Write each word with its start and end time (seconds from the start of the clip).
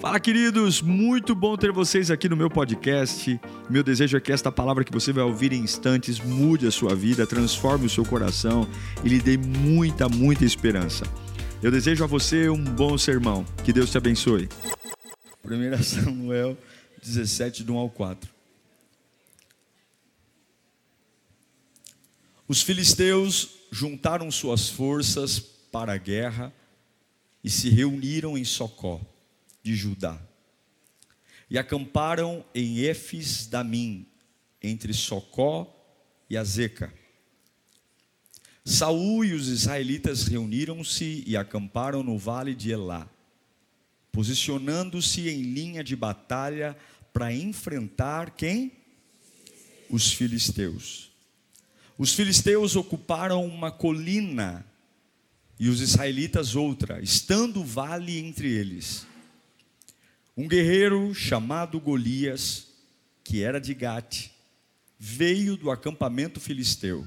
Fala, 0.00 0.20
queridos! 0.20 0.80
Muito 0.80 1.34
bom 1.34 1.56
ter 1.56 1.72
vocês 1.72 2.08
aqui 2.08 2.28
no 2.28 2.36
meu 2.36 2.48
podcast. 2.48 3.40
Meu 3.68 3.82
desejo 3.82 4.16
é 4.16 4.20
que 4.20 4.30
esta 4.30 4.52
palavra 4.52 4.84
que 4.84 4.92
você 4.92 5.12
vai 5.12 5.24
ouvir 5.24 5.52
em 5.52 5.58
instantes 5.60 6.20
mude 6.20 6.68
a 6.68 6.70
sua 6.70 6.94
vida, 6.94 7.26
transforme 7.26 7.86
o 7.86 7.90
seu 7.90 8.04
coração 8.04 8.68
e 9.04 9.08
lhe 9.08 9.18
dê 9.18 9.36
muita, 9.36 10.08
muita 10.08 10.44
esperança. 10.44 11.04
Eu 11.60 11.72
desejo 11.72 12.04
a 12.04 12.06
você 12.06 12.48
um 12.48 12.62
bom 12.62 12.96
sermão. 12.96 13.44
Que 13.64 13.72
Deus 13.72 13.90
te 13.90 13.98
abençoe. 13.98 14.48
1 15.44 15.82
Samuel 15.82 16.56
17, 17.02 17.64
do 17.64 17.74
1 17.74 17.78
ao 17.78 17.90
4. 17.90 18.30
Os 22.46 22.62
filisteus 22.62 23.48
juntaram 23.72 24.30
suas 24.30 24.68
forças 24.68 25.40
para 25.40 25.94
a 25.94 25.98
guerra 25.98 26.52
e 27.42 27.50
se 27.50 27.68
reuniram 27.68 28.38
em 28.38 28.44
Socó 28.44 29.00
de 29.68 29.76
Judá. 29.76 30.18
E 31.50 31.58
acamparam 31.58 32.42
em 32.54 32.78
Efes 32.78 33.46
Damim, 33.46 34.06
entre 34.62 34.94
Socó 34.94 35.68
e 36.30 36.38
Azeca. 36.38 36.92
Saul 38.64 39.26
e 39.26 39.34
os 39.34 39.48
israelitas 39.48 40.26
reuniram-se 40.26 41.22
e 41.26 41.36
acamparam 41.36 42.02
no 42.02 42.16
vale 42.16 42.54
de 42.54 42.70
Elá, 42.70 43.06
posicionando-se 44.10 45.28
em 45.28 45.42
linha 45.42 45.84
de 45.84 45.94
batalha 45.94 46.74
para 47.12 47.32
enfrentar 47.32 48.30
quem? 48.30 48.72
Os 49.90 50.12
filisteus. 50.12 51.10
Os 51.98 52.14
filisteus 52.14 52.74
ocuparam 52.74 53.44
uma 53.44 53.70
colina 53.70 54.64
e 55.60 55.68
os 55.68 55.80
israelitas 55.80 56.54
outra, 56.54 57.02
estando 57.02 57.60
o 57.60 57.64
vale 57.64 58.18
entre 58.18 58.48
eles. 58.48 59.06
Um 60.38 60.46
guerreiro 60.46 61.12
chamado 61.12 61.80
Golias, 61.80 62.68
que 63.24 63.42
era 63.42 63.60
de 63.60 63.74
Gate, 63.74 64.30
veio 64.96 65.56
do 65.56 65.68
acampamento 65.68 66.38
filisteu. 66.38 67.04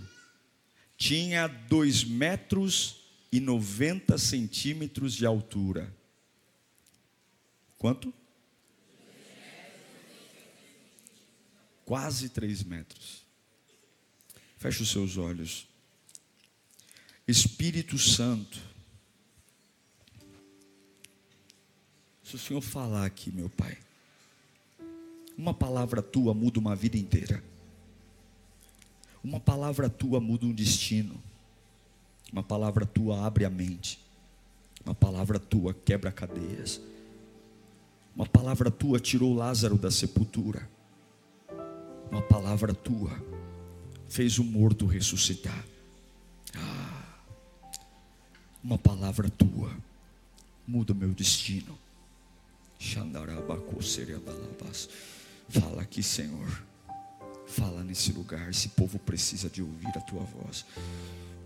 Tinha 0.97 1.47
dois 1.47 2.03
metros 2.03 3.05
e 3.31 3.39
noventa 3.39 4.17
centímetros 4.17 5.13
de 5.13 5.25
altura. 5.25 5.95
Quanto? 7.77 8.13
Quase 11.85 12.27
três 12.27 12.61
metros. 12.63 13.21
Feche 14.57 14.83
os 14.83 14.89
seus 14.89 15.15
olhos. 15.15 15.69
Espírito 17.25 17.97
Santo, 17.97 18.59
Se 22.31 22.35
o 22.35 22.39
Senhor 22.39 22.61
falar 22.61 23.05
aqui, 23.05 23.29
meu 23.29 23.49
Pai, 23.49 23.77
uma 25.37 25.53
palavra 25.53 26.01
tua 26.01 26.33
muda 26.33 26.61
uma 26.61 26.73
vida 26.73 26.97
inteira. 26.97 27.43
Uma 29.21 29.37
palavra 29.37 29.89
tua 29.89 30.21
muda 30.21 30.45
um 30.45 30.53
destino. 30.53 31.21
Uma 32.31 32.41
palavra 32.41 32.85
tua 32.85 33.27
abre 33.27 33.43
a 33.43 33.49
mente. 33.49 33.99
Uma 34.85 34.95
palavra 34.95 35.39
tua 35.39 35.73
quebra 35.73 36.09
cadeias. 36.09 36.79
Uma 38.15 38.25
palavra 38.25 38.71
tua 38.71 38.97
tirou 38.97 39.35
Lázaro 39.35 39.77
da 39.77 39.91
sepultura. 39.91 40.69
Uma 42.09 42.21
palavra 42.21 42.73
tua 42.73 43.11
fez 44.07 44.39
o 44.39 44.43
morto 44.45 44.85
ressuscitar. 44.85 45.65
Ah, 46.55 47.13
uma 48.63 48.77
palavra 48.77 49.29
tua 49.29 49.75
muda 50.65 50.93
o 50.93 50.95
meu 50.95 51.09
destino. 51.09 51.77
Fala 55.47 55.83
aqui, 55.83 56.01
Senhor. 56.01 56.63
Fala 57.45 57.83
nesse 57.83 58.11
lugar. 58.11 58.49
Esse 58.49 58.69
povo 58.69 58.97
precisa 58.97 59.49
de 59.49 59.61
ouvir 59.61 59.89
a 59.95 60.01
tua 60.01 60.23
voz. 60.23 60.65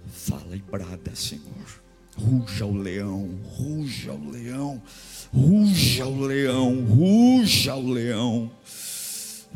Fala 0.08 0.56
e 0.56 0.60
brada, 0.60 1.14
Senhor. 1.14 1.84
Ruja 2.18 2.66
o 2.66 2.74
leão, 2.74 3.38
ruja 3.44 4.14
o 4.14 4.30
leão, 4.32 4.82
ruja 5.34 6.06
o 6.06 6.22
leão, 6.22 6.86
ruja 6.86 7.76
o 7.76 7.92
leão. 7.92 8.50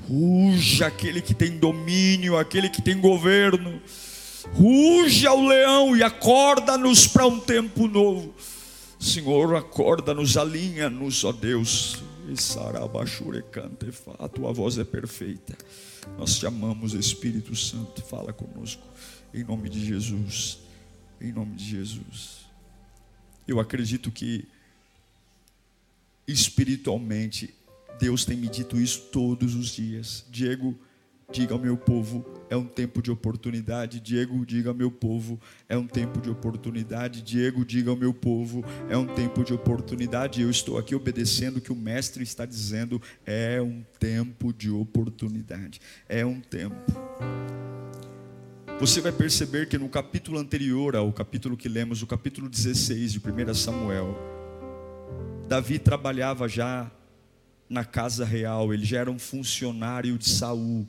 Ruja 0.05 0.87
aquele 0.87 1.21
que 1.21 1.33
tem 1.33 1.57
domínio, 1.57 2.37
aquele 2.37 2.69
que 2.69 2.81
tem 2.81 2.99
governo. 2.99 3.81
Ruja 4.53 5.31
o 5.31 5.47
leão 5.47 5.95
e 5.95 6.03
acorda-nos 6.03 7.07
para 7.07 7.25
um 7.25 7.39
tempo 7.39 7.87
novo. 7.87 8.33
Senhor, 8.99 9.55
acorda-nos, 9.55 10.35
alinha-nos, 10.35 11.23
ó 11.23 11.31
Deus. 11.31 12.03
A 14.19 14.27
tua 14.27 14.51
voz 14.51 14.77
é 14.77 14.83
perfeita. 14.83 15.57
Nós 16.17 16.37
te 16.37 16.45
amamos, 16.45 16.93
Espírito 16.93 17.55
Santo. 17.55 18.01
Fala 18.01 18.33
conosco. 18.33 18.85
Em 19.33 19.43
nome 19.43 19.69
de 19.69 19.83
Jesus. 19.83 20.59
Em 21.21 21.31
nome 21.31 21.55
de 21.55 21.63
Jesus. 21.63 22.39
Eu 23.47 23.59
acredito 23.59 24.11
que 24.11 24.45
espiritualmente 26.27 27.53
Deus 27.99 28.25
tem 28.25 28.37
me 28.37 28.47
dito 28.47 28.79
isso 28.79 29.07
todos 29.11 29.55
os 29.55 29.69
dias. 29.69 30.25
Diego, 30.29 30.77
Diga 31.31 31.53
ao 31.53 31.59
meu 31.59 31.77
povo, 31.77 32.25
é 32.49 32.57
um 32.57 32.65
tempo 32.65 33.03
de 33.03 33.11
oportunidade. 33.11 33.99
Diego, 33.99 34.43
diga 34.43 34.69
ao 34.69 34.75
meu 34.75 34.89
povo, 34.89 35.39
é 35.67 35.77
um 35.77 35.85
tempo 35.85 36.19
de 36.19 36.29
oportunidade. 36.29 37.21
Diego, 37.21 37.63
diga 37.63 37.91
ao 37.91 37.95
meu 37.95 38.11
povo, 38.11 38.65
é 38.89 38.97
um 38.97 39.05
tempo 39.05 39.43
de 39.43 39.53
oportunidade. 39.53 40.41
Eu 40.41 40.49
estou 40.49 40.79
aqui 40.79 40.95
obedecendo 40.95 41.57
o 41.57 41.61
que 41.61 41.71
o 41.71 41.75
mestre 41.75 42.23
está 42.23 42.47
dizendo. 42.47 42.99
É 43.27 43.61
um 43.61 43.83
tempo 43.99 44.51
de 44.51 44.71
oportunidade. 44.71 45.79
É 46.07 46.25
um 46.25 46.41
tempo. 46.41 46.75
Você 48.79 48.99
vai 48.99 49.11
perceber 49.11 49.67
que 49.67 49.77
no 49.77 49.87
capítulo 49.87 50.39
anterior 50.39 50.95
ao 50.95 51.13
capítulo 51.13 51.55
que 51.55 51.69
lemos, 51.69 52.01
o 52.01 52.07
capítulo 52.07 52.49
16 52.49 53.11
de 53.11 53.19
1 53.19 53.53
Samuel, 53.53 54.17
Davi 55.47 55.77
trabalhava 55.77 56.47
já 56.47 56.89
na 57.69 57.85
casa 57.85 58.25
real, 58.25 58.73
ele 58.73 58.83
já 58.83 58.99
era 58.99 59.11
um 59.11 59.19
funcionário 59.19 60.17
de 60.17 60.27
Saul 60.27 60.87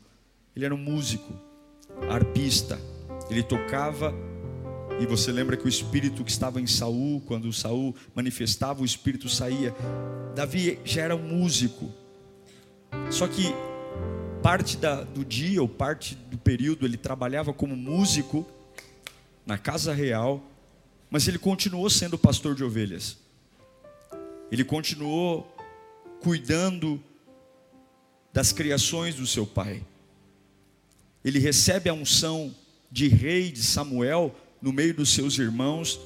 ele 0.60 0.66
era 0.66 0.75
um 0.75 0.78
músico, 0.78 1.32
arpista. 2.10 2.78
Ele 3.31 3.43
tocava 3.43 4.15
e 5.00 5.06
você 5.06 5.32
lembra 5.32 5.56
que 5.56 5.65
o 5.65 5.69
espírito 5.69 6.22
que 6.22 6.31
estava 6.31 6.60
em 6.60 6.66
Saul, 6.66 7.22
quando 7.22 7.50
Saul 7.50 7.97
manifestava, 8.15 8.82
o 8.82 8.84
espírito 8.84 9.26
saía. 9.26 9.75
Davi 10.34 10.78
já 10.84 11.00
era 11.00 11.16
um 11.16 11.22
músico. 11.22 11.91
Só 13.10 13.26
que 13.26 13.54
parte 14.43 14.76
da, 14.76 15.03
do 15.03 15.25
dia 15.25 15.62
ou 15.62 15.69
parte 15.69 16.15
do 16.15 16.37
período 16.37 16.84
ele 16.84 16.98
trabalhava 16.98 17.54
como 17.54 17.75
músico 17.75 18.47
na 19.47 19.56
casa 19.56 19.94
real, 19.94 20.44
mas 21.09 21.27
ele 21.27 21.38
continuou 21.38 21.88
sendo 21.88 22.19
pastor 22.19 22.54
de 22.54 22.62
ovelhas. 22.62 23.16
Ele 24.53 24.65
continuou 24.65 25.56
cuidando 26.21 27.03
das 28.31 28.53
criações 28.53 29.15
do 29.15 29.27
seu 29.27 29.47
pai 29.47 29.82
ele 31.25 31.39
recebe 31.39 31.89
a 31.89 31.95
unção 31.95 32.55
de 32.91 33.09
rei 33.09 33.53
de 33.53 33.63
Samuel 33.63 34.35
no 34.61 34.73
meio 34.73 34.95
dos 34.95 35.11
seus 35.11 35.39
irmãos, 35.39 36.01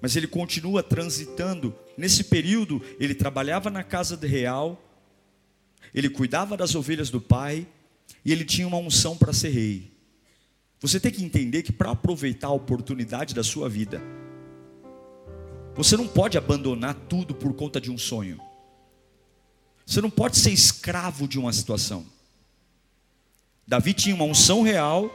mas 0.00 0.16
ele 0.16 0.26
continua 0.26 0.82
transitando. 0.82 1.74
Nesse 1.96 2.24
período, 2.24 2.82
ele 2.98 3.14
trabalhava 3.14 3.70
na 3.70 3.82
casa 3.82 4.16
de 4.16 4.26
real, 4.26 4.82
ele 5.94 6.08
cuidava 6.08 6.56
das 6.56 6.74
ovelhas 6.74 7.10
do 7.10 7.20
pai, 7.20 7.66
e 8.24 8.32
ele 8.32 8.44
tinha 8.44 8.66
uma 8.66 8.78
unção 8.78 9.16
para 9.16 9.32
ser 9.32 9.50
rei. 9.50 9.92
Você 10.80 10.98
tem 11.00 11.12
que 11.12 11.24
entender 11.24 11.62
que 11.62 11.72
para 11.72 11.90
aproveitar 11.90 12.48
a 12.48 12.52
oportunidade 12.52 13.34
da 13.34 13.42
sua 13.42 13.68
vida, 13.68 14.02
você 15.74 15.96
não 15.96 16.06
pode 16.06 16.38
abandonar 16.38 16.94
tudo 17.08 17.34
por 17.34 17.54
conta 17.54 17.80
de 17.80 17.90
um 17.90 17.98
sonho. 17.98 18.38
Você 19.86 20.00
não 20.00 20.10
pode 20.10 20.38
ser 20.38 20.50
escravo 20.50 21.26
de 21.26 21.38
uma 21.38 21.52
situação. 21.52 22.06
Davi 23.66 23.94
tinha 23.94 24.14
uma 24.14 24.24
unção 24.24 24.62
real, 24.62 25.10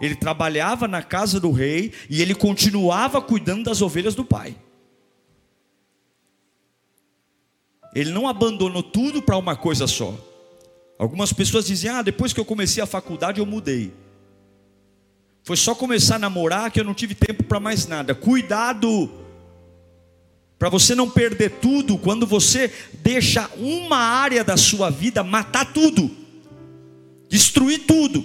ele 0.00 0.14
trabalhava 0.14 0.86
na 0.86 1.02
casa 1.02 1.40
do 1.40 1.50
rei 1.50 1.92
e 2.08 2.22
ele 2.22 2.34
continuava 2.34 3.20
cuidando 3.20 3.64
das 3.64 3.82
ovelhas 3.82 4.14
do 4.14 4.24
pai. 4.24 4.56
Ele 7.94 8.10
não 8.10 8.26
abandonou 8.26 8.82
tudo 8.82 9.20
para 9.20 9.36
uma 9.36 9.54
coisa 9.54 9.86
só. 9.86 10.14
Algumas 10.98 11.32
pessoas 11.32 11.66
dizem: 11.66 11.90
Ah, 11.90 12.00
depois 12.00 12.32
que 12.32 12.40
eu 12.40 12.44
comecei 12.44 12.82
a 12.82 12.86
faculdade 12.86 13.38
eu 13.38 13.46
mudei. 13.46 13.92
Foi 15.44 15.56
só 15.56 15.74
começar 15.74 16.16
a 16.16 16.20
namorar 16.20 16.70
que 16.70 16.78
eu 16.78 16.84
não 16.84 16.94
tive 16.94 17.14
tempo 17.14 17.42
para 17.42 17.60
mais 17.60 17.86
nada. 17.86 18.14
Cuidado! 18.14 19.10
Para 20.58 20.68
você 20.68 20.94
não 20.94 21.10
perder 21.10 21.58
tudo 21.60 21.98
quando 21.98 22.24
você 22.24 22.72
deixa 22.94 23.50
uma 23.56 23.96
área 23.96 24.44
da 24.44 24.56
sua 24.56 24.88
vida 24.88 25.24
matar 25.24 25.72
tudo 25.72 26.21
destruir 27.32 27.86
tudo. 27.86 28.22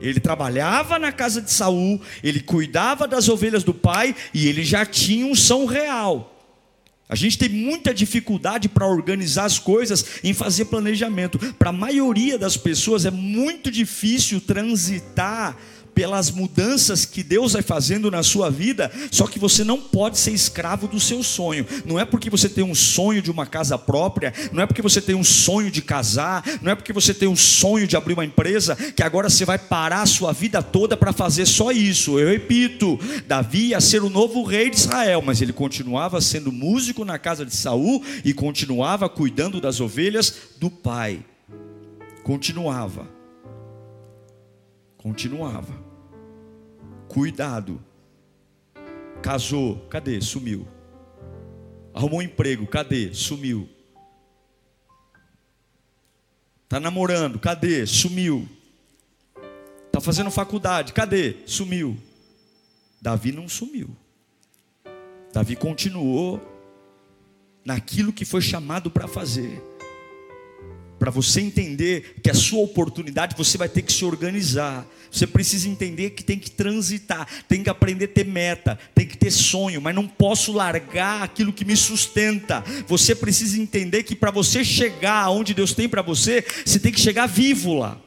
Ele 0.00 0.18
trabalhava 0.18 0.98
na 0.98 1.12
casa 1.12 1.40
de 1.40 1.52
Saul, 1.52 2.00
ele 2.20 2.40
cuidava 2.40 3.06
das 3.06 3.28
ovelhas 3.28 3.62
do 3.62 3.72
pai 3.72 4.14
e 4.34 4.48
ele 4.48 4.64
já 4.64 4.84
tinha 4.84 5.24
um 5.24 5.36
são 5.36 5.66
real. 5.66 6.32
A 7.08 7.14
gente 7.14 7.38
tem 7.38 7.48
muita 7.48 7.94
dificuldade 7.94 8.68
para 8.68 8.88
organizar 8.88 9.44
as 9.44 9.60
coisas, 9.60 10.04
em 10.24 10.34
fazer 10.34 10.64
planejamento. 10.64 11.38
Para 11.54 11.70
a 11.70 11.72
maioria 11.72 12.36
das 12.36 12.56
pessoas 12.56 13.06
é 13.06 13.10
muito 13.12 13.70
difícil 13.70 14.40
transitar 14.40 15.56
pelas 15.96 16.30
mudanças 16.30 17.06
que 17.06 17.22
Deus 17.22 17.54
vai 17.54 17.62
fazendo 17.62 18.10
na 18.10 18.22
sua 18.22 18.50
vida, 18.50 18.92
só 19.10 19.26
que 19.26 19.38
você 19.38 19.64
não 19.64 19.80
pode 19.80 20.18
ser 20.18 20.30
escravo 20.30 20.86
do 20.86 21.00
seu 21.00 21.22
sonho. 21.22 21.66
Não 21.86 21.98
é 21.98 22.04
porque 22.04 22.28
você 22.28 22.50
tem 22.50 22.62
um 22.62 22.74
sonho 22.74 23.22
de 23.22 23.30
uma 23.30 23.46
casa 23.46 23.78
própria, 23.78 24.30
não 24.52 24.62
é 24.62 24.66
porque 24.66 24.82
você 24.82 25.00
tem 25.00 25.14
um 25.14 25.24
sonho 25.24 25.70
de 25.70 25.80
casar, 25.80 26.44
não 26.60 26.70
é 26.70 26.74
porque 26.74 26.92
você 26.92 27.14
tem 27.14 27.26
um 27.26 27.34
sonho 27.34 27.86
de 27.86 27.96
abrir 27.96 28.12
uma 28.12 28.26
empresa, 28.26 28.76
que 28.76 29.02
agora 29.02 29.30
você 29.30 29.46
vai 29.46 29.58
parar 29.58 30.02
a 30.02 30.06
sua 30.06 30.34
vida 30.34 30.62
toda 30.62 30.98
para 30.98 31.14
fazer 31.14 31.46
só 31.46 31.72
isso. 31.72 32.18
Eu 32.18 32.28
repito, 32.28 33.00
Davi 33.26 33.68
ia 33.68 33.80
ser 33.80 34.02
o 34.02 34.10
novo 34.10 34.42
rei 34.42 34.68
de 34.68 34.76
Israel, 34.76 35.22
mas 35.22 35.40
ele 35.40 35.54
continuava 35.54 36.20
sendo 36.20 36.52
músico 36.52 37.06
na 37.06 37.18
casa 37.18 37.46
de 37.46 37.56
Saul 37.56 38.04
e 38.22 38.34
continuava 38.34 39.08
cuidando 39.08 39.62
das 39.62 39.80
ovelhas 39.80 40.34
do 40.60 40.68
pai. 40.68 41.24
Continuava. 42.22 43.08
Continuava. 44.98 45.85
Cuidado. 47.16 47.82
Casou, 49.22 49.78
cadê? 49.88 50.20
Sumiu. 50.20 50.68
Arrumou 51.94 52.18
um 52.18 52.22
emprego, 52.22 52.66
cadê? 52.66 53.14
Sumiu. 53.14 53.66
Tá 56.68 56.78
namorando, 56.78 57.38
cadê? 57.38 57.86
Sumiu. 57.86 58.46
Tá 59.90 59.98
fazendo 59.98 60.30
faculdade, 60.30 60.92
cadê? 60.92 61.36
Sumiu. 61.46 61.96
Davi 63.00 63.32
não 63.32 63.48
sumiu. 63.48 63.96
Davi 65.32 65.56
continuou 65.56 66.38
naquilo 67.64 68.12
que 68.12 68.26
foi 68.26 68.42
chamado 68.42 68.90
para 68.90 69.08
fazer. 69.08 69.62
Para 70.98 71.10
você 71.10 71.40
entender 71.40 72.16
que 72.22 72.30
a 72.30 72.34
sua 72.34 72.60
oportunidade, 72.60 73.36
você 73.36 73.58
vai 73.58 73.68
ter 73.68 73.82
que 73.82 73.92
se 73.92 74.04
organizar. 74.04 74.86
Você 75.10 75.26
precisa 75.26 75.68
entender 75.68 76.10
que 76.10 76.24
tem 76.24 76.38
que 76.38 76.50
transitar, 76.50 77.26
tem 77.48 77.62
que 77.62 77.70
aprender 77.70 78.06
a 78.06 78.08
ter 78.08 78.24
meta, 78.24 78.78
tem 78.94 79.06
que 79.06 79.16
ter 79.16 79.30
sonho, 79.30 79.80
mas 79.80 79.94
não 79.94 80.06
posso 80.06 80.52
largar 80.52 81.22
aquilo 81.22 81.52
que 81.52 81.64
me 81.64 81.76
sustenta. 81.76 82.64
Você 82.86 83.14
precisa 83.14 83.60
entender 83.60 84.02
que 84.02 84.16
para 84.16 84.30
você 84.30 84.64
chegar 84.64 85.22
aonde 85.22 85.54
Deus 85.54 85.72
tem 85.72 85.88
para 85.88 86.02
você, 86.02 86.44
você 86.64 86.78
tem 86.78 86.92
que 86.92 87.00
chegar 87.00 87.26
vivo 87.26 87.74
lá. 87.74 87.98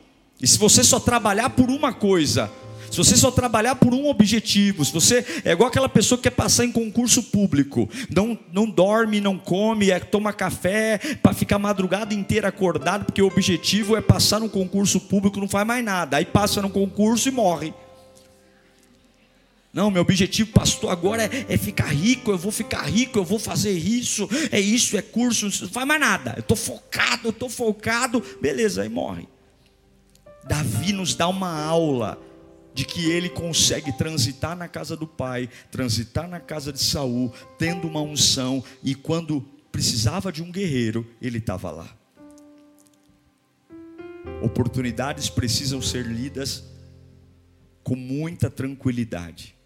E 0.42 0.48
se 0.48 0.58
você 0.58 0.84
só 0.84 1.00
trabalhar 1.00 1.50
por 1.50 1.70
uma 1.70 1.94
coisa, 1.94 2.52
se 2.90 2.98
você 2.98 3.16
só 3.16 3.32
trabalhar 3.32 3.76
por 3.76 3.94
um 3.94 4.08
objetivo, 4.08 4.84
se 4.84 4.92
você 4.92 5.26
é 5.46 5.52
igual 5.52 5.70
aquela 5.70 5.90
pessoa 5.90 6.18
que 6.18 6.24
quer 6.24 6.36
passar 6.36 6.66
em 6.66 6.72
concurso 6.72 7.24
público, 7.24 7.90
não, 8.10 8.38
não 8.52 8.70
dorme, 8.70 9.22
não 9.22 9.38
come, 9.38 9.92
é, 9.92 10.00
toma 10.00 10.34
café 10.34 10.98
para 11.22 11.34
ficar 11.34 11.60
madrugada 11.60 12.14
inteira 12.14 12.48
acordado, 12.48 13.06
porque 13.06 13.22
o 13.22 13.28
objetivo 13.28 13.96
é 13.96 14.02
passar 14.02 14.40
no 14.40 14.50
concurso 14.50 15.00
público, 15.00 15.40
não 15.40 15.48
faz 15.48 15.66
mais 15.66 15.84
nada, 15.84 16.18
aí 16.18 16.26
passa 16.26 16.62
no 16.62 16.70
concurso 16.70 17.30
e 17.30 17.32
morre. 17.32 17.74
Não, 19.72 19.92
meu 19.92 20.02
objetivo, 20.02 20.52
pastor, 20.52 20.92
agora 20.92 21.24
é, 21.24 21.46
é, 21.48 21.58
ficar 21.58 21.94
rico. 21.94 22.32
Eu 22.32 22.38
vou 22.40 22.52
ficar 22.52 22.82
rico, 22.82 23.20
eu 23.20 23.24
vou 23.24 23.38
fazer 23.38 23.72
isso, 23.72 24.28
é 24.52 24.60
isso, 24.60 24.98
é 24.98 25.02
curso, 25.02 25.46
não 25.46 25.70
faz 25.70 25.88
mais 25.88 26.00
nada. 26.00 26.34
Eu 26.36 26.42
estou 26.42 26.58
focado, 26.58 27.28
eu 27.28 27.30
estou 27.30 27.50
focado, 27.50 28.24
beleza, 28.42 28.82
aí 28.82 28.90
morre. 28.90 29.28
Davi 30.44 30.92
nos 30.92 31.14
dá 31.14 31.28
uma 31.28 31.64
aula 31.64 32.18
de 32.74 32.86
que 32.86 33.10
ele 33.10 33.30
consegue 33.30 33.92
transitar 33.92 34.56
na 34.56 34.68
casa 34.68 34.96
do 34.96 35.08
pai, 35.08 35.50
transitar 35.72 36.28
na 36.28 36.40
casa 36.40 36.72
de 36.72 36.82
Saul, 36.82 37.34
tendo 37.58 37.88
uma 37.88 38.02
unção, 38.02 38.64
e 38.84 38.96
quando 38.96 39.42
precisava 39.72 40.32
de 40.32 40.42
um 40.42 40.52
guerreiro, 40.52 41.06
ele 41.22 41.40
estava 41.40 41.72
lá. 41.72 41.98
Oportunidades 44.42 45.30
precisam 45.30 45.82
ser 45.82 46.06
lidas 46.06 46.64
com 47.84 47.96
muita 47.96 48.50
tranquilidade. 48.50 49.59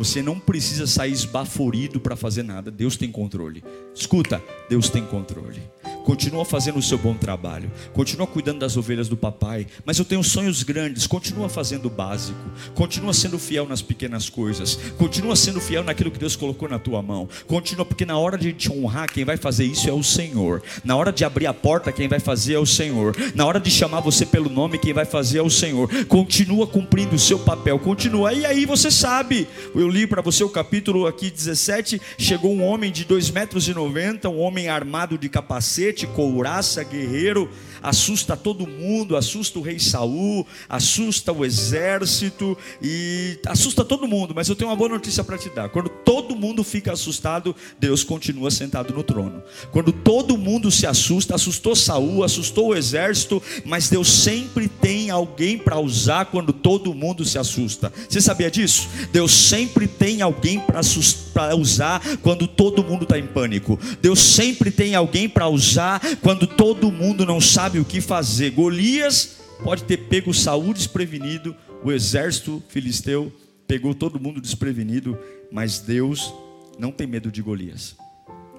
Você 0.00 0.22
não 0.22 0.40
precisa 0.40 0.86
sair 0.86 1.12
esbaforido 1.12 2.00
para 2.00 2.16
fazer 2.16 2.42
nada. 2.42 2.70
Deus 2.70 2.96
tem 2.96 3.12
controle. 3.12 3.62
Escuta, 3.94 4.42
Deus 4.66 4.88
tem 4.88 5.04
controle. 5.04 5.60
Continua 6.04 6.44
fazendo 6.44 6.78
o 6.78 6.82
seu 6.82 6.98
bom 6.98 7.14
trabalho, 7.14 7.70
continua 7.92 8.26
cuidando 8.26 8.60
das 8.60 8.76
ovelhas 8.76 9.08
do 9.08 9.16
papai, 9.16 9.66
mas 9.84 9.98
eu 9.98 10.04
tenho 10.04 10.24
sonhos 10.24 10.62
grandes, 10.62 11.06
continua 11.06 11.48
fazendo 11.48 11.86
o 11.86 11.90
básico, 11.90 12.38
continua 12.74 13.12
sendo 13.12 13.38
fiel 13.38 13.68
nas 13.68 13.82
pequenas 13.82 14.28
coisas, 14.28 14.76
continua 14.96 15.36
sendo 15.36 15.60
fiel 15.60 15.84
naquilo 15.84 16.10
que 16.10 16.18
Deus 16.18 16.34
colocou 16.34 16.68
na 16.68 16.78
tua 16.78 17.02
mão, 17.02 17.28
continua, 17.46 17.84
porque 17.84 18.06
na 18.06 18.18
hora 18.18 18.38
de 18.38 18.52
te 18.52 18.72
honrar, 18.72 19.12
quem 19.12 19.24
vai 19.24 19.36
fazer 19.36 19.64
isso 19.66 19.88
é 19.88 19.92
o 19.92 20.02
Senhor, 20.02 20.62
na 20.82 20.96
hora 20.96 21.12
de 21.12 21.24
abrir 21.24 21.46
a 21.46 21.54
porta, 21.54 21.92
quem 21.92 22.08
vai 22.08 22.18
fazer 22.18 22.54
é 22.54 22.58
o 22.58 22.66
Senhor, 22.66 23.14
na 23.34 23.44
hora 23.46 23.60
de 23.60 23.70
chamar 23.70 24.00
você 24.00 24.24
pelo 24.24 24.48
nome, 24.48 24.78
quem 24.78 24.92
vai 24.92 25.04
fazer 25.04 25.38
é 25.38 25.42
o 25.42 25.50
Senhor, 25.50 25.88
continua 26.06 26.66
cumprindo 26.66 27.14
o 27.14 27.18
seu 27.18 27.38
papel, 27.38 27.78
continua, 27.78 28.32
e 28.32 28.44
aí 28.46 28.64
você 28.64 28.90
sabe, 28.90 29.46
eu 29.74 29.88
li 29.90 30.06
para 30.06 30.22
você 30.22 30.44
o 30.44 30.48
capítulo 30.48 31.06
aqui 31.06 31.30
17, 31.30 32.00
chegou 32.16 32.54
um 32.54 32.64
homem 32.64 32.90
de 32.90 33.04
2 33.04 33.30
metros 33.30 33.64
90, 33.74 34.28
um 34.28 34.38
homem 34.38 34.68
armado 34.68 35.18
de 35.18 35.28
capacete, 35.28 36.06
couraça, 36.06 36.82
guerreiro, 36.84 37.50
assusta 37.82 38.36
todo 38.36 38.66
mundo, 38.66 39.16
assusta 39.16 39.58
o 39.58 39.62
rei 39.62 39.78
Saul, 39.78 40.46
assusta 40.68 41.32
o 41.32 41.44
exército 41.44 42.56
e 42.82 43.38
assusta 43.46 43.84
todo 43.84 44.08
mundo, 44.08 44.34
mas 44.34 44.48
eu 44.48 44.56
tenho 44.56 44.70
uma 44.70 44.76
boa 44.76 44.90
notícia 44.90 45.22
para 45.22 45.38
te 45.38 45.48
dar. 45.50 45.68
Quando 45.68 45.88
todo 45.88 46.36
mundo 46.36 46.64
fica 46.64 46.92
assustado, 46.92 47.54
Deus 47.78 48.02
continua 48.02 48.50
sentado 48.50 48.92
no 48.92 49.02
trono. 49.02 49.42
Quando 49.70 49.92
todo 49.92 50.36
mundo 50.36 50.70
se 50.70 50.86
assusta, 50.86 51.34
assustou 51.34 51.76
Saul, 51.76 52.24
assustou 52.24 52.68
o 52.68 52.74
exército, 52.74 53.42
mas 53.64 53.88
Deus 53.88 54.08
sempre 54.08 54.68
tem 54.68 55.10
alguém 55.10 55.58
para 55.58 55.78
usar 55.78 56.26
quando 56.26 56.52
todo 56.52 56.94
mundo 56.94 57.24
se 57.24 57.38
assusta. 57.38 57.92
Você 58.08 58.20
sabia 58.20 58.50
disso? 58.50 58.88
Deus 59.12 59.32
sempre 59.32 59.86
tem 59.86 60.22
alguém 60.22 60.60
para 60.60 61.54
usar 61.54 62.00
quando 62.22 62.46
todo 62.46 62.84
mundo 62.84 63.04
está 63.04 63.18
em 63.18 63.26
pânico. 63.26 63.78
Deus 64.00 64.18
sempre 64.18 64.70
tem 64.70 64.94
alguém 64.94 65.28
para 65.28 65.48
usar 65.48 66.00
quando 66.20 66.46
todo 66.46 66.90
mundo 66.90 67.24
não 67.24 67.40
sabe 67.40 67.69
o 67.78 67.84
que 67.84 68.00
fazer. 68.00 68.50
Golias 68.50 69.38
pode 69.62 69.84
ter 69.84 69.96
pego 70.08 70.34
Saúl 70.34 70.74
desprevenido, 70.74 71.54
o 71.84 71.92
exército 71.92 72.62
filisteu 72.68 73.32
pegou 73.66 73.94
todo 73.94 74.18
mundo 74.18 74.40
desprevenido, 74.40 75.16
mas 75.52 75.78
Deus 75.78 76.34
não 76.78 76.90
tem 76.90 77.06
medo 77.06 77.30
de 77.30 77.40
Golias. 77.40 77.96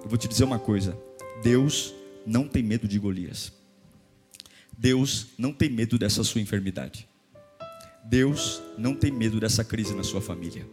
Eu 0.02 0.10
vou 0.10 0.18
te 0.18 0.28
dizer 0.28 0.44
uma 0.44 0.60
coisa: 0.60 0.98
Deus 1.44 1.94
não 2.25 2.48
tem 2.48 2.63
medo 2.63 2.88
de 2.88 2.98
Golias. 2.98 3.52
Deus 4.77 5.27
não 5.38 5.51
tem 5.51 5.70
medo 5.70 5.98
dessa 5.98 6.24
sua 6.24 6.41
enfermidade. 6.41 7.08
Deus 8.06 8.62
não 8.77 8.96
tem 8.96 9.12
medo 9.12 9.39
dessa 9.39 9.63
crise 9.63 9.94
na 9.94 10.03
sua 10.03 10.22
família. 10.22 10.65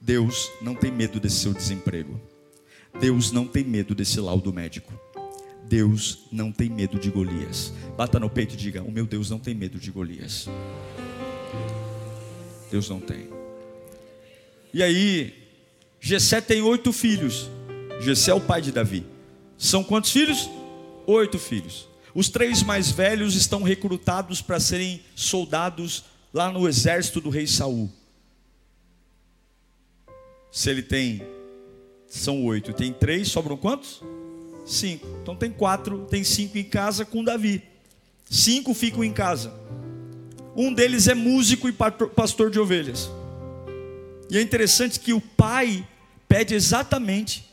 Deus 0.00 0.50
não 0.60 0.74
tem 0.74 0.90
medo 0.90 1.20
desse 1.20 1.36
seu 1.36 1.52
desemprego. 1.52 2.20
Deus 2.98 3.30
não 3.30 3.46
tem 3.46 3.62
medo 3.62 3.94
desse 3.94 4.18
laudo 4.18 4.52
médico. 4.52 4.92
Deus 5.64 6.26
não 6.30 6.52
tem 6.52 6.68
medo 6.68 6.98
de 6.98 7.10
Golias. 7.10 7.72
Bata 7.96 8.18
no 8.18 8.28
peito 8.28 8.54
e 8.54 8.56
diga: 8.56 8.82
O 8.82 8.90
meu 8.90 9.06
Deus 9.06 9.30
não 9.30 9.38
tem 9.38 9.54
medo 9.54 9.78
de 9.78 9.90
Golias. 9.90 10.48
Deus 12.70 12.88
não 12.88 13.00
tem. 13.00 13.28
E 14.72 14.82
aí, 14.82 15.34
Gessé 16.00 16.40
tem 16.40 16.62
oito 16.62 16.92
filhos. 16.92 17.50
Gessé 18.00 18.30
é 18.30 18.34
o 18.34 18.40
pai 18.40 18.62
de 18.62 18.72
Davi. 18.72 19.04
São 19.58 19.84
quantos 19.84 20.10
filhos? 20.10 20.48
Oito 21.06 21.38
filhos. 21.38 21.86
Os 22.14 22.28
três 22.28 22.62
mais 22.62 22.90
velhos 22.90 23.34
estão 23.36 23.62
recrutados 23.62 24.42
para 24.42 24.58
serem 24.58 25.02
soldados 25.14 26.04
lá 26.32 26.50
no 26.50 26.68
exército 26.68 27.20
do 27.20 27.30
rei 27.30 27.46
Saul. 27.46 27.90
Se 30.50 30.68
ele 30.68 30.82
tem, 30.82 31.22
são 32.06 32.44
oito, 32.44 32.72
tem 32.72 32.92
três, 32.92 33.28
sobram 33.28 33.56
quantos? 33.56 34.02
Cinco. 34.64 35.06
Então 35.22 35.34
tem 35.34 35.50
quatro, 35.50 36.06
tem 36.06 36.22
cinco 36.24 36.58
em 36.58 36.64
casa 36.64 37.04
com 37.04 37.24
Davi. 37.24 37.62
Cinco 38.30 38.72
ficam 38.74 39.02
em 39.04 39.12
casa. 39.12 39.52
Um 40.56 40.72
deles 40.72 41.08
é 41.08 41.14
músico 41.14 41.68
e 41.68 41.72
pastor 41.72 42.50
de 42.50 42.58
ovelhas. 42.58 43.10
E 44.30 44.38
é 44.38 44.40
interessante 44.40 45.00
que 45.00 45.12
o 45.12 45.20
pai 45.20 45.86
pede 46.28 46.54
exatamente 46.54 47.44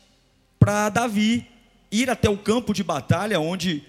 para 0.58 0.88
Davi 0.88 1.46
ir 1.90 2.08
até 2.08 2.28
o 2.28 2.38
campo 2.38 2.72
de 2.72 2.82
batalha 2.82 3.40
onde 3.40 3.84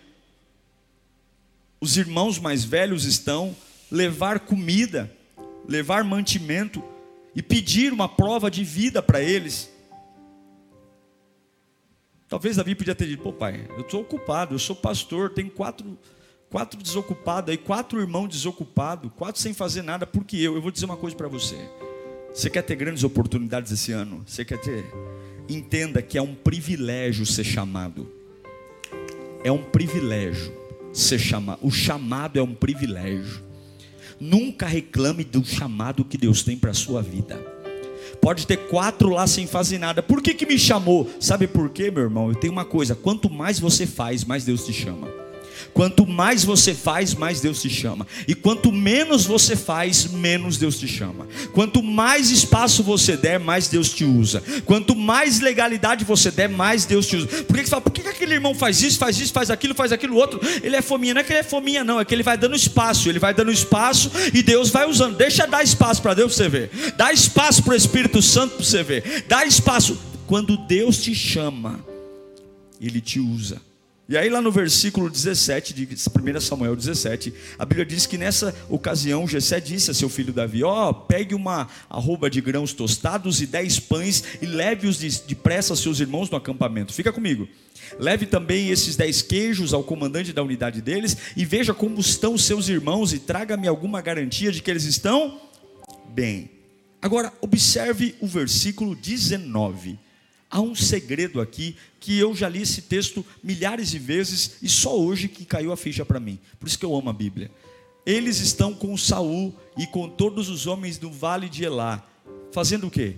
os 1.79 1.97
irmãos 1.97 2.37
mais 2.39 2.63
velhos 2.63 3.05
estão, 3.05 3.55
levar 3.89 4.41
comida, 4.41 5.11
levar 5.67 6.03
mantimento 6.03 6.83
e 7.35 7.41
pedir 7.41 7.93
uma 7.93 8.07
prova 8.07 8.51
de 8.51 8.63
vida 8.63 9.01
para 9.01 9.21
eles. 9.21 9.69
Talvez 12.31 12.55
Davi 12.55 12.73
podia 12.73 12.95
ter 12.95 13.05
dito, 13.05 13.21
pô 13.21 13.31
pai, 13.31 13.67
eu 13.77 13.81
estou 13.81 14.01
ocupado, 14.01 14.55
eu 14.55 14.59
sou 14.59 14.75
pastor, 14.75 15.29
tenho 15.29 15.51
quatro, 15.51 15.97
quatro 16.49 16.81
desocupados 16.81 17.51
aí, 17.51 17.57
quatro 17.57 18.01
irmãos 18.01 18.29
desocupados, 18.29 19.11
quatro 19.15 19.39
sem 19.39 19.53
fazer 19.53 19.83
nada, 19.83 20.07
porque 20.07 20.37
eu, 20.37 20.55
eu 20.55 20.61
vou 20.61 20.71
dizer 20.71 20.85
uma 20.85 20.97
coisa 20.97 21.15
para 21.15 21.27
você. 21.27 21.57
Você 22.33 22.49
quer 22.49 22.63
ter 22.63 22.75
grandes 22.75 23.03
oportunidades 23.03 23.71
esse 23.71 23.91
ano? 23.91 24.23
Você 24.25 24.43
quer 24.43 24.59
ter? 24.59 24.85
entenda 25.49 26.01
que 26.01 26.17
é 26.17 26.21
um 26.21 26.33
privilégio 26.33 27.25
ser 27.25 27.43
chamado. 27.43 28.09
É 29.43 29.51
um 29.51 29.61
privilégio 29.61 30.53
ser 30.93 31.19
chamado. 31.19 31.59
O 31.61 31.71
chamado 31.71 32.39
é 32.39 32.41
um 32.41 32.53
privilégio. 32.53 33.43
Nunca 34.19 34.65
reclame 34.65 35.23
do 35.23 35.43
chamado 35.43 36.05
que 36.05 36.17
Deus 36.17 36.43
tem 36.43 36.57
para 36.57 36.71
a 36.71 36.75
sua 36.75 37.01
vida. 37.01 37.50
Pode 38.19 38.47
ter 38.47 38.57
quatro 38.67 39.09
lá 39.09 39.27
sem 39.27 39.47
fazer 39.47 39.77
nada. 39.77 40.01
Por 40.01 40.21
que, 40.21 40.33
que 40.33 40.45
me 40.45 40.57
chamou? 40.57 41.09
Sabe 41.19 41.47
por 41.47 41.69
quê, 41.69 41.91
meu 41.91 42.03
irmão? 42.03 42.29
Eu 42.29 42.35
tenho 42.35 42.53
uma 42.53 42.65
coisa: 42.65 42.95
quanto 42.95 43.29
mais 43.29 43.59
você 43.59 43.85
faz, 43.85 44.23
mais 44.23 44.43
Deus 44.43 44.65
te 44.65 44.73
chama. 44.73 45.20
Quanto 45.73 46.05
mais 46.05 46.43
você 46.43 46.73
faz, 46.73 47.13
mais 47.13 47.41
Deus 47.41 47.61
te 47.61 47.69
chama. 47.69 48.05
E 48.27 48.35
quanto 48.35 48.71
menos 48.71 49.25
você 49.25 49.55
faz, 49.55 50.05
menos 50.11 50.57
Deus 50.57 50.77
te 50.77 50.87
chama. 50.87 51.27
Quanto 51.53 51.81
mais 51.81 52.29
espaço 52.29 52.83
você 52.83 53.15
der, 53.15 53.39
mais 53.39 53.67
Deus 53.67 53.89
te 53.89 54.03
usa. 54.03 54.43
Quanto 54.65 54.95
mais 54.95 55.39
legalidade 55.39 56.05
você 56.05 56.31
der, 56.31 56.49
mais 56.49 56.85
Deus 56.85 57.07
te 57.07 57.17
usa. 57.17 57.27
Por 57.27 57.55
que 57.55 57.63
você 57.63 57.69
fala, 57.69 57.81
por 57.81 57.91
que 57.91 58.07
aquele 58.07 58.33
irmão 58.33 58.53
faz 58.53 58.81
isso, 58.81 58.97
faz 58.97 59.19
isso, 59.19 59.33
faz 59.33 59.49
aquilo, 59.49 59.73
faz 59.73 59.91
aquilo 59.91 60.15
outro? 60.15 60.39
Ele 60.61 60.75
é 60.75 60.81
fominha. 60.81 61.13
Não 61.13 61.21
é 61.21 61.23
que 61.23 61.31
ele 61.31 61.39
é 61.39 61.43
fominha, 61.43 61.83
não. 61.83 61.99
É 61.99 62.05
que 62.05 62.13
ele 62.13 62.23
vai 62.23 62.37
dando 62.37 62.55
espaço. 62.55 63.09
Ele 63.09 63.19
vai 63.19 63.33
dando 63.33 63.51
espaço 63.51 64.11
e 64.33 64.43
Deus 64.43 64.69
vai 64.69 64.87
usando. 64.89 65.15
Deixa 65.15 65.45
dar 65.45 65.63
espaço 65.63 66.01
para 66.01 66.13
Deus 66.13 66.35
para 66.35 66.43
você 66.43 66.49
ver. 66.49 66.71
Dá 66.97 67.11
espaço 67.11 67.63
para 67.63 67.73
o 67.73 67.77
Espírito 67.77 68.21
Santo 68.21 68.55
para 68.55 68.65
você 68.65 68.83
ver. 68.83 69.25
Dá 69.27 69.45
espaço. 69.45 69.97
Quando 70.27 70.55
Deus 70.55 70.97
te 70.97 71.13
chama, 71.13 71.79
Ele 72.79 73.01
te 73.01 73.19
usa. 73.19 73.61
E 74.11 74.17
aí, 74.17 74.29
lá 74.29 74.41
no 74.41 74.51
versículo 74.51 75.09
17 75.09 75.73
de 75.73 75.87
1 75.87 76.41
Samuel 76.41 76.75
17, 76.75 77.33
a 77.57 77.63
Bíblia 77.63 77.85
diz 77.85 78.05
que 78.05 78.17
nessa 78.17 78.53
ocasião 78.67 79.25
Jessé 79.25 79.61
disse 79.61 79.89
a 79.89 79.93
seu 79.93 80.09
filho 80.09 80.33
Davi: 80.33 80.65
Ó, 80.65 80.89
oh, 80.89 80.93
pegue 80.93 81.33
uma 81.33 81.69
arroba 81.89 82.29
de 82.29 82.41
grãos 82.41 82.73
tostados 82.73 83.41
e 83.41 83.45
dez 83.45 83.79
pães 83.79 84.21
e 84.41 84.45
leve-os 84.45 84.97
depressa 84.97 85.71
aos 85.71 85.79
seus 85.79 86.01
irmãos 86.01 86.29
no 86.29 86.35
acampamento. 86.35 86.91
Fica 86.91 87.13
comigo. 87.13 87.47
Leve 87.97 88.25
também 88.25 88.67
esses 88.67 88.97
dez 88.97 89.21
queijos 89.21 89.73
ao 89.73 89.81
comandante 89.81 90.33
da 90.33 90.43
unidade 90.43 90.81
deles 90.81 91.15
e 91.37 91.45
veja 91.45 91.73
como 91.73 91.97
estão 91.97 92.37
seus 92.37 92.67
irmãos 92.67 93.13
e 93.13 93.19
traga-me 93.19 93.65
alguma 93.65 94.01
garantia 94.01 94.51
de 94.51 94.61
que 94.61 94.69
eles 94.69 94.83
estão 94.83 95.39
bem. 96.09 96.51
Agora, 97.01 97.31
observe 97.39 98.13
o 98.19 98.27
versículo 98.27 98.93
19 98.93 99.97
Há 100.51 100.59
um 100.59 100.75
segredo 100.75 101.39
aqui 101.39 101.77
que 101.97 102.19
eu 102.19 102.35
já 102.35 102.49
li 102.49 102.61
esse 102.61 102.81
texto 102.81 103.25
milhares 103.41 103.89
de 103.89 103.97
vezes 103.97 104.57
e 104.61 104.67
só 104.67 104.99
hoje 104.99 105.29
que 105.29 105.45
caiu 105.45 105.71
a 105.71 105.77
ficha 105.77 106.05
para 106.05 106.19
mim. 106.19 106.37
Por 106.59 106.67
isso 106.67 106.77
que 106.77 106.83
eu 106.83 106.93
amo 106.93 107.09
a 107.09 107.13
Bíblia. 107.13 107.49
Eles 108.05 108.41
estão 108.41 108.73
com 108.73 108.97
Saul 108.97 109.55
e 109.77 109.87
com 109.87 110.09
todos 110.09 110.49
os 110.49 110.67
homens 110.67 110.97
do 110.97 111.09
vale 111.09 111.47
de 111.47 111.63
Elá, 111.63 112.05
fazendo 112.51 112.87
o 112.87 112.91
quê? 112.91 113.15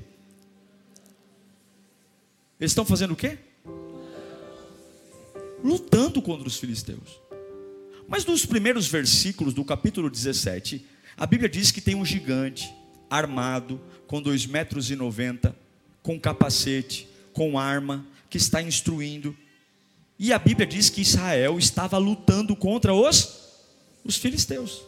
Eles 2.60 2.72
estão 2.72 2.86
fazendo 2.86 3.14
o 3.14 3.16
quê? 3.16 3.40
Lutando 5.64 6.22
contra 6.22 6.48
os 6.48 6.58
filisteus. 6.58 7.20
Mas 8.08 8.26
nos 8.26 8.46
primeiros 8.46 8.86
versículos 8.86 9.56
do 9.56 9.66
capítulo 9.66 10.08
17, 10.08 10.86
a 11.18 11.26
Bíblia 11.26 11.50
diz 11.50 11.72
que 11.72 11.82
tem 11.82 11.96
um 11.96 12.06
gigante 12.06 12.72
armado 13.10 13.82
com 14.06 14.22
dois 14.22 14.46
metros 14.46 14.92
e 14.92 14.96
noventa, 14.96 15.56
com 16.04 16.20
capacete, 16.20 17.08
com 17.34 17.58
arma, 17.58 18.06
que 18.30 18.38
está 18.38 18.62
instruindo. 18.62 19.36
E 20.18 20.32
a 20.32 20.40
Bíblia 20.40 20.66
diz 20.66 20.90
que 20.90 21.02
Israel 21.02 21.58
estava 21.58 21.98
lutando 21.98 22.56
contra 22.56 22.94
os, 22.94 23.40
os 24.06 24.16
filisteus. 24.16 24.82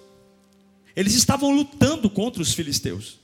Eles 0.96 1.14
estavam 1.14 1.54
lutando 1.54 2.10
contra 2.10 2.42
os 2.42 2.54
filisteus. 2.54 3.20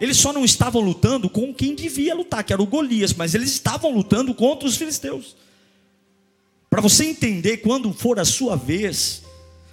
Eles 0.00 0.16
só 0.16 0.32
não 0.32 0.44
estavam 0.44 0.82
lutando 0.82 1.30
com 1.30 1.54
quem 1.54 1.74
devia 1.74 2.14
lutar, 2.14 2.44
que 2.44 2.52
era 2.52 2.60
o 2.60 2.66
Golias, 2.66 3.14
mas 3.14 3.34
eles 3.34 3.52
estavam 3.52 3.92
lutando 3.92 4.34
contra 4.34 4.68
os 4.68 4.76
filisteus. 4.76 5.36
Para 6.68 6.80
você 6.80 7.06
entender 7.06 7.58
quando 7.58 7.92
for 7.92 8.18
a 8.18 8.24
sua 8.24 8.56
vez, 8.56 9.22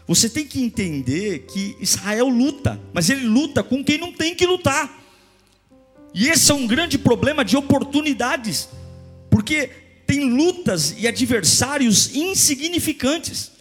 você 0.07 0.29
tem 0.29 0.45
que 0.45 0.62
entender 0.62 1.47
que 1.47 1.75
Israel 1.79 2.29
luta, 2.29 2.79
mas 2.93 3.09
ele 3.09 3.25
luta 3.25 3.63
com 3.63 3.83
quem 3.83 3.97
não 3.97 4.13
tem 4.13 4.35
que 4.35 4.45
lutar. 4.45 5.01
E 6.13 6.27
esse 6.29 6.51
é 6.51 6.53
um 6.53 6.67
grande 6.67 6.97
problema 6.97 7.43
de 7.43 7.57
oportunidades 7.57 8.69
porque 9.33 9.67
tem 10.05 10.29
lutas 10.29 10.93
e 10.95 11.07
adversários 11.07 12.15
insignificantes 12.15 13.52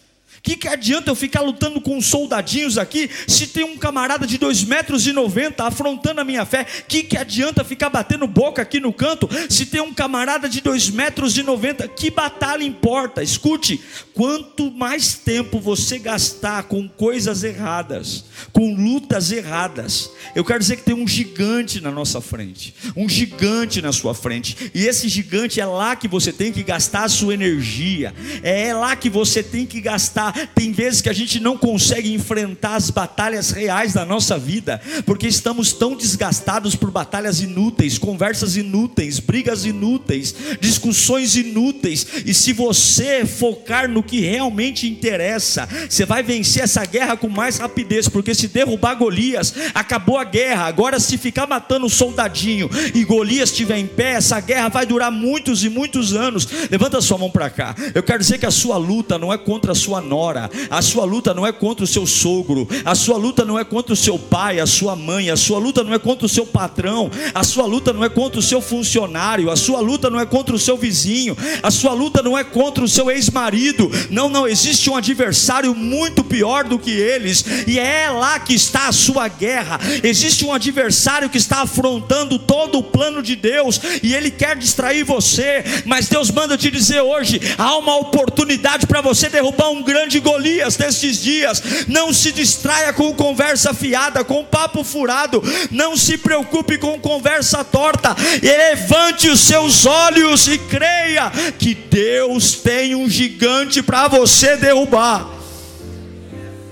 que, 0.43 0.57
que 0.57 0.67
adianta 0.67 1.09
eu 1.09 1.15
ficar 1.15 1.39
lutando 1.39 1.79
com 1.79 2.01
soldadinhos 2.01 2.77
aqui, 2.77 3.09
se 3.25 3.47
tem 3.47 3.63
um 3.63 3.77
camarada 3.77 4.27
de 4.27 4.37
2 4.37 4.65
metros 4.65 5.07
e 5.07 5.13
90 5.13 5.63
afrontando 5.63 6.19
a 6.19 6.25
minha 6.25 6.45
fé? 6.45 6.65
Que, 6.85 7.01
que 7.01 7.15
adianta 7.15 7.63
ficar 7.63 7.89
batendo 7.89 8.27
boca 8.27 8.61
aqui 8.61 8.77
no 8.77 8.91
canto, 8.91 9.29
se 9.49 9.65
tem 9.65 9.79
um 9.79 9.93
camarada 9.93 10.49
de 10.49 10.59
2 10.59 10.89
metros 10.89 11.37
e 11.37 11.43
90? 11.43 11.87
Que 11.87 12.11
batalha 12.11 12.63
importa? 12.63 13.23
Escute, 13.23 13.79
quanto 14.13 14.69
mais 14.69 15.13
tempo 15.13 15.61
você 15.61 15.97
gastar 15.97 16.63
com 16.63 16.89
coisas 16.89 17.45
erradas, 17.45 18.25
com 18.51 18.75
lutas 18.75 19.31
erradas, 19.31 20.11
eu 20.35 20.43
quero 20.43 20.59
dizer 20.59 20.75
que 20.75 20.83
tem 20.83 20.93
um 20.93 21.07
gigante 21.07 21.79
na 21.79 21.89
nossa 21.89 22.19
frente, 22.19 22.75
um 22.97 23.07
gigante 23.07 23.81
na 23.81 23.93
sua 23.93 24.13
frente, 24.13 24.71
e 24.75 24.85
esse 24.85 25.07
gigante 25.07 25.61
é 25.61 25.65
lá 25.65 25.95
que 25.95 26.09
você 26.09 26.33
tem 26.33 26.51
que 26.51 26.63
gastar 26.63 27.05
a 27.05 27.09
sua 27.09 27.33
energia, 27.33 28.13
é 28.43 28.73
lá 28.73 28.93
que 28.97 29.09
você 29.09 29.41
tem 29.41 29.65
que 29.65 29.79
gastar 29.79 30.32
tem 30.55 30.71
vezes 30.71 31.01
que 31.01 31.09
a 31.09 31.13
gente 31.13 31.39
não 31.39 31.57
consegue 31.57 32.13
enfrentar 32.13 32.75
as 32.75 32.89
batalhas 32.89 33.51
reais 33.51 33.93
da 33.93 34.05
nossa 34.05 34.37
vida, 34.37 34.81
porque 35.05 35.27
estamos 35.27 35.73
tão 35.73 35.95
desgastados 35.95 36.75
por 36.75 36.89
batalhas 36.91 37.41
inúteis, 37.41 37.97
conversas 37.97 38.57
inúteis, 38.57 39.19
brigas 39.19 39.65
inúteis, 39.65 40.33
discussões 40.59 41.35
inúteis. 41.35 42.05
E 42.25 42.33
se 42.33 42.53
você 42.53 43.25
focar 43.25 43.89
no 43.89 44.01
que 44.01 44.21
realmente 44.21 44.87
interessa, 44.87 45.67
você 45.89 46.05
vai 46.05 46.23
vencer 46.23 46.63
essa 46.63 46.83
guerra 46.85 47.15
com 47.15 47.29
mais 47.29 47.57
rapidez, 47.57 48.09
porque 48.09 48.33
se 48.33 48.47
derrubar 48.47 48.95
Golias, 48.95 49.53
acabou 49.73 50.17
a 50.17 50.23
guerra. 50.23 50.65
Agora, 50.65 50.99
se 50.99 51.17
ficar 51.17 51.47
matando 51.47 51.89
soldadinho 51.89 52.69
e 52.93 53.03
Golias 53.03 53.49
estiver 53.49 53.77
em 53.77 53.87
pé, 53.87 54.13
essa 54.13 54.39
guerra 54.39 54.69
vai 54.69 54.85
durar 54.85 55.11
muitos 55.11 55.63
e 55.63 55.69
muitos 55.69 56.13
anos. 56.13 56.47
Levanta 56.69 57.01
sua 57.01 57.17
mão 57.17 57.29
para 57.29 57.49
cá. 57.49 57.75
Eu 57.93 58.03
quero 58.03 58.19
dizer 58.19 58.37
que 58.37 58.45
a 58.45 58.51
sua 58.51 58.77
luta 58.77 59.17
não 59.17 59.31
é 59.31 59.37
contra 59.37 59.73
a 59.73 59.75
sua 59.75 60.01
nora 60.01 60.22
a 60.69 60.81
sua 60.81 61.05
luta 61.05 61.33
não 61.33 61.45
é 61.45 61.51
contra 61.51 61.83
o 61.83 61.87
seu 61.87 62.05
sogro, 62.05 62.67
a 62.85 62.95
sua 62.95 63.17
luta 63.17 63.43
não 63.43 63.59
é 63.59 63.63
contra 63.63 63.93
o 63.93 63.97
seu 63.97 64.17
pai, 64.17 64.59
a 64.59 64.65
sua 64.65 64.95
mãe, 64.95 65.29
a 65.29 65.35
sua 65.35 65.59
luta 65.59 65.83
não 65.83 65.93
é 65.93 65.99
contra 65.99 66.25
o 66.25 66.29
seu 66.29 66.45
patrão, 66.45 67.11
a 67.33 67.43
sua 67.43 67.65
luta 67.65 67.91
não 67.91 68.03
é 68.03 68.09
contra 68.09 68.39
o 68.39 68.43
seu 68.43 68.61
funcionário, 68.61 69.51
a 69.51 69.55
sua 69.55 69.79
luta 69.79 70.09
não 70.09 70.19
é 70.19 70.25
contra 70.25 70.55
o 70.55 70.59
seu 70.59 70.77
vizinho, 70.77 71.35
a 71.61 71.71
sua 71.71 71.93
luta 71.93 72.21
não 72.21 72.37
é 72.37 72.43
contra 72.43 72.83
o 72.83 72.87
seu 72.87 73.11
ex-marido. 73.11 73.91
Não, 74.09 74.29
não, 74.29 74.47
existe 74.47 74.89
um 74.89 74.95
adversário 74.95 75.75
muito 75.75 76.23
pior 76.23 76.63
do 76.63 76.79
que 76.79 76.91
eles, 76.91 77.43
e 77.67 77.79
é 77.79 78.09
lá 78.09 78.39
que 78.39 78.53
está 78.53 78.87
a 78.87 78.91
sua 78.91 79.27
guerra. 79.27 79.79
Existe 80.03 80.45
um 80.45 80.53
adversário 80.53 81.29
que 81.29 81.37
está 81.37 81.61
afrontando 81.61 82.39
todo 82.39 82.79
o 82.79 82.83
plano 82.83 83.21
de 83.21 83.35
Deus, 83.35 83.79
e 84.01 84.13
ele 84.13 84.31
quer 84.31 84.55
distrair 84.55 85.03
você, 85.03 85.63
mas 85.85 86.07
Deus 86.07 86.31
manda 86.31 86.57
te 86.57 86.69
dizer 86.71 87.01
hoje: 87.01 87.39
há 87.57 87.75
uma 87.77 87.97
oportunidade 87.97 88.87
para 88.87 89.01
você 89.01 89.29
derrubar 89.29 89.69
um 89.69 89.83
grande 89.83 90.12
de 90.13 90.19
Golias 90.19 90.77
destes 90.77 91.21
dias. 91.21 91.61
Não 91.87 92.13
se 92.13 92.31
distraia 92.31 92.93
com 92.93 93.13
conversa 93.13 93.73
fiada, 93.73 94.23
com 94.23 94.45
papo 94.45 94.83
furado. 94.83 95.41
Não 95.71 95.97
se 95.97 96.17
preocupe 96.17 96.77
com 96.77 96.99
conversa 96.99 97.63
torta. 97.63 98.15
Levante 98.41 99.27
os 99.27 99.39
seus 99.39 99.85
olhos 99.85 100.47
e 100.47 100.57
creia 100.57 101.31
que 101.57 101.73
Deus 101.73 102.53
tem 102.53 102.95
um 102.95 103.09
gigante 103.09 103.81
para 103.81 104.07
você 104.07 104.55
derrubar. 104.55 105.27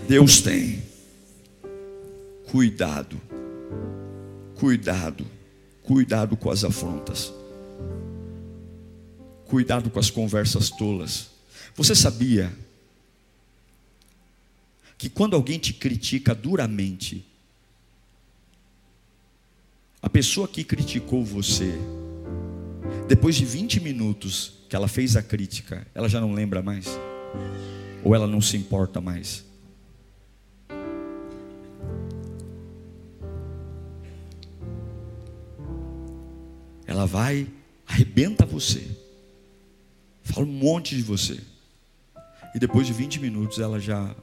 Deus 0.08 0.42
tem. 0.42 0.82
Cuidado. 2.52 3.20
Cuidado. 4.56 5.26
Cuidado 5.84 6.38
com 6.38 6.52
as 6.52 6.64
afrontas. 6.64 7.34
Cuidado 9.46 9.90
com 9.90 10.00
as 10.00 10.10
conversas 10.10 10.70
tolas. 10.70 11.28
Você 11.76 11.96
sabia 11.96 12.52
que 15.02 15.10
quando 15.10 15.36
alguém 15.36 15.58
te 15.58 15.74
critica 15.74 16.36
duramente, 16.36 17.26
a 20.00 20.08
pessoa 20.08 20.48
que 20.48 20.64
criticou 20.64 21.26
você, 21.26 21.74
depois 23.08 23.36
de 23.36 23.44
20 23.44 23.80
minutos 23.80 24.60
que 24.70 24.76
ela 24.76 24.88
fez 24.88 25.16
a 25.16 25.24
crítica, 25.24 25.88
ela 25.96 26.08
já 26.08 26.22
não 26.22 26.34
lembra 26.34 26.62
mais? 26.62 26.86
Ou 28.04 28.14
ela 28.14 28.28
não 28.28 28.40
se 28.40 28.56
importa 28.56 29.02
mais? 29.02 29.44
Ela 36.86 37.08
vai, 37.08 37.48
arrebenta 37.88 38.46
você, 38.46 38.88
fala 40.22 40.46
um 40.46 40.52
monte 40.52 40.96
de 40.96 41.02
você, 41.02 41.40
e 42.54 42.60
depois 42.60 42.86
de 42.86 42.94
20 42.94 43.20
minutos 43.20 43.58
ela 43.58 43.80
já 43.80 44.16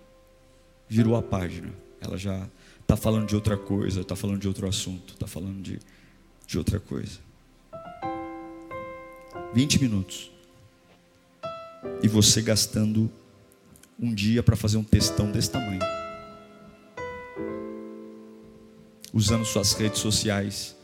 virou 0.88 1.16
a 1.16 1.23
página. 1.23 1.73
Ela 2.00 2.16
já 2.16 2.49
está 2.80 2.97
falando 2.97 3.26
de 3.26 3.35
outra 3.35 3.57
coisa, 3.57 4.00
está 4.00 4.16
falando 4.16 4.40
de 4.40 4.49
outro 4.49 4.66
assunto, 4.66 5.14
está 5.14 5.26
falando 5.26 5.61
de, 5.61 5.78
de 6.47 6.59
outra 6.59 6.80
coisa. 6.80 7.18
20 9.54 9.80
minutos. 9.80 10.30
E 12.02 12.09
você 12.09 12.40
gastando 12.40 13.11
um 13.99 14.14
dia 14.14 14.42
para 14.42 14.57
fazer 14.57 14.76
um 14.76 14.85
textão 14.85 15.30
desse 15.30 15.50
tamanho. 15.50 15.80
Usando 19.12 19.45
suas 19.45 19.73
redes 19.73 20.00
sociais. 20.00 20.76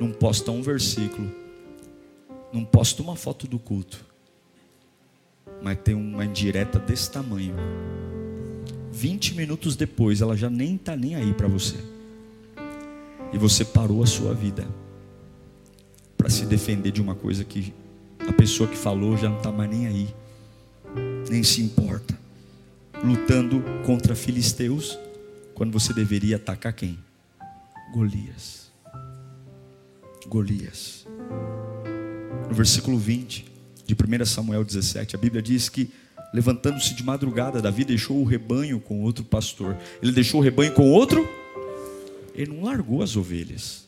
Não 0.00 0.10
posta 0.12 0.50
um 0.50 0.62
versículo. 0.62 1.32
Não 2.52 2.64
posta 2.64 3.02
uma 3.02 3.16
foto 3.16 3.46
do 3.46 3.58
culto. 3.58 4.04
Mas 5.64 5.78
tem 5.82 5.94
uma 5.94 6.26
indireta 6.26 6.78
desse 6.78 7.10
tamanho. 7.10 7.54
20 8.92 9.34
minutos 9.34 9.74
depois, 9.74 10.20
ela 10.20 10.36
já 10.36 10.50
nem 10.50 10.74
está 10.74 10.94
nem 10.94 11.14
aí 11.14 11.32
para 11.32 11.48
você. 11.48 11.78
E 13.32 13.38
você 13.38 13.64
parou 13.64 14.02
a 14.02 14.06
sua 14.06 14.34
vida 14.34 14.68
para 16.18 16.28
se 16.28 16.44
defender 16.44 16.90
de 16.90 17.00
uma 17.00 17.14
coisa 17.14 17.44
que 17.44 17.72
a 18.28 18.32
pessoa 18.34 18.68
que 18.68 18.76
falou 18.76 19.16
já 19.16 19.30
não 19.30 19.38
está 19.38 19.50
mais 19.50 19.70
nem 19.70 19.86
aí, 19.86 20.14
nem 21.30 21.42
se 21.42 21.62
importa, 21.62 22.14
lutando 23.02 23.64
contra 23.86 24.14
filisteus, 24.14 24.98
quando 25.54 25.72
você 25.72 25.94
deveria 25.94 26.36
atacar 26.36 26.74
quem? 26.74 26.98
Golias. 27.94 28.70
Golias. 30.26 31.06
No 32.50 32.54
versículo 32.54 32.98
20 32.98 33.53
de 33.86 33.94
1 33.94 34.24
Samuel 34.24 34.64
17, 34.64 35.16
a 35.16 35.18
Bíblia 35.18 35.42
diz 35.42 35.68
que 35.68 35.90
levantando-se 36.32 36.94
de 36.94 37.04
madrugada, 37.04 37.62
Davi 37.62 37.84
deixou 37.84 38.20
o 38.20 38.24
rebanho 38.24 38.80
com 38.80 39.02
outro 39.02 39.24
pastor. 39.24 39.76
Ele 40.02 40.10
deixou 40.10 40.40
o 40.40 40.42
rebanho 40.42 40.72
com 40.72 40.90
outro? 40.90 41.28
Ele 42.34 42.52
não 42.52 42.64
largou 42.64 43.02
as 43.02 43.16
ovelhas 43.16 43.84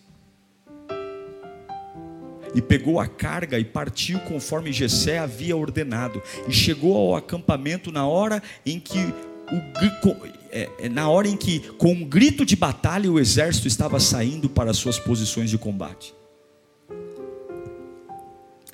e 2.55 2.63
pegou 2.63 2.99
a 2.99 3.07
carga 3.07 3.59
e 3.59 3.65
partiu 3.65 4.19
conforme 4.21 4.73
Jessé 4.73 5.19
havia 5.19 5.55
ordenado 5.55 6.23
e 6.49 6.53
chegou 6.53 6.97
ao 6.97 7.15
acampamento 7.15 7.93
na 7.93 8.07
hora 8.07 8.43
em 8.65 8.81
que 8.81 8.99
o, 8.99 10.17
é, 10.51 10.71
é, 10.79 10.89
na 10.89 11.09
hora 11.09 11.29
em 11.29 11.37
que 11.37 11.61
com 11.77 11.93
um 11.93 12.05
grito 12.05 12.47
de 12.47 12.57
batalha 12.57 13.13
o 13.13 13.21
exército 13.21 13.69
estava 13.69 14.01
saindo 14.01 14.49
para 14.49 14.71
as 14.71 14.79
suas 14.79 14.99
posições 14.99 15.51
de 15.51 15.59
combate. 15.59 16.15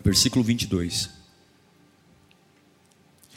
Versículo 0.05 0.45
22. 0.45 1.11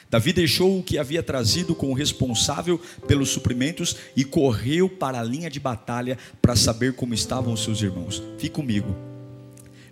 Davi 0.09 0.31
deixou 0.31 0.79
o 0.79 0.83
que 0.83 0.97
havia 0.97 1.21
trazido 1.21 1.75
com 1.75 1.91
o 1.91 1.93
responsável 1.93 2.79
pelos 3.07 3.29
suprimentos 3.29 3.95
e 4.15 4.23
correu 4.23 4.87
para 4.87 5.19
a 5.19 5.23
linha 5.23 5.49
de 5.49 5.59
batalha 5.59 6.17
para 6.41 6.55
saber 6.55 6.93
como 6.93 7.13
estavam 7.13 7.53
os 7.53 7.63
seus 7.63 7.81
irmãos. 7.81 8.23
Fique 8.37 8.55
comigo. 8.55 8.95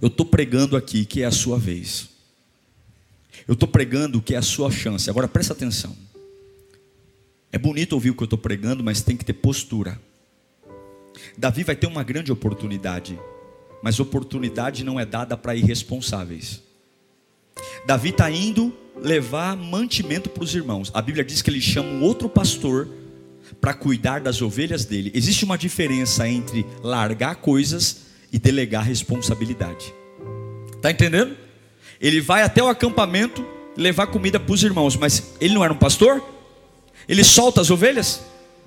Eu 0.01 0.07
estou 0.07 0.25
pregando 0.25 0.77
aqui 0.77 1.05
que 1.05 1.21
é 1.21 1.25
a 1.25 1.31
sua 1.31 1.57
vez. 1.57 2.09
Eu 3.47 3.53
estou 3.53 3.67
pregando 3.67 4.21
que 4.21 4.35
é 4.35 4.37
a 4.37 4.41
sua 4.41 4.71
chance. 4.71 5.09
Agora 5.09 5.27
presta 5.27 5.53
atenção. 5.53 5.95
É 7.51 7.57
bonito 7.57 7.93
ouvir 7.93 8.11
o 8.11 8.15
que 8.15 8.23
eu 8.23 8.25
estou 8.25 8.39
pregando, 8.39 8.83
mas 8.83 9.01
tem 9.01 9.17
que 9.17 9.25
ter 9.25 9.33
postura. 9.33 9.99
Davi 11.37 11.63
vai 11.63 11.75
ter 11.75 11.87
uma 11.87 12.03
grande 12.03 12.31
oportunidade, 12.31 13.19
mas 13.83 13.99
oportunidade 13.99 14.81
não 14.81 14.97
é 14.97 15.05
dada 15.05 15.35
para 15.35 15.53
irresponsáveis. 15.53 16.63
Davi 17.85 18.09
está 18.09 18.31
indo 18.31 18.73
levar 18.95 19.57
mantimento 19.57 20.29
para 20.29 20.41
os 20.41 20.55
irmãos. 20.55 20.89
A 20.93 21.01
Bíblia 21.01 21.23
diz 21.23 21.41
que 21.41 21.49
ele 21.49 21.59
chama 21.59 21.89
um 21.89 22.01
outro 22.01 22.29
pastor 22.29 22.87
para 23.59 23.73
cuidar 23.73 24.21
das 24.21 24.41
ovelhas 24.41 24.85
dele. 24.85 25.11
Existe 25.13 25.43
uma 25.43 25.57
diferença 25.57 26.27
entre 26.27 26.65
largar 26.81 27.35
coisas 27.35 28.03
e 28.31 28.39
delegar 28.39 28.85
responsabilidade. 28.85 29.93
Está 30.73 30.89
entendendo? 30.89 31.35
Ele 31.99 32.21
vai 32.21 32.41
até 32.41 32.63
o 32.63 32.69
acampamento 32.69 33.45
levar 33.75 34.07
comida 34.07 34.39
para 34.39 34.53
os 34.53 34.63
irmãos, 34.63 34.95
mas 34.95 35.33
ele 35.41 35.53
não 35.53 35.63
era 35.63 35.73
um 35.73 35.77
pastor? 35.77 36.23
Ele 37.05 37.23
solta 37.23 37.59
as 37.59 37.69
ovelhas? 37.69 38.21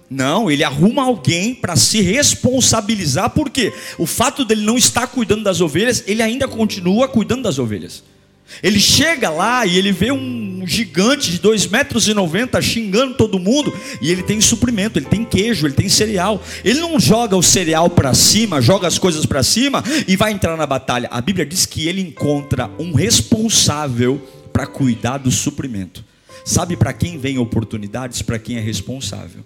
Não, 0.09 0.51
ele 0.51 0.63
arruma 0.63 1.03
alguém 1.03 1.55
para 1.55 1.75
se 1.75 2.01
responsabilizar, 2.01 3.31
porque 3.31 3.73
o 3.99 4.07
fato 4.07 4.45
dele 4.45 4.63
não 4.63 4.79
estar 4.79 5.07
cuidando 5.09 5.43
das 5.43 5.61
ovelhas, 5.61 6.05
ele 6.07 6.23
ainda 6.23 6.47
continua 6.47 7.09
cuidando 7.09 7.43
das 7.43 7.59
ovelhas. 7.59 8.05
Ele 8.63 8.79
chega 8.79 9.29
lá 9.29 9.67
e 9.67 9.77
ele 9.77 9.91
vê 9.91 10.13
um 10.13 10.63
gigante 10.65 11.33
de 11.33 11.41
2,90 11.41 11.71
metros 11.71 12.07
e 12.07 12.63
xingando 12.63 13.15
todo 13.15 13.39
mundo, 13.39 13.73
e 14.01 14.11
ele 14.11 14.23
tem 14.23 14.41
suprimento, 14.41 14.99
ele 14.99 15.07
tem 15.07 15.25
queijo, 15.25 15.67
ele 15.67 15.75
tem 15.75 15.89
cereal. 15.89 16.41
Ele 16.65 16.81
não 16.81 16.99
joga 16.99 17.37
o 17.37 17.43
cereal 17.43 17.91
para 17.91 18.15
cima, 18.15 18.63
joga 18.63 18.87
as 18.87 18.99
coisas 18.99 19.27
para 19.27 19.43
cima 19.43 19.83
e 20.07 20.17
vai 20.17 20.33
entrar 20.33 20.57
na 20.57 20.67
batalha. 20.67 21.09
A 21.11 21.21
Bíblia 21.21 21.45
diz 21.45 21.67
que 21.67 21.89
ele 21.89 22.01
encontra 22.01 22.71
um 22.79 22.95
responsável 22.95 24.23
para 24.53 24.67
cuidar 24.67 25.19
do 25.19 25.31
suprimento. 25.31 26.05
Sabe 26.45 26.77
para 26.77 26.93
quem 26.93 27.19
vem 27.19 27.39
oportunidades? 27.39 28.23
Para 28.23 28.39
quem 28.39 28.57
é 28.57 28.61
responsável. 28.61 29.45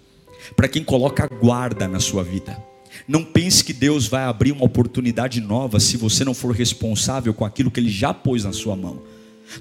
Para 0.57 0.69
quem 0.69 0.85
coloca 0.85 1.29
guarda 1.29 1.87
na 1.89 2.01
sua 2.01 2.23
vida. 2.23 2.63
Não 3.07 3.25
pense 3.25 3.65
que 3.65 3.73
Deus 3.73 4.07
vai 4.07 4.25
abrir 4.25 4.53
uma 4.53 4.65
oportunidade 4.65 5.41
nova 5.41 5.79
se 5.79 5.97
você 5.97 6.25
não 6.25 6.35
for 6.35 6.53
responsável 6.53 7.33
com 7.33 7.45
aquilo 7.45 7.71
que 7.71 7.81
Ele 7.81 7.91
já 7.91 8.13
pôs 8.13 8.45
na 8.45 8.53
sua 8.53 8.77
mão. 8.77 9.03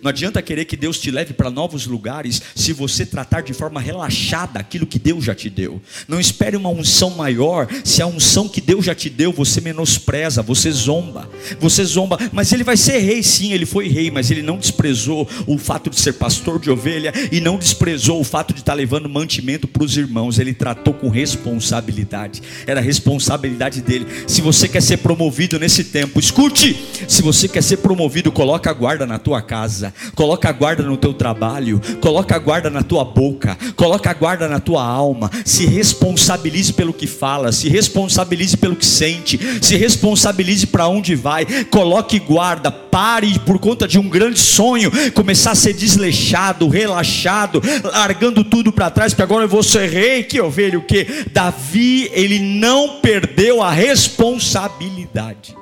Não 0.02 0.10
adianta 0.10 0.42
querer 0.42 0.66
que 0.66 0.78
Deus 0.78 1.00
te 1.00 1.12
leve 1.12 1.34
para 1.34 1.50
novos 1.50 1.86
lugares 1.86 2.42
se 2.56 2.72
você 2.72 3.06
tratar 3.06 3.42
de 3.42 3.54
forma 3.54 3.82
relaxada 3.82 4.60
aquilo 4.60 4.86
que 4.86 5.00
Deus 5.00 5.26
já 5.26 5.36
te 5.36 5.50
deu. 5.50 5.82
Não 6.08 6.20
espere 6.20 6.56
uma 6.56 6.70
unção 6.70 7.10
maior 7.12 7.68
se 7.84 8.02
a 8.02 8.08
unção 8.08 8.48
que 8.48 8.62
Deus 8.62 8.86
já 8.86 8.94
te 8.94 9.10
deu 9.10 9.32
você 9.32 9.60
menospreza, 9.60 10.42
você 10.42 10.72
zomba. 10.72 11.30
Você 11.60 11.84
zomba, 11.84 12.18
mas 12.32 12.52
ele 12.54 12.64
vai 12.64 12.78
ser 12.78 13.00
rei 13.00 13.24
sim, 13.24 13.52
ele 13.54 13.66
foi 13.66 13.88
rei, 13.88 14.12
mas 14.12 14.30
ele 14.30 14.42
não 14.42 14.58
desprezou 14.58 15.28
o 15.48 15.58
fato 15.58 15.90
de 15.90 16.00
ser 16.00 16.14
pastor 16.14 16.60
de 16.60 16.70
ovelha 16.70 17.12
e 17.32 17.42
não 17.42 17.58
desprezou 17.58 18.20
o 18.20 18.24
fato 18.24 18.54
de 18.54 18.60
estar 18.60 18.74
levando 18.74 19.10
mantimento 19.10 19.68
para 19.68 19.84
os 19.84 19.98
irmãos. 19.98 20.40
Ele 20.40 20.54
tratou 20.54 20.94
com 20.94 21.10
responsabilidade. 21.10 22.42
Era 22.66 22.80
responsabilidade 22.80 23.82
dele. 23.82 24.06
Se 24.28 24.42
você 24.42 24.68
quer 24.68 24.82
ser 24.82 24.98
promovido 24.98 25.60
nesse 25.60 25.84
tempo, 25.84 26.20
escute. 26.20 26.76
Se 27.08 27.22
você 27.22 27.48
quer 27.48 27.64
ser 27.64 27.78
promovido, 27.78 28.32
coloca 28.32 28.70
a 28.70 28.74
guarda 28.74 29.06
na 29.06 29.18
tua 29.18 29.42
casa 29.42 29.79
casa, 29.80 29.94
coloca 30.14 30.50
a 30.50 30.52
guarda 30.52 30.84
no 30.84 30.98
teu 30.98 31.14
trabalho, 31.14 31.82
coloca 32.02 32.36
a 32.36 32.40
guarda 32.40 32.70
na 32.70 32.84
tua 32.84 33.06
boca, 33.06 33.58
coloca 33.76 34.10
a 34.10 34.14
guarda 34.14 34.48
na 34.48 34.60
tua 34.60 34.84
alma, 34.84 35.32
se 35.46 35.66
responsabilize 35.66 36.74
pelo 36.74 36.94
que 36.94 37.08
fala, 37.08 37.52
se 37.52 37.70
responsabilize 37.70 38.58
pelo 38.58 38.76
que 38.76 38.86
sente, 38.86 39.40
se 39.62 39.78
responsabilize 39.78 40.68
para 40.68 40.88
onde 40.88 41.16
vai, 41.16 41.46
coloque 41.66 42.20
guarda, 42.20 42.70
pare 42.70 43.40
por 43.40 43.58
conta 43.60 43.88
de 43.88 43.98
um 43.98 44.10
grande 44.10 44.40
sonho, 44.40 44.92
começar 45.14 45.52
a 45.52 45.56
ser 45.56 45.74
desleixado, 45.74 46.68
relaxado, 46.68 47.62
largando 47.84 48.44
tudo 48.44 48.72
para 48.72 48.90
trás, 48.90 49.14
porque 49.14 49.24
agora 49.24 49.46
eu 49.46 49.50
vou 49.50 49.64
ser 49.64 49.90
rei, 49.90 50.24
que 50.24 50.42
ovelha 50.42 50.78
o 50.78 50.84
que? 50.84 51.08
Davi, 51.32 52.10
ele 52.14 52.40
não 52.40 53.00
perdeu 53.00 53.62
a 53.62 53.72
responsabilidade. 53.72 55.60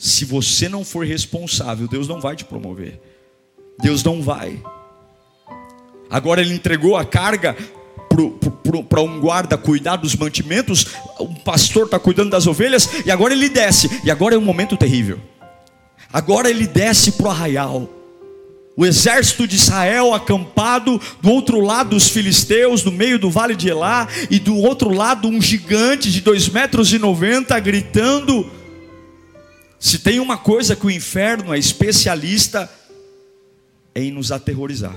Se 0.00 0.24
você 0.24 0.66
não 0.66 0.82
for 0.82 1.04
responsável, 1.04 1.86
Deus 1.86 2.08
não 2.08 2.22
vai 2.22 2.34
te 2.34 2.42
promover. 2.42 2.98
Deus 3.82 4.02
não 4.02 4.22
vai. 4.22 4.58
Agora 6.08 6.40
ele 6.40 6.54
entregou 6.54 6.96
a 6.96 7.04
carga 7.04 7.54
para 8.88 9.02
um 9.02 9.20
guarda 9.20 9.58
cuidar 9.58 9.96
dos 9.96 10.16
mantimentos, 10.16 10.86
um 11.20 11.34
pastor 11.34 11.84
está 11.84 11.98
cuidando 11.98 12.30
das 12.30 12.46
ovelhas, 12.46 12.88
e 13.04 13.10
agora 13.10 13.34
ele 13.34 13.50
desce, 13.50 14.00
e 14.02 14.10
agora 14.10 14.34
é 14.34 14.38
um 14.38 14.42
momento 14.42 14.74
terrível. 14.74 15.20
Agora 16.10 16.48
ele 16.48 16.66
desce 16.66 17.12
para 17.12 17.26
o 17.26 17.30
arraial. 17.30 17.88
O 18.74 18.86
exército 18.86 19.46
de 19.46 19.56
Israel 19.56 20.14
acampado 20.14 20.98
do 21.20 21.30
outro 21.30 21.60
lado 21.60 21.90
dos 21.90 22.08
filisteus, 22.08 22.82
no 22.82 22.90
meio 22.90 23.18
do 23.18 23.30
vale 23.30 23.54
de 23.54 23.68
Elá, 23.68 24.08
e 24.30 24.38
do 24.38 24.56
outro 24.56 24.94
lado 24.94 25.28
um 25.28 25.42
gigante 25.42 26.10
de 26.10 26.22
dois 26.22 26.48
metros 26.48 26.90
e 26.90 26.98
noventa 26.98 27.60
gritando 27.60 28.50
se 29.80 29.98
tem 29.98 30.20
uma 30.20 30.36
coisa 30.36 30.76
que 30.76 30.84
o 30.84 30.90
inferno 30.90 31.54
é 31.54 31.58
especialista 31.58 32.70
é 33.94 34.02
em 34.02 34.12
nos 34.12 34.30
aterrorizar. 34.30 34.94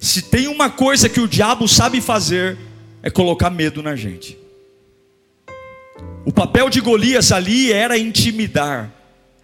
Se 0.00 0.22
tem 0.22 0.48
uma 0.48 0.68
coisa 0.68 1.08
que 1.08 1.20
o 1.20 1.28
diabo 1.28 1.68
sabe 1.68 2.00
fazer 2.00 2.58
é 3.00 3.08
colocar 3.08 3.48
medo 3.48 3.80
na 3.80 3.94
gente. 3.94 4.36
O 6.26 6.32
papel 6.32 6.68
de 6.68 6.80
Golias 6.80 7.30
ali 7.30 7.72
era 7.72 7.96
intimidar, 7.96 8.92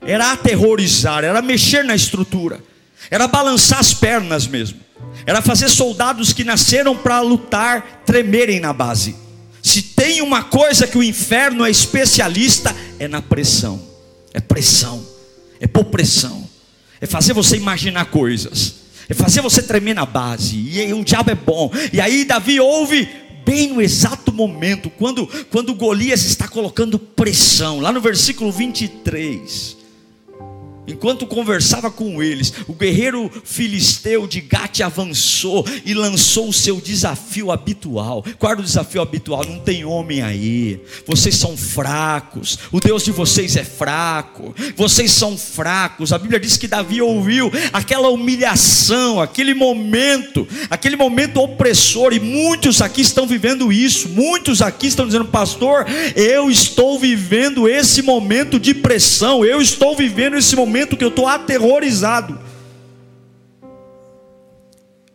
era 0.02 0.32
aterrorizar, 0.32 1.22
era 1.22 1.40
mexer 1.40 1.84
na 1.84 1.94
estrutura, 1.94 2.60
era 3.08 3.28
balançar 3.28 3.78
as 3.78 3.94
pernas 3.94 4.44
mesmo, 4.48 4.80
era 5.24 5.40
fazer 5.40 5.68
soldados 5.68 6.32
que 6.32 6.42
nasceram 6.42 6.96
para 6.96 7.20
lutar 7.20 8.02
tremerem 8.04 8.58
na 8.58 8.72
base. 8.72 9.23
Se 9.64 9.80
tem 9.80 10.20
uma 10.20 10.44
coisa 10.44 10.86
que 10.86 10.98
o 10.98 11.02
inferno 11.02 11.64
é 11.64 11.70
especialista, 11.70 12.76
é 12.98 13.08
na 13.08 13.22
pressão. 13.22 13.80
É 14.34 14.38
pressão. 14.38 15.02
É 15.58 15.66
por 15.66 15.86
pressão. 15.86 16.46
É 17.00 17.06
fazer 17.06 17.32
você 17.32 17.56
imaginar 17.56 18.04
coisas. 18.04 18.74
É 19.08 19.14
fazer 19.14 19.40
você 19.40 19.62
tremer 19.62 19.94
na 19.94 20.04
base. 20.04 20.54
E 20.54 20.92
o 20.92 21.02
diabo 21.02 21.30
é 21.30 21.34
bom. 21.34 21.72
E 21.94 21.98
aí 21.98 22.26
Davi 22.26 22.60
ouve 22.60 23.08
bem 23.42 23.72
no 23.72 23.80
exato 23.80 24.30
momento, 24.30 24.90
quando, 24.90 25.26
quando 25.50 25.74
Golias 25.74 26.26
está 26.26 26.46
colocando 26.46 26.98
pressão, 26.98 27.80
lá 27.80 27.90
no 27.90 28.02
versículo 28.02 28.52
23. 28.52 29.78
Enquanto 30.86 31.26
conversava 31.26 31.90
com 31.90 32.22
eles, 32.22 32.52
o 32.68 32.74
guerreiro 32.74 33.30
filisteu 33.42 34.26
de 34.26 34.40
Gate 34.40 34.80
avançou 34.80 35.66
e 35.84 35.94
lançou 35.94 36.48
o 36.48 36.52
seu 36.52 36.78
desafio 36.78 37.50
habitual. 37.50 38.22
Qual 38.38 38.52
era 38.52 38.60
o 38.60 38.64
desafio 38.64 39.00
habitual? 39.00 39.44
Não 39.46 39.58
tem 39.60 39.84
homem 39.84 40.20
aí. 40.20 40.78
Vocês 41.06 41.36
são 41.36 41.56
fracos. 41.56 42.58
O 42.70 42.80
Deus 42.80 43.02
de 43.02 43.12
vocês 43.12 43.56
é 43.56 43.64
fraco. 43.64 44.54
Vocês 44.76 45.10
são 45.10 45.38
fracos. 45.38 46.12
A 46.12 46.18
Bíblia 46.18 46.38
diz 46.38 46.58
que 46.58 46.68
Davi 46.68 47.00
ouviu 47.00 47.50
aquela 47.72 48.10
humilhação, 48.10 49.20
aquele 49.20 49.54
momento, 49.54 50.46
aquele 50.68 50.96
momento 50.96 51.40
opressor. 51.40 52.12
E 52.12 52.20
muitos 52.20 52.82
aqui 52.82 53.00
estão 53.00 53.26
vivendo 53.26 53.72
isso. 53.72 54.10
Muitos 54.10 54.60
aqui 54.60 54.88
estão 54.88 55.06
dizendo, 55.06 55.24
pastor, 55.24 55.86
eu 56.14 56.50
estou 56.50 56.98
vivendo 56.98 57.66
esse 57.66 58.02
momento 58.02 58.60
de 58.60 58.74
pressão. 58.74 59.42
Eu 59.42 59.62
estou 59.62 59.96
vivendo 59.96 60.36
esse 60.36 60.54
momento 60.54 60.73
momento 60.74 60.96
que 60.96 61.04
eu 61.04 61.08
estou 61.08 61.28
aterrorizado. 61.28 62.36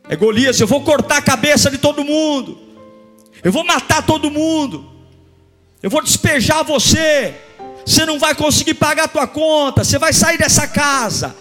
É 0.08 0.15
Golias, 0.15 0.58
eu 0.62 0.65
vou 0.65 0.82
cortar 0.86 1.17
a 1.17 1.22
cabeça 1.22 1.69
de 1.69 1.78
todo 1.78 2.06
mundo. 2.06 2.58
Eu 3.43 3.52
vou 3.52 3.65
matar 3.65 4.06
todo 4.06 4.32
mundo. 4.32 4.89
Eu 5.84 5.89
vou 5.89 6.02
despejar 6.02 6.63
você. 6.63 7.36
Você 7.86 8.06
não 8.06 8.17
vai 8.17 8.34
conseguir 8.34 8.76
pagar 8.76 9.04
a 9.04 9.08
tua 9.10 9.28
conta. 9.28 9.84
Você 9.84 10.00
vai 10.00 10.13
sair 10.13 10.38
dessa 10.38 10.65
casa. 10.65 11.36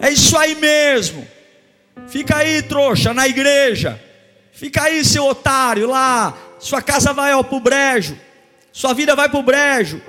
É 0.00 0.10
isso 0.10 0.36
aí 0.36 0.54
mesmo. 0.54 1.26
Fica 2.08 2.36
aí, 2.36 2.60
trouxa, 2.60 3.14
na 3.14 3.26
igreja. 3.26 3.98
Fica 4.52 4.82
aí, 4.82 5.02
seu 5.02 5.24
otário, 5.24 5.88
lá. 5.88 6.36
Sua 6.58 6.82
casa 6.82 7.14
vai 7.14 7.32
ao 7.32 7.42
pro 7.42 7.58
brejo. 7.58 8.18
Sua 8.70 8.92
vida 8.92 9.16
vai 9.16 9.30
pro 9.30 9.42
brejo. 9.42 10.02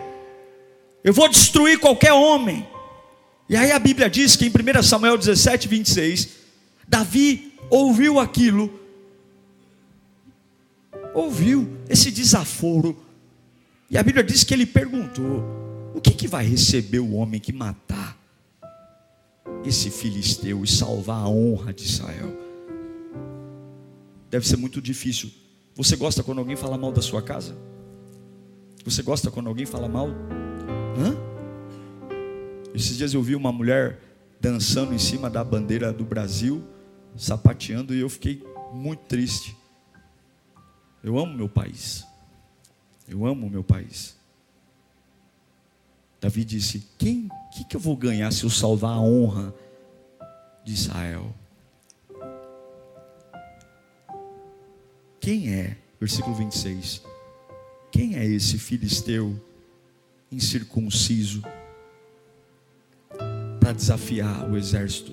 Eu 1.01 1.13
vou 1.13 1.29
destruir 1.29 1.79
qualquer 1.79 2.11
homem. 2.11 2.67
E 3.49 3.55
aí 3.55 3.71
a 3.71 3.79
Bíblia 3.79 4.07
diz 4.07 4.35
que 4.35 4.45
em 4.45 4.49
1 4.49 4.83
Samuel 4.83 5.17
17, 5.17 5.67
26, 5.67 6.29
Davi 6.87 7.53
ouviu 7.69 8.19
aquilo, 8.19 8.79
ouviu 11.15 11.67
esse 11.89 12.11
desaforo, 12.11 12.95
e 13.89 13.97
a 13.97 14.03
Bíblia 14.03 14.23
diz 14.23 14.43
que 14.43 14.53
ele 14.53 14.67
perguntou: 14.67 15.43
o 15.95 15.99
que, 15.99 16.11
que 16.11 16.27
vai 16.27 16.45
receber 16.45 16.99
o 16.99 17.13
homem 17.13 17.39
que 17.39 17.51
matar 17.51 18.15
esse 19.65 19.89
filisteu 19.89 20.63
e 20.63 20.67
salvar 20.67 21.23
a 21.23 21.27
honra 21.27 21.73
de 21.73 21.85
Israel? 21.85 22.37
Deve 24.29 24.47
ser 24.47 24.57
muito 24.57 24.79
difícil. 24.79 25.31
Você 25.75 25.95
gosta 25.95 26.21
quando 26.21 26.37
alguém 26.37 26.55
fala 26.55 26.77
mal 26.77 26.91
da 26.91 27.01
sua 27.01 27.21
casa? 27.21 27.57
Você 28.85 29.01
gosta 29.01 29.31
quando 29.31 29.47
alguém 29.47 29.65
fala 29.65 29.87
mal? 29.87 30.09
Hã? 30.97 31.28
Esses 32.73 32.97
dias 32.97 33.13
eu 33.13 33.21
vi 33.21 33.35
uma 33.35 33.51
mulher 33.51 33.99
dançando 34.39 34.93
em 34.93 34.99
cima 34.99 35.29
da 35.29 35.43
bandeira 35.43 35.91
do 35.91 36.05
Brasil, 36.05 36.63
sapateando, 37.15 37.93
e 37.93 37.99
eu 37.99 38.09
fiquei 38.09 38.43
muito 38.73 39.01
triste. 39.01 39.55
Eu 41.03 41.17
amo 41.17 41.35
meu 41.35 41.49
país. 41.49 42.05
Eu 43.07 43.25
amo 43.25 43.49
meu 43.49 43.63
país. 43.63 44.15
Davi 46.21 46.45
disse: 46.45 46.87
Quem, 46.97 47.29
que, 47.51 47.63
que 47.63 47.75
eu 47.75 47.79
vou 47.79 47.95
ganhar 47.95 48.31
se 48.31 48.43
eu 48.43 48.49
salvar 48.49 48.91
a 48.91 49.01
honra 49.01 49.53
de 50.63 50.73
Israel? 50.73 51.33
Quem 55.19 55.53
é, 55.53 55.77
versículo 55.99 56.35
26, 56.35 57.03
quem 57.91 58.15
é 58.15 58.25
esse 58.25 58.57
filisteu 58.57 59.39
incircunciso? 60.31 61.43
Para 63.69 63.73
desafiar 63.73 64.49
o 64.49 64.57
exército 64.57 65.11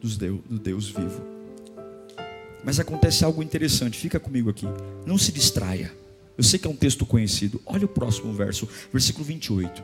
dos 0.00 0.16
Deus, 0.16 0.40
do 0.48 0.56
Deus 0.56 0.88
vivo. 0.88 1.20
Mas 2.62 2.78
acontece 2.78 3.24
algo 3.24 3.42
interessante, 3.42 3.98
fica 3.98 4.20
comigo 4.20 4.48
aqui. 4.48 4.66
Não 5.04 5.18
se 5.18 5.32
distraia. 5.32 5.92
Eu 6.36 6.44
sei 6.44 6.60
que 6.60 6.68
é 6.68 6.70
um 6.70 6.76
texto 6.76 7.04
conhecido. 7.04 7.60
Olha 7.66 7.86
o 7.86 7.88
próximo 7.88 8.32
verso, 8.32 8.68
versículo 8.92 9.24
28. 9.24 9.82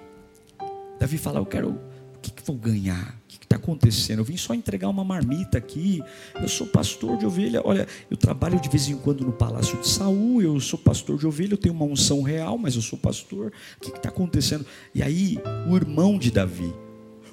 Davi 1.00 1.18
fala: 1.18 1.40
Eu 1.40 1.46
quero. 1.46 1.70
O 1.70 2.18
que, 2.22 2.30
que 2.30 2.46
vou 2.46 2.56
ganhar? 2.56 3.20
O 3.24 3.26
que 3.26 3.44
está 3.44 3.56
acontecendo? 3.56 4.20
Eu 4.20 4.24
vim 4.24 4.36
só 4.36 4.54
entregar 4.54 4.88
uma 4.88 5.02
marmita 5.02 5.58
aqui. 5.58 6.00
Eu 6.40 6.48
sou 6.48 6.68
pastor 6.68 7.18
de 7.18 7.26
ovelha. 7.26 7.62
Olha, 7.64 7.88
eu 8.08 8.16
trabalho 8.16 8.60
de 8.60 8.68
vez 8.68 8.88
em 8.88 8.96
quando 8.96 9.24
no 9.24 9.32
palácio 9.32 9.76
de 9.80 9.88
Saul. 9.88 10.40
Eu 10.40 10.60
sou 10.60 10.78
pastor 10.78 11.18
de 11.18 11.26
ovelha. 11.26 11.54
Eu 11.54 11.58
tenho 11.58 11.74
uma 11.74 11.84
unção 11.84 12.22
real, 12.22 12.56
mas 12.56 12.76
eu 12.76 12.82
sou 12.82 12.96
pastor. 12.96 13.52
O 13.76 13.80
que 13.80 13.96
está 13.96 14.08
acontecendo? 14.08 14.64
E 14.94 15.02
aí, 15.02 15.36
o 15.68 15.74
irmão 15.76 16.16
de 16.16 16.30
Davi, 16.30 16.72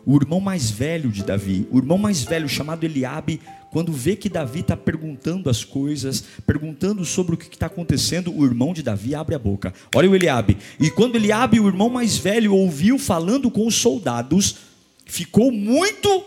o 0.06 0.16
irmão 0.16 0.40
mais 0.40 0.70
velho 0.70 1.10
de 1.10 1.24
Davi, 1.24 1.68
o 1.72 1.78
irmão 1.78 1.98
mais 1.98 2.24
velho 2.24 2.50
chamado 2.50 2.84
Eliabe, 2.84 3.40
quando 3.72 3.94
vê 3.94 4.18
que 4.18 4.28
Davi 4.28 4.60
está 4.60 4.76
perguntando 4.76 5.50
as 5.50 5.64
coisas, 5.64 6.24
perguntando 6.46 7.06
sobre 7.06 7.36
o 7.36 7.38
que 7.38 7.48
está 7.48 7.68
acontecendo, 7.68 8.36
o 8.36 8.46
irmão 8.46 8.74
de 8.74 8.84
Davi 8.84 9.16
abre 9.16 9.34
a 9.34 9.40
boca. 9.40 9.74
Olha 9.96 10.10
o 10.10 10.16
Eliabe. 10.16 10.58
E 10.78 10.92
quando 10.92 11.16
Eliabe, 11.16 11.60
o 11.60 11.68
irmão 11.68 11.90
mais 11.90 12.18
velho, 12.18 12.54
ouviu 12.54 13.00
falando 13.00 13.50
com 13.50 13.66
os 13.66 13.76
soldados, 13.76 14.58
ficou 15.06 15.54
muito 15.54 16.26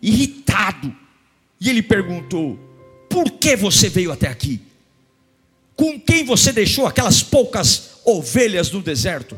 irritado. 0.00 0.94
E 1.60 1.68
ele 1.68 1.82
perguntou: 1.82 2.58
Por 3.10 3.30
que 3.32 3.54
você 3.54 3.90
veio 3.90 4.10
até 4.10 4.28
aqui? 4.28 4.58
Com 5.76 6.00
quem 6.00 6.24
você 6.24 6.52
deixou 6.52 6.86
aquelas 6.86 7.22
poucas 7.22 8.00
ovelhas 8.04 8.70
no 8.70 8.80
deserto? 8.80 9.36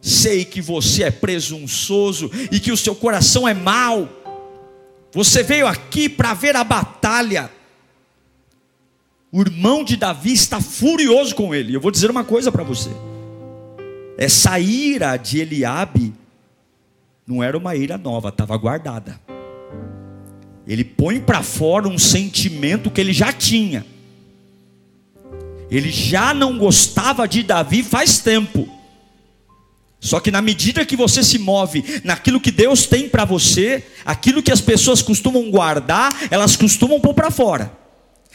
Sei 0.00 0.44
que 0.44 0.60
você 0.60 1.04
é 1.04 1.10
presunçoso 1.10 2.30
e 2.50 2.60
que 2.60 2.72
o 2.72 2.76
seu 2.76 2.94
coração 2.94 3.46
é 3.46 3.54
mau. 3.54 4.08
Você 5.12 5.42
veio 5.42 5.66
aqui 5.66 6.08
para 6.08 6.34
ver 6.34 6.54
a 6.56 6.64
batalha. 6.64 7.50
O 9.30 9.40
irmão 9.40 9.84
de 9.84 9.96
Davi 9.96 10.32
está 10.32 10.60
furioso 10.60 11.34
com 11.34 11.54
ele. 11.54 11.74
Eu 11.74 11.80
vou 11.80 11.90
dizer 11.90 12.10
uma 12.10 12.24
coisa 12.24 12.50
para 12.50 12.62
você. 12.62 12.90
Essa 14.16 14.58
ira 14.58 15.16
de 15.16 15.40
Eliabe 15.40 16.12
não 17.26 17.42
era 17.42 17.56
uma 17.56 17.76
ira 17.76 17.98
nova, 17.98 18.30
estava 18.30 18.56
guardada. 18.56 19.20
Ele 20.66 20.84
põe 20.84 21.20
para 21.20 21.42
fora 21.42 21.88
um 21.88 21.98
sentimento 21.98 22.90
que 22.90 23.00
ele 23.00 23.12
já 23.12 23.32
tinha. 23.32 23.84
Ele 25.70 25.90
já 25.90 26.32
não 26.32 26.58
gostava 26.58 27.28
de 27.28 27.42
Davi 27.42 27.82
faz 27.82 28.18
tempo. 28.18 28.68
Só 30.00 30.20
que 30.20 30.30
na 30.30 30.40
medida 30.40 30.86
que 30.86 30.96
você 30.96 31.24
se 31.24 31.38
move 31.38 32.02
naquilo 32.04 32.40
que 32.40 32.50
Deus 32.50 32.86
tem 32.86 33.08
para 33.08 33.24
você, 33.24 33.84
aquilo 34.04 34.42
que 34.42 34.52
as 34.52 34.60
pessoas 34.60 35.02
costumam 35.02 35.50
guardar, 35.50 36.14
elas 36.30 36.56
costumam 36.56 37.00
pôr 37.00 37.14
para 37.14 37.30
fora. 37.30 37.87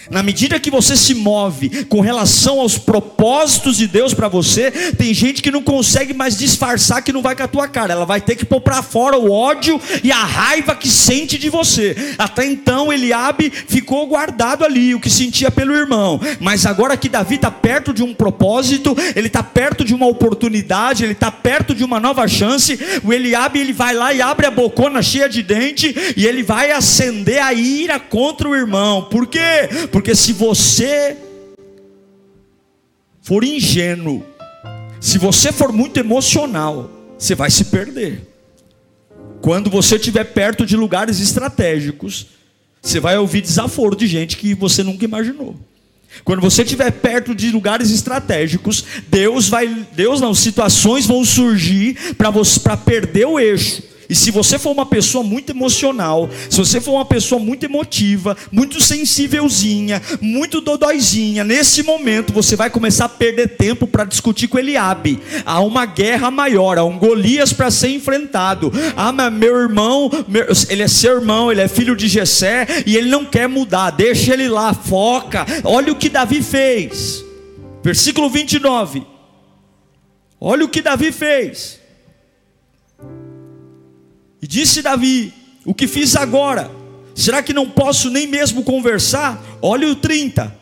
Na 0.09 0.21
medida 0.21 0.59
que 0.59 0.69
você 0.69 0.97
se 0.97 1.13
move 1.13 1.85
com 1.85 2.01
relação 2.01 2.59
aos 2.59 2.77
propósitos 2.77 3.77
de 3.77 3.87
Deus 3.87 4.13
para 4.13 4.27
você, 4.27 4.69
tem 4.71 5.13
gente 5.13 5.41
que 5.41 5.51
não 5.51 5.63
consegue 5.63 6.13
mais 6.13 6.37
disfarçar 6.37 7.01
que 7.01 7.13
não 7.13 7.21
vai 7.21 7.35
com 7.35 7.43
a 7.43 7.47
tua 7.47 7.67
cara. 7.67 7.93
Ela 7.93 8.05
vai 8.05 8.19
ter 8.19 8.35
que 8.35 8.45
pôr 8.45 8.59
para 8.59 8.83
fora 8.83 9.17
o 9.17 9.31
ódio 9.31 9.79
e 10.03 10.11
a 10.11 10.23
raiva 10.23 10.75
que 10.75 10.89
sente 10.89 11.37
de 11.37 11.49
você. 11.49 11.95
Até 12.17 12.45
então 12.45 12.91
Eliabe 12.91 13.49
ficou 13.49 14.05
guardado 14.07 14.65
ali, 14.65 14.93
o 14.93 14.99
que 14.99 15.09
sentia 15.09 15.49
pelo 15.49 15.73
irmão. 15.73 16.19
Mas 16.39 16.65
agora 16.65 16.97
que 16.97 17.07
Davi 17.07 17.35
está 17.35 17.49
perto 17.49 17.93
de 17.93 18.03
um 18.03 18.13
propósito, 18.13 18.95
ele 19.15 19.27
está 19.27 19.41
perto 19.41 19.85
de 19.85 19.93
uma 19.93 20.07
oportunidade, 20.07 21.03
ele 21.03 21.13
está 21.13 21.31
perto 21.31 21.73
de 21.73 21.83
uma 21.83 21.99
nova 21.99 22.27
chance. 22.27 22.77
O 23.03 23.13
Eliabe 23.13 23.59
ele 23.59 23.73
vai 23.73 23.93
lá 23.93 24.13
e 24.13 24.21
abre 24.21 24.45
a 24.45 24.51
bocona 24.51 25.01
cheia 25.01 25.29
de 25.29 25.41
dente 25.41 25.95
e 26.17 26.25
ele 26.25 26.43
vai 26.43 26.71
acender 26.71 27.41
a 27.41 27.53
ira 27.53 27.99
contra 27.99 28.49
o 28.49 28.55
irmão. 28.55 29.03
Por 29.03 29.27
quê? 29.27 29.69
Porque 29.91 30.15
se 30.15 30.33
você 30.33 31.17
for 33.21 33.43
ingênuo, 33.43 34.23
se 34.99 35.17
você 35.17 35.51
for 35.51 35.71
muito 35.71 35.99
emocional, 35.99 36.89
você 37.17 37.35
vai 37.35 37.49
se 37.49 37.65
perder. 37.65 38.27
Quando 39.41 39.69
você 39.69 39.95
estiver 39.95 40.23
perto 40.23 40.65
de 40.65 40.75
lugares 40.75 41.19
estratégicos, 41.19 42.27
você 42.81 42.99
vai 42.99 43.17
ouvir 43.17 43.41
desaforo 43.41 43.95
de 43.95 44.07
gente 44.07 44.37
que 44.37 44.53
você 44.53 44.83
nunca 44.83 45.05
imaginou. 45.05 45.55
Quando 46.23 46.41
você 46.41 46.61
estiver 46.61 46.91
perto 46.91 47.33
de 47.33 47.49
lugares 47.51 47.89
estratégicos, 47.89 48.85
Deus 49.09 49.49
vai, 49.49 49.67
Deus 49.93 50.21
não, 50.21 50.33
situações 50.33 51.05
vão 51.05 51.25
surgir 51.25 52.15
para 52.15 52.29
você 52.29 52.59
para 52.59 52.77
perder 52.77 53.25
o 53.25 53.39
eixo. 53.39 53.81
E 54.09 54.15
se 54.15 54.31
você 54.31 54.59
for 54.59 54.71
uma 54.71 54.85
pessoa 54.85 55.23
muito 55.23 55.51
emocional, 55.51 56.29
se 56.49 56.57
você 56.57 56.81
for 56.81 56.93
uma 56.93 57.05
pessoa 57.05 57.39
muito 57.39 57.63
emotiva, 57.63 58.35
muito 58.51 58.81
sensívelzinha, 58.81 60.01
muito 60.21 60.61
dodóizinha, 60.61 61.43
nesse 61.43 61.83
momento 61.83 62.33
você 62.33 62.55
vai 62.55 62.69
começar 62.69 63.05
a 63.05 63.09
perder 63.09 63.55
tempo 63.55 63.87
para 63.87 64.05
discutir 64.05 64.47
com 64.47 64.59
Eliabe. 64.59 65.19
Há 65.45 65.59
uma 65.61 65.85
guerra 65.85 66.29
maior, 66.29 66.77
há 66.77 66.83
um 66.83 66.97
Golias 66.97 67.53
para 67.53 67.71
ser 67.71 67.89
enfrentado. 67.89 68.71
Ah, 68.95 69.11
meu 69.29 69.55
irmão, 69.57 70.09
meu, 70.27 70.47
ele 70.69 70.83
é 70.83 70.87
seu 70.87 71.15
irmão, 71.15 71.51
ele 71.51 71.61
é 71.61 71.67
filho 71.67 71.95
de 71.95 72.07
Jessé 72.07 72.67
e 72.85 72.95
ele 72.95 73.09
não 73.09 73.25
quer 73.25 73.47
mudar. 73.47 73.91
Deixa 73.91 74.33
ele 74.33 74.47
lá, 74.47 74.73
foca. 74.73 75.45
Olha 75.63 75.91
o 75.91 75.95
que 75.95 76.09
Davi 76.09 76.41
fez. 76.41 77.23
Versículo 77.83 78.29
29. 78.29 79.05
Olha 80.39 80.65
o 80.65 80.69
que 80.69 80.81
Davi 80.81 81.11
fez. 81.11 81.82
E 84.43 84.47
disse 84.47 84.81
Davi: 84.81 85.33
O 85.63 85.73
que 85.73 85.87
fiz 85.87 86.17
agora? 86.17 86.69
Será 87.15 87.41
que 87.41 87.53
não 87.53 87.69
posso 87.69 88.09
nem 88.09 88.27
mesmo 88.27 88.61
conversar? 88.61 89.41
Olha 89.61 89.87
o 89.87 89.95
30. 89.95 90.53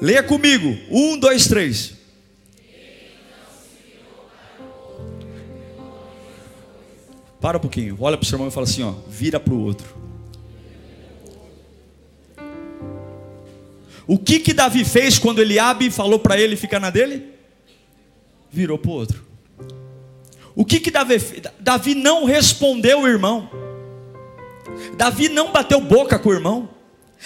Leia 0.00 0.22
comigo. 0.22 0.74
Um, 0.90 1.18
dois, 1.18 1.46
três. 1.46 1.92
Para 7.38 7.58
um 7.58 7.60
pouquinho, 7.60 7.98
olha 8.00 8.16
para 8.16 8.24
o 8.24 8.26
seu 8.26 8.36
irmão 8.36 8.48
e 8.48 8.50
fala 8.50 8.64
assim: 8.64 8.82
ó, 8.82 8.94
vira 9.06 9.38
para 9.38 9.52
o 9.52 9.60
outro. 9.60 9.94
O 14.06 14.18
que 14.18 14.40
que 14.40 14.54
Davi 14.54 14.82
fez 14.82 15.18
quando 15.18 15.42
Eliabe 15.42 15.90
falou 15.90 16.18
para 16.18 16.40
ele 16.40 16.56
ficar 16.56 16.80
na 16.80 16.88
dele? 16.88 17.34
Virou 18.50 18.78
para 18.78 18.90
o 18.90 18.94
outro. 18.94 19.25
O 20.56 20.64
que 20.64 20.80
que 20.80 20.90
Davi, 20.90 21.42
Davi 21.60 21.94
não 21.94 22.24
respondeu 22.24 23.02
o 23.02 23.06
irmão? 23.06 23.50
Davi 24.96 25.28
não 25.28 25.52
bateu 25.52 25.78
boca 25.82 26.18
com 26.18 26.30
o 26.30 26.32
irmão. 26.32 26.70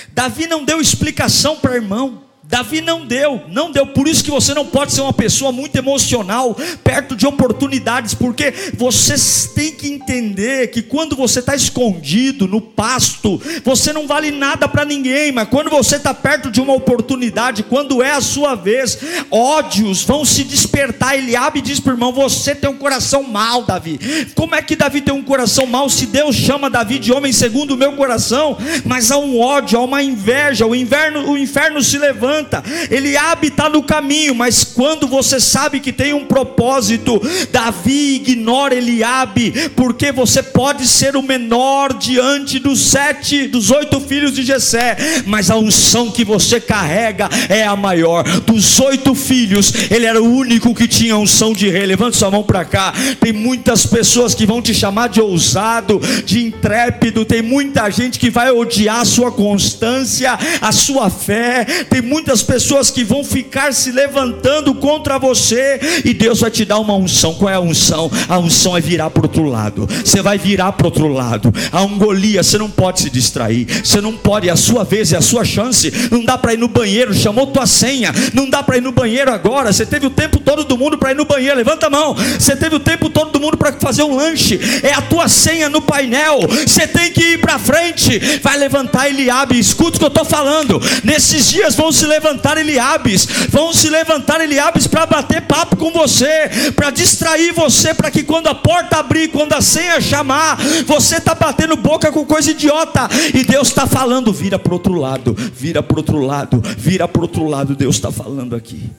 Davi 0.09 0.49
não 0.49 0.65
deu 0.65 0.81
explicação 0.81 1.57
para 1.57 1.73
o 1.73 1.75
irmão. 1.77 2.25
Davi 2.51 2.81
não 2.81 3.07
deu, 3.07 3.45
não 3.49 3.71
deu. 3.71 3.87
Por 3.87 4.09
isso 4.09 4.25
que 4.25 4.31
você 4.31 4.53
não 4.53 4.67
pode 4.67 4.93
ser 4.93 5.03
uma 5.03 5.13
pessoa 5.13 5.53
muito 5.53 5.77
emocional 5.77 6.57
perto 6.83 7.15
de 7.15 7.25
oportunidades, 7.25 8.13
porque 8.13 8.53
você 8.77 9.15
tem 9.55 9.71
que 9.71 9.87
entender 9.87 10.67
que 10.67 10.83
quando 10.83 11.15
você 11.15 11.39
está 11.39 11.55
escondido 11.55 12.49
no 12.49 12.61
pasto, 12.61 13.41
você 13.65 13.93
não 13.93 14.09
vale 14.09 14.33
nada 14.33 14.67
para 14.67 14.85
ninguém. 14.85 15.31
Mas 15.31 15.49
quando 15.49 15.71
você 15.71 15.95
está 15.95 16.13
perto 16.13 16.51
de 16.51 16.61
uma 16.61 16.73
oportunidade, 16.73 17.63
quando 17.63 18.03
é 18.03 18.11
a 18.11 18.21
sua 18.21 18.57
vez, 18.57 18.99
ódios 19.31 20.03
vão 20.03 20.25
se 20.25 20.43
despertar. 20.43 21.17
Ele 21.17 21.37
abre 21.37 21.61
e 21.61 21.63
diz 21.63 21.79
para 21.79 21.93
irmão: 21.93 22.13
Você 22.13 22.53
tem 22.53 22.69
um 22.69 22.77
coração 22.77 23.23
mau, 23.23 23.63
Davi. 23.63 24.27
Como 24.35 24.57
é 24.57 24.63
que 24.63 24.75
Davi 24.75 25.01
tem 25.01 25.15
um 25.15 25.23
coração 25.23 25.67
mau 25.67 25.89
se 25.89 26.07
Deus 26.07 26.35
chama 26.35 26.69
Davi 26.69 26.99
de 26.99 27.13
homem 27.13 27.33
segundo 27.33 27.75
o 27.75 27.77
meu 27.77 27.93
coração? 27.93 28.59
Mas 28.85 29.13
há 29.13 29.19
um 29.19 29.39
ódio, 29.39 29.79
há 29.79 29.85
uma 29.85 30.03
inveja. 30.03 30.67
O 30.67 30.75
inverno, 30.75 31.31
o 31.31 31.39
inferno 31.39 31.81
se 31.81 31.97
levanta 31.97 32.40
levanta, 32.41 32.63
ele 32.91 33.17
habita 33.17 33.69
no 33.69 33.83
caminho, 33.83 34.35
mas 34.35 34.65
quando 34.65 35.07
você 35.07 35.39
sabe 35.39 35.81
que 35.81 35.93
tem 35.93 36.15
um 36.15 36.25
propósito, 36.25 37.21
Davi 37.53 38.17
ignora 38.17 38.75
Eliabe, 38.75 39.71
porque 39.77 40.11
você 40.11 40.43
pode 40.43 40.87
ser 40.87 41.17
o 41.17 41.23
menor 41.23 41.93
diante 41.95 42.59
dos 42.59 42.81
sete, 42.81 43.47
dos 43.47 43.71
oito 43.71 44.01
filhos 44.01 44.33
de 44.33 44.43
Jessé, 44.43 44.97
mas 45.27 45.51
a 45.51 45.57
unção 45.57 46.11
que 46.11 46.25
você 46.25 46.61
carrega 46.61 47.29
é 47.49 47.65
a 47.65 47.77
maior. 47.77 48.25
Dos 48.41 48.81
oito 48.81 49.15
filhos, 49.15 49.73
ele 49.91 50.07
era 50.07 50.23
o 50.23 50.35
único 50.35 50.75
que 50.75 50.89
tinha 50.89 51.17
unção 51.17 51.53
de 51.53 51.69
rei. 51.69 51.87
Levante 51.87 52.17
sua 52.17 52.31
mão 52.31 52.43
para 52.43 52.65
cá. 52.65 52.93
Tem 53.21 53.33
muitas 53.33 53.87
pessoas 53.87 54.35
que 54.35 54.47
vão 54.47 54.63
te 54.63 54.73
chamar 54.73 55.09
de 55.09 55.21
ousado, 55.21 56.01
de 56.25 56.45
intrépido. 56.45 57.25
Tem 57.25 57.43
muita 57.43 57.91
gente 57.91 58.19
que 58.19 58.31
vai 58.31 58.51
odiar 58.51 59.01
a 59.01 59.05
sua 59.05 59.31
constância, 59.31 60.39
a 60.61 60.73
sua 60.73 61.11
fé. 61.11 61.65
Tem 61.89 62.01
muita 62.01 62.30
muitas 62.31 62.43
pessoas 62.43 62.91
que 62.93 63.03
vão 63.03 63.25
ficar 63.25 63.75
se 63.75 63.91
levantando 63.91 64.73
contra 64.77 65.19
você, 65.19 65.81
e 66.05 66.15
Deus 66.15 66.39
vai 66.39 66.51
te 66.51 66.65
dar 66.65 66.79
uma 66.79 66.95
unção. 66.95 67.35
Qual 67.35 67.51
é 67.51 67.55
a 67.55 67.61
unção? 67.61 68.09
A 68.29 68.39
unção 68.39 68.77
é 68.77 68.81
virar 68.81 69.11
para 69.11 69.25
outro 69.25 69.45
lado. 69.45 69.89
Você 70.05 70.23
vai 70.23 70.39
virar 70.39 70.71
para 70.73 70.87
outro 70.87 71.09
lado. 71.09 71.53
A 71.73 71.85
Golias, 71.87 72.47
você 72.47 72.57
não 72.57 72.71
pode 72.71 73.01
se 73.01 73.11
distrair. 73.11 73.67
Você 73.85 74.01
não 74.01 74.17
pode, 74.17 74.49
é 74.49 74.53
a 74.53 74.57
sua 74.57 74.85
vez, 74.85 75.13
é 75.13 75.17
a 75.17 75.21
sua 75.21 75.45
chance. 75.45 75.93
Não 76.09 76.25
dá 76.25 76.39
para 76.39 76.55
ir 76.55 76.57
no 76.57 76.69
banheiro, 76.69 77.13
chamou 77.13 77.49
tua 77.49 77.67
senha. 77.67 78.15
Não 78.33 78.49
dá 78.49 78.63
para 78.63 78.77
ir 78.77 78.81
no 78.81 78.93
banheiro 78.93 79.33
agora. 79.33 79.73
Você 79.73 79.85
teve 79.85 80.07
o 80.07 80.11
tempo 80.11 80.39
todo 80.39 80.63
do 80.63 80.79
mundo 80.79 80.97
para 80.97 81.11
ir 81.11 81.17
no 81.17 81.25
banheiro. 81.25 81.57
Levanta 81.57 81.89
a 81.89 81.91
mão. 81.91 82.15
Você 82.15 82.55
teve 82.55 82.77
o 82.77 82.81
tempo 82.81 83.11
todo 83.11 83.33
do 83.33 83.41
mundo 83.41 83.57
para 83.57 83.73
fazer 83.73 84.05
um 84.05 84.15
lanche. 84.15 84.61
É 84.85 84.93
a 84.93 85.03
tua 85.03 85.27
senha 85.27 85.69
no 85.69 85.83
painel. 85.83 86.39
Você 86.65 86.87
tem 86.87 87.11
que 87.11 87.33
ir 87.33 87.41
para 87.41 87.59
frente. 87.59 88.21
Vai 88.41 88.57
levantar 88.57 89.09
Eliabe. 89.09 89.59
Escuta 89.59 89.97
o 89.97 89.99
que 89.99 90.05
eu 90.05 90.09
estou 90.09 90.25
falando. 90.25 90.81
Nesses 91.03 91.49
dias 91.49 91.75
vão 91.75 91.91
se 91.91 92.07
levantar 92.07 92.20
levantar 92.21 92.59
Eliabes, 92.59 93.25
vão 93.49 93.73
se 93.73 93.89
levantar 93.89 94.41
Eliabes 94.43 94.87
para 94.87 95.07
bater 95.07 95.43
papo 95.47 95.77
com 95.77 95.91
você, 95.91 96.73
para 96.77 96.91
distrair 96.91 97.53
você, 97.53 97.95
para 97.95 98.11
que 98.11 98.23
quando 98.23 98.49
a 98.49 98.55
porta 98.55 98.99
abrir, 98.99 99.29
quando 99.29 99.55
a 99.55 99.63
senha 99.63 100.01
chamar, 100.01 100.59
você 100.87 101.17
está 101.17 101.35
batendo 101.35 101.77
boca 101.77 102.13
com 102.13 102.27
coisa 102.27 102.51
idiota, 102.51 103.09
e 103.35 103.43
Deus 103.45 103.69
está 103.69 103.87
falando, 103.87 104.33
vira 104.33 104.59
para 104.59 104.75
outro 104.75 104.95
lado, 104.95 105.35
vira 105.35 105.83
para 105.83 105.97
outro 105.97 106.19
lado, 106.19 106.63
vira 106.77 107.09
para 107.09 107.23
outro 107.23 107.47
lado, 107.47 107.75
Deus 107.75 107.97
está 107.97 108.13
falando 108.13 108.55
aqui. 108.55 108.91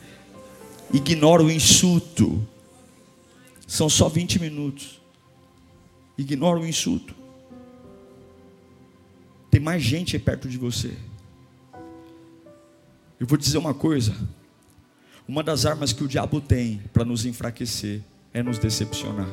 Ignora 0.91 1.43
o 1.43 1.51
insulto. 1.51 2.45
São 3.65 3.87
só 3.87 4.09
20 4.09 4.41
minutos. 4.41 4.99
Ignora 6.17 6.59
o 6.59 6.67
insulto. 6.67 7.15
Tem 9.49 9.61
mais 9.61 9.81
gente 9.81 10.15
aí 10.15 10.21
perto 10.21 10.49
de 10.49 10.57
você. 10.57 10.91
Eu 13.21 13.27
vou 13.27 13.37
dizer 13.37 13.59
uma 13.59 13.75
coisa: 13.75 14.15
uma 15.27 15.43
das 15.43 15.67
armas 15.67 15.93
que 15.93 16.03
o 16.03 16.07
diabo 16.07 16.41
tem 16.41 16.81
para 16.91 17.05
nos 17.05 17.23
enfraquecer 17.23 18.01
é 18.33 18.41
nos 18.41 18.57
decepcionar. 18.57 19.29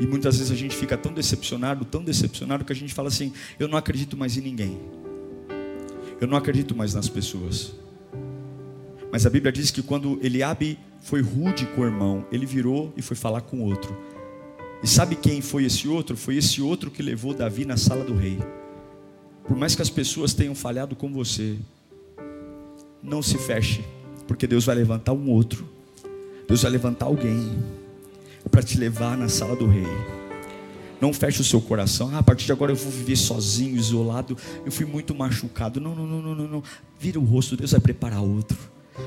E 0.00 0.06
muitas 0.06 0.38
vezes 0.38 0.50
a 0.50 0.56
gente 0.56 0.74
fica 0.74 0.98
tão 0.98 1.12
decepcionado, 1.12 1.84
tão 1.84 2.02
decepcionado, 2.02 2.64
que 2.64 2.72
a 2.72 2.74
gente 2.76 2.92
fala 2.92 3.06
assim: 3.06 3.32
eu 3.56 3.68
não 3.68 3.78
acredito 3.78 4.16
mais 4.16 4.36
em 4.36 4.40
ninguém, 4.40 4.80
eu 6.20 6.26
não 6.26 6.36
acredito 6.36 6.74
mais 6.74 6.92
nas 6.92 7.08
pessoas. 7.08 7.72
Mas 9.12 9.24
a 9.24 9.30
Bíblia 9.30 9.52
diz 9.52 9.70
que 9.70 9.80
quando 9.80 10.18
Eliabe 10.20 10.76
foi 11.00 11.22
rude 11.22 11.66
com 11.66 11.82
o 11.82 11.84
irmão, 11.84 12.26
ele 12.32 12.46
virou 12.46 12.92
e 12.96 13.00
foi 13.00 13.16
falar 13.16 13.42
com 13.42 13.62
outro. 13.62 13.96
E 14.82 14.88
sabe 14.88 15.14
quem 15.14 15.40
foi 15.40 15.66
esse 15.66 15.86
outro? 15.86 16.16
Foi 16.16 16.36
esse 16.36 16.60
outro 16.60 16.90
que 16.90 17.00
levou 17.00 17.32
Davi 17.32 17.64
na 17.64 17.76
sala 17.76 18.04
do 18.04 18.16
rei. 18.16 18.40
Por 19.48 19.56
mais 19.56 19.74
que 19.74 19.80
as 19.80 19.88
pessoas 19.88 20.34
tenham 20.34 20.54
falhado 20.54 20.94
com 20.94 21.10
você, 21.10 21.56
não 23.02 23.22
se 23.22 23.38
feche, 23.38 23.82
porque 24.26 24.46
Deus 24.46 24.66
vai 24.66 24.76
levantar 24.76 25.14
um 25.14 25.30
outro. 25.30 25.66
Deus 26.46 26.62
vai 26.62 26.70
levantar 26.70 27.06
alguém 27.06 27.58
para 28.50 28.62
te 28.62 28.78
levar 28.78 29.16
na 29.16 29.28
sala 29.28 29.56
do 29.56 29.66
rei. 29.66 29.86
Não 31.00 31.12
feche 31.12 31.40
o 31.40 31.44
seu 31.44 31.60
coração. 31.60 32.10
Ah, 32.12 32.18
a 32.18 32.22
partir 32.22 32.44
de 32.44 32.52
agora 32.52 32.72
eu 32.72 32.76
vou 32.76 32.90
viver 32.90 33.16
sozinho, 33.16 33.76
isolado. 33.76 34.36
Eu 34.66 34.72
fui 34.72 34.84
muito 34.84 35.14
machucado. 35.14 35.80
Não, 35.80 35.94
não, 35.94 36.06
não, 36.06 36.34
não, 36.34 36.48
não. 36.48 36.62
Vira 36.98 37.18
o 37.18 37.24
rosto. 37.24 37.56
Deus 37.56 37.70
vai 37.70 37.80
preparar 37.80 38.20
outro. 38.20 38.58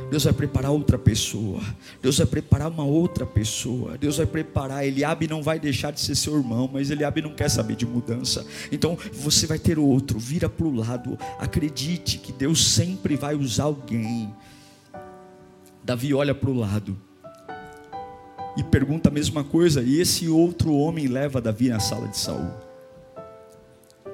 Deus 0.10 0.24
vai 0.24 0.34
preparar 0.34 0.72
outra 0.72 0.98
pessoa. 0.98 1.62
Deus 2.02 2.18
vai 2.18 2.28
preparar 2.28 2.70
uma 2.70 2.84
outra 2.84 3.26
pessoa. 3.26 3.98
Deus 3.98 4.18
vai 4.18 4.26
preparar. 4.26 4.86
Eliabe 4.86 5.28
não 5.28 5.42
vai 5.42 5.60
deixar 5.60 5.92
de 5.92 6.00
ser 6.00 6.16
seu 6.16 6.38
irmão, 6.38 6.70
mas 6.72 6.90
Eliabe 6.92 7.22
não 7.22 7.34
quer 7.34 7.50
saber 7.50 7.76
de 7.76 7.86
mudança. 7.86 8.46
Então 8.72 8.98
você 9.14 9.48
vai 9.48 9.60
ter 9.60 9.80
outro. 9.80 10.20
Vira 10.20 10.50
para 10.50 10.66
o 10.66 10.76
lado. 10.76 11.18
Acredite 11.40 12.18
que 12.18 12.32
Deus 12.32 12.66
sempre 12.74 13.16
vai 13.16 13.36
usar 13.36 13.64
alguém. 13.64 14.34
Davi 15.84 16.14
olha 16.14 16.36
para 16.36 16.50
o 16.50 16.54
lado 16.54 16.98
e 18.58 18.64
pergunta 18.64 19.10
a 19.10 19.12
mesma 19.12 19.44
coisa. 19.44 19.82
E 19.82 20.00
esse 20.00 20.28
outro 20.28 20.74
homem 20.74 21.08
leva 21.08 21.42
Davi 21.42 21.70
na 21.70 21.80
sala 21.80 22.08
de 22.08 22.18
Saul. 22.18 22.52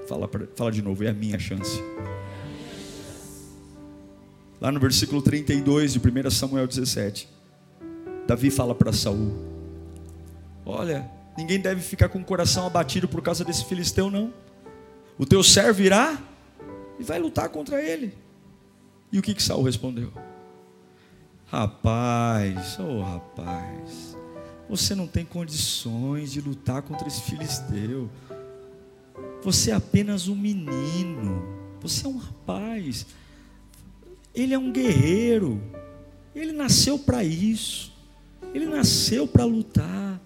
Fala, 0.08 0.30
fala 0.56 0.72
de 0.72 0.82
novo, 0.82 1.04
é 1.04 1.10
a 1.10 1.13
minha 1.13 1.38
chance. 1.38 1.82
Lá 4.60 4.72
no 4.72 4.80
versículo 4.80 5.22
32 5.22 5.93
de 5.93 6.00
1 6.00 6.32
Samuel 6.32 6.67
17, 6.67 7.30
Davi 8.28 8.50
fala 8.50 8.74
para 8.74 8.91
Saul: 8.91 9.36
Olha, 10.65 11.10
ninguém 11.38 11.60
deve 11.60 11.82
ficar 11.82 12.10
com 12.10 12.20
o 12.20 12.24
coração 12.24 12.65
abatido 12.65 13.08
por 13.08 13.22
causa 13.22 13.46
desse 13.46 13.65
filisteu, 13.65 14.10
não. 14.10 14.34
O 15.17 15.26
teu 15.26 15.43
servo 15.43 15.82
irá 15.82 16.22
e 17.00 17.04
vai 17.04 17.20
lutar 17.20 17.50
contra 17.50 17.82
ele. 17.82 18.13
E 19.12 19.20
o 19.20 19.22
que 19.22 19.34
que 19.34 19.41
Saul 19.41 19.63
respondeu? 19.63 20.12
Rapaz, 21.46 22.78
oh 22.78 23.02
rapaz, 23.02 24.17
você 24.67 24.93
não 24.93 25.08
tem 25.08 25.24
condições 25.24 26.32
de 26.32 26.41
lutar 26.41 26.82
contra 26.82 27.08
esse 27.08 27.22
filisteu. 27.22 28.10
Você 29.43 29.72
é 29.72 29.76
apenas 29.76 30.28
um 30.28 30.36
menino. 30.36 31.41
Você 31.80 32.06
é 32.06 32.10
um 32.10 32.17
rapaz. 32.17 33.06
Ele 34.38 34.54
é 34.54 34.60
um 34.60 34.71
guerreiro. 34.71 35.60
Ele 36.36 36.52
nasceu 36.52 37.00
para 37.00 37.23
isso. 37.23 37.91
Ele 38.54 38.67
nasceu 38.67 39.28
para 39.28 39.43
lutar. 39.43 40.21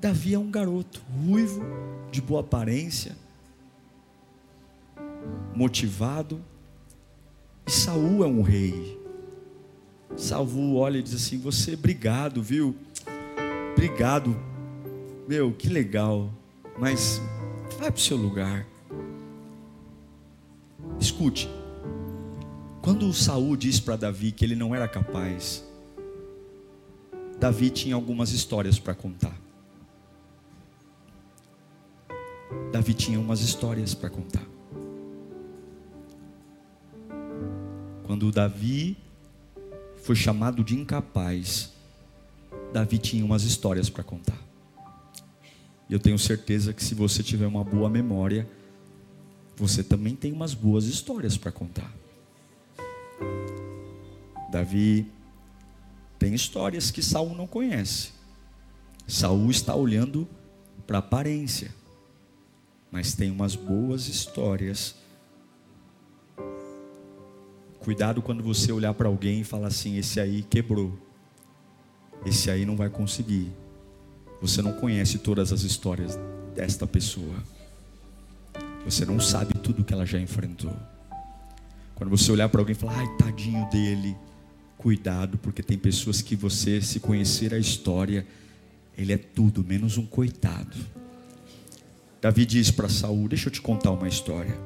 Davi 0.00 0.34
é 0.34 0.38
um 0.38 0.50
garoto 0.50 1.00
ruivo, 1.16 1.62
de 2.10 2.20
boa 2.20 2.40
aparência, 2.40 3.16
motivado. 5.54 6.44
E 7.64 7.70
Saul 7.70 8.24
é 8.24 8.26
um 8.26 8.42
rei. 8.42 9.00
Saul 10.16 10.74
olha 10.74 10.98
e 10.98 11.02
diz 11.02 11.14
assim: 11.14 11.38
Você, 11.38 11.74
obrigado, 11.74 12.42
viu? 12.42 12.74
Obrigado. 13.72 14.36
Meu, 15.28 15.52
que 15.52 15.68
legal. 15.68 16.30
Mas 16.76 17.22
vai 17.78 17.92
para 17.92 17.98
o 17.98 18.02
seu 18.02 18.16
lugar. 18.16 18.73
Escute. 21.04 21.50
Quando 22.80 23.12
Saul 23.12 23.58
disse 23.58 23.82
para 23.82 23.94
Davi 23.94 24.32
que 24.32 24.42
ele 24.42 24.56
não 24.56 24.74
era 24.74 24.88
capaz, 24.88 25.62
Davi 27.38 27.68
tinha 27.68 27.94
algumas 27.94 28.30
histórias 28.30 28.78
para 28.78 28.94
contar. 28.94 29.38
Davi 32.72 32.94
tinha 32.94 33.20
umas 33.20 33.42
histórias 33.42 33.92
para 33.94 34.08
contar. 34.08 34.46
Quando 38.04 38.32
Davi 38.32 38.96
foi 39.96 40.16
chamado 40.16 40.64
de 40.64 40.74
incapaz, 40.74 41.70
Davi 42.72 42.96
tinha 42.96 43.22
umas 43.22 43.42
histórias 43.42 43.90
para 43.90 44.02
contar. 44.02 44.38
E 45.86 45.92
eu 45.92 46.00
tenho 46.00 46.18
certeza 46.18 46.72
que 46.72 46.82
se 46.82 46.94
você 46.94 47.22
tiver 47.22 47.46
uma 47.46 47.62
boa 47.62 47.90
memória, 47.90 48.48
você 49.56 49.82
também 49.82 50.16
tem 50.16 50.32
umas 50.32 50.54
boas 50.54 50.84
histórias 50.86 51.36
para 51.36 51.52
contar. 51.52 51.92
Davi 54.50 55.06
tem 56.18 56.34
histórias 56.34 56.90
que 56.90 57.02
Saul 57.02 57.34
não 57.34 57.46
conhece. 57.46 58.12
Saul 59.06 59.50
está 59.50 59.74
olhando 59.74 60.28
para 60.86 60.98
a 60.98 61.00
aparência, 61.00 61.74
mas 62.90 63.14
tem 63.14 63.30
umas 63.30 63.54
boas 63.54 64.08
histórias. 64.08 64.94
Cuidado 67.80 68.22
quando 68.22 68.42
você 68.42 68.72
olhar 68.72 68.94
para 68.94 69.08
alguém 69.08 69.40
e 69.40 69.44
falar 69.44 69.68
assim: 69.68 69.98
esse 69.98 70.18
aí 70.18 70.42
quebrou, 70.42 70.96
esse 72.24 72.50
aí 72.50 72.64
não 72.64 72.76
vai 72.76 72.88
conseguir. 72.88 73.52
Você 74.40 74.62
não 74.62 74.72
conhece 74.72 75.18
todas 75.18 75.52
as 75.52 75.62
histórias 75.62 76.18
desta 76.54 76.86
pessoa. 76.86 77.34
Você 78.84 79.04
não 79.04 79.18
sabe 79.18 79.54
tudo 79.54 79.84
que 79.84 79.94
ela 79.94 80.04
já 80.04 80.20
enfrentou. 80.20 80.74
Quando 81.94 82.10
você 82.10 82.30
olhar 82.30 82.48
para 82.48 82.60
alguém 82.60 82.72
e 82.72 82.78
falar, 82.78 82.98
ai, 82.98 83.16
tadinho 83.16 83.68
dele, 83.70 84.16
cuidado, 84.76 85.38
porque 85.38 85.62
tem 85.62 85.78
pessoas 85.78 86.20
que 86.20 86.36
você, 86.36 86.80
se 86.82 87.00
conhecer 87.00 87.54
a 87.54 87.58
história, 87.58 88.26
ele 88.96 89.12
é 89.12 89.16
tudo 89.16 89.64
menos 89.64 89.96
um 89.96 90.04
coitado. 90.04 90.76
Davi 92.20 92.46
diz 92.46 92.70
para 92.70 92.88
Saul: 92.88 93.28
Deixa 93.28 93.48
eu 93.48 93.52
te 93.52 93.60
contar 93.60 93.90
uma 93.90 94.08
história. 94.08 94.58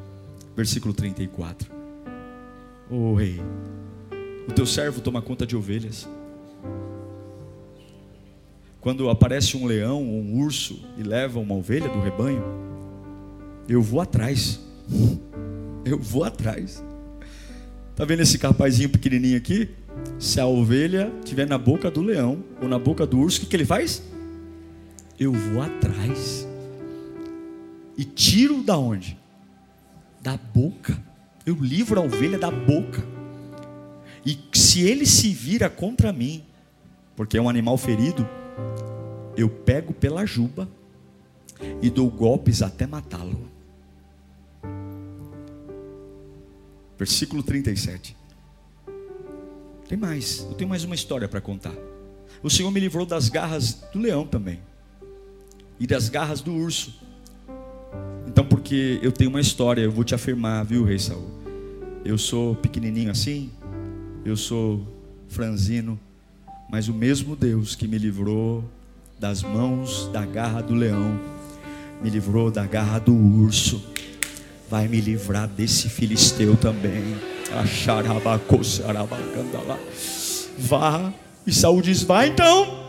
Versículo 0.56 0.94
34. 0.94 1.70
Ô 2.90 2.94
oh, 2.94 3.14
rei, 3.14 3.40
o 4.48 4.52
teu 4.52 4.66
servo 4.66 5.00
toma 5.00 5.20
conta 5.20 5.46
de 5.46 5.56
ovelhas. 5.56 6.08
Quando 8.80 9.10
aparece 9.10 9.56
um 9.56 9.66
leão 9.66 10.06
ou 10.06 10.20
um 10.22 10.40
urso 10.40 10.80
e 10.96 11.02
leva 11.02 11.38
uma 11.38 11.54
ovelha 11.54 11.88
do 11.88 12.00
rebanho, 12.00 12.42
eu 13.68 13.82
vou 13.82 14.00
atrás. 14.00 14.58
Eu 15.84 15.98
vou 15.98 16.24
atrás. 16.24 16.82
Tá 17.94 18.04
vendo 18.04 18.20
esse 18.20 18.38
capazinho 18.38 18.88
pequenininho 18.88 19.36
aqui? 19.36 19.70
Se 20.18 20.40
a 20.40 20.46
ovelha 20.46 21.12
estiver 21.18 21.46
na 21.46 21.58
boca 21.58 21.90
do 21.90 22.00
leão 22.00 22.44
ou 22.62 22.68
na 22.68 22.78
boca 22.78 23.06
do 23.06 23.18
urso, 23.18 23.38
o 23.38 23.40
que, 23.40 23.46
que 23.46 23.56
ele 23.56 23.64
faz? 23.64 24.02
Eu 25.18 25.32
vou 25.32 25.60
atrás. 25.60 26.46
E 27.96 28.04
tiro 28.04 28.62
da 28.62 28.78
onde? 28.78 29.18
Da 30.20 30.36
boca. 30.36 31.02
Eu 31.44 31.56
livro 31.56 32.00
a 32.00 32.04
ovelha 32.04 32.38
da 32.38 32.50
boca. 32.50 33.04
E 34.24 34.38
se 34.52 34.82
ele 34.82 35.06
se 35.06 35.32
vira 35.32 35.68
contra 35.68 36.12
mim, 36.12 36.44
porque 37.16 37.36
é 37.36 37.42
um 37.42 37.48
animal 37.48 37.76
ferido, 37.76 38.28
eu 39.36 39.48
pego 39.48 39.92
pela 39.92 40.24
juba 40.24 40.68
e 41.82 41.90
dou 41.90 42.10
golpes 42.10 42.62
até 42.62 42.86
matá-lo. 42.86 43.57
Versículo 46.98 47.42
37. 47.42 48.16
Tem 49.88 49.96
mais, 49.96 50.40
eu 50.40 50.54
tenho 50.54 50.68
mais 50.68 50.84
uma 50.84 50.94
história 50.94 51.28
para 51.28 51.40
contar. 51.40 51.74
O 52.42 52.50
Senhor 52.50 52.70
me 52.70 52.80
livrou 52.80 53.06
das 53.06 53.28
garras 53.28 53.82
do 53.92 53.98
leão 53.98 54.26
também, 54.26 54.60
e 55.80 55.86
das 55.86 56.08
garras 56.08 56.40
do 56.40 56.52
urso. 56.52 56.94
Então, 58.26 58.44
porque 58.44 58.98
eu 59.02 59.10
tenho 59.10 59.30
uma 59.30 59.40
história, 59.40 59.80
eu 59.80 59.90
vou 59.90 60.04
te 60.04 60.14
afirmar, 60.14 60.64
viu, 60.64 60.84
Rei 60.84 60.98
Saul? 60.98 61.26
Eu 62.04 62.18
sou 62.18 62.54
pequenininho 62.56 63.10
assim, 63.10 63.50
eu 64.24 64.36
sou 64.36 64.86
franzino, 65.28 65.98
mas 66.70 66.88
o 66.88 66.94
mesmo 66.94 67.34
Deus 67.34 67.74
que 67.74 67.88
me 67.88 67.96
livrou 67.96 68.64
das 69.18 69.42
mãos 69.42 70.08
da 70.12 70.24
garra 70.24 70.62
do 70.62 70.74
leão, 70.74 71.18
me 72.02 72.10
livrou 72.10 72.50
da 72.50 72.66
garra 72.66 72.98
do 72.98 73.14
urso, 73.14 73.82
vai 74.70 74.86
me 74.86 75.00
livrar 75.00 75.48
desse 75.48 75.88
filisteu 75.88 76.56
também. 76.56 77.16
Vá. 80.58 81.12
E 81.46 81.52
Saul 81.52 81.80
diz: 81.80 82.02
Vai 82.02 82.28
então. 82.28 82.86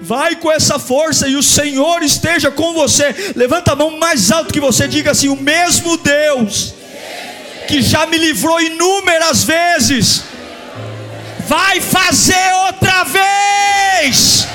Vai 0.00 0.36
com 0.36 0.50
essa 0.50 0.78
força 0.78 1.26
e 1.26 1.34
o 1.34 1.42
Senhor 1.42 2.02
esteja 2.02 2.50
com 2.50 2.72
você. 2.72 3.32
Levanta 3.34 3.72
a 3.72 3.76
mão 3.76 3.98
mais 3.98 4.30
alto 4.30 4.52
que 4.52 4.60
você 4.60 4.86
diga 4.86 5.10
assim: 5.10 5.28
O 5.28 5.36
mesmo 5.36 5.96
Deus 5.96 6.74
que 7.66 7.80
já 7.80 8.06
me 8.06 8.18
livrou 8.18 8.60
inúmeras 8.60 9.44
vezes, 9.44 10.24
vai 11.46 11.80
fazer 11.80 12.52
outra 12.66 13.04
vez. 13.04 14.46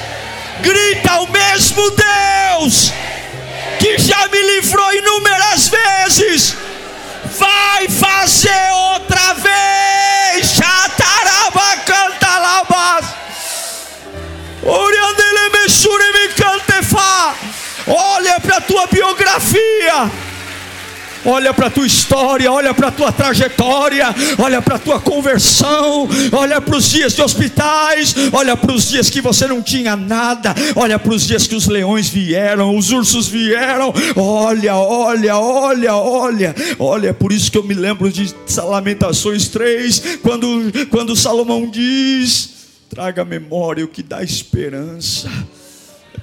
Grita 0.61 1.21
o 1.21 1.31
mesmo 1.31 1.83
Deus 1.91 2.91
que 3.79 3.97
já 3.99 4.27
me 4.27 4.41
livrou 4.41 4.93
inúmeras 4.93 5.69
vezes 5.69 6.55
vai 7.27 7.87
fazer 7.89 8.71
outra 8.71 9.33
vez. 9.33 10.47
Chataraba 10.51 11.77
canta 11.85 12.39
labas. 12.39 13.05
Oriandele 14.63 15.49
me 15.49 15.69
me 15.69 16.27
cantefa. 16.33 17.35
Olha 17.87 18.39
para 18.39 18.57
a 18.57 18.61
tua 18.61 18.87
biografia 18.87 20.11
olha 21.27 21.53
para 21.53 21.67
a 21.67 21.69
tua 21.69 21.85
história, 21.85 22.51
olha 22.51 22.73
para 22.73 22.87
a 22.87 22.91
tua 22.91 23.11
trajetória, 23.11 24.07
olha 24.39 24.61
para 24.61 24.75
a 24.75 24.79
tua 24.79 24.99
conversão, 24.99 26.07
olha 26.31 26.61
para 26.61 26.77
os 26.77 26.89
dias 26.89 27.13
de 27.13 27.21
hospitais, 27.21 28.15
olha 28.31 28.55
para 28.55 28.71
os 28.73 28.87
dias 28.87 29.09
que 29.09 29.21
você 29.21 29.45
não 29.45 29.61
tinha 29.61 29.95
nada, 29.95 30.55
olha 30.75 30.97
para 30.97 31.13
os 31.13 31.27
dias 31.27 31.45
que 31.45 31.55
os 31.55 31.67
leões 31.67 32.07
vieram, 32.07 32.75
os 32.75 32.91
ursos 32.91 33.27
vieram, 33.27 33.93
olha, 34.15 34.75
olha, 34.75 35.37
olha, 35.37 35.95
olha, 35.95 36.55
olha, 36.79 37.13
por 37.13 37.33
isso 37.33 37.51
que 37.51 37.57
eu 37.57 37.63
me 37.63 37.73
lembro 37.73 38.09
de 38.09 38.33
Lamentações 38.57 39.49
3, 39.49 40.19
quando, 40.21 40.47
quando 40.89 41.15
Salomão 41.15 41.69
diz: 41.69 42.49
traga 42.89 43.21
a 43.21 43.25
memória 43.25 43.83
o 43.83 43.87
que 43.87 44.01
dá 44.01 44.23
esperança. 44.23 45.29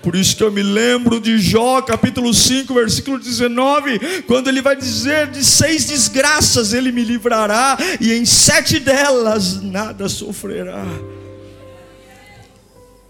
Por 0.02 0.14
isso 0.14 0.36
que 0.36 0.42
eu 0.42 0.52
me 0.52 0.62
lembro 0.62 1.18
de 1.18 1.38
Jó, 1.38 1.80
capítulo 1.80 2.32
5, 2.34 2.74
versículo 2.74 3.18
19, 3.18 4.22
quando 4.26 4.48
ele 4.48 4.60
vai 4.60 4.76
dizer: 4.76 5.30
De 5.30 5.44
seis 5.44 5.86
desgraças 5.86 6.72
ele 6.72 6.92
me 6.92 7.02
livrará, 7.02 7.76
e 8.00 8.12
em 8.12 8.24
sete 8.24 8.78
delas 8.78 9.62
nada 9.62 10.08
sofrerá. 10.08 10.84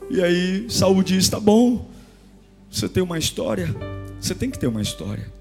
E 0.09 0.23
aí 0.23 0.67
Saul 0.71 1.03
diz: 1.03 1.29
Tá 1.29 1.41
bom, 1.41 1.91
você 2.71 2.89
tem 2.89 3.03
uma 3.03 3.19
história, 3.19 3.75
você 4.21 4.35
tem 4.35 4.51
que 4.51 4.59
ter 4.59 4.67
uma 4.67 4.83
história. 4.83 5.33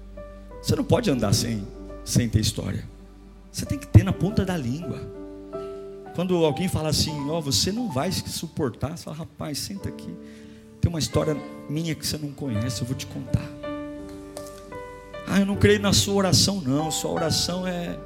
Você 0.62 0.74
não 0.74 0.84
pode 0.84 1.10
andar 1.10 1.34
sem, 1.34 1.66
sem 2.04 2.28
ter 2.28 2.40
história. 2.40 2.84
Você 3.52 3.66
tem 3.66 3.78
que 3.78 3.86
ter 3.86 4.02
na 4.02 4.12
ponta 4.12 4.44
da 4.44 4.56
língua. 4.56 4.98
Quando 6.14 6.44
alguém 6.44 6.68
fala 6.68 6.88
assim, 6.88 7.12
ó, 7.28 7.38
oh, 7.38 7.42
você 7.42 7.70
não 7.70 7.90
vai 7.90 8.10
suportar, 8.10 8.96
você 8.96 9.04
fala, 9.04 9.16
rapaz, 9.16 9.58
senta 9.58 9.88
aqui. 9.88 10.08
Tem 10.84 10.90
uma 10.90 10.98
história 10.98 11.34
minha 11.66 11.94
que 11.94 12.06
você 12.06 12.18
não 12.18 12.30
conhece, 12.30 12.82
eu 12.82 12.86
vou 12.86 12.94
te 12.94 13.06
contar. 13.06 13.48
Ah, 15.26 15.40
eu 15.40 15.46
não 15.46 15.56
creio 15.56 15.80
na 15.80 15.94
sua 15.94 16.12
oração, 16.12 16.60
não. 16.60 16.90
Sua 16.90 17.10
oração 17.10 17.66
é. 17.66 17.98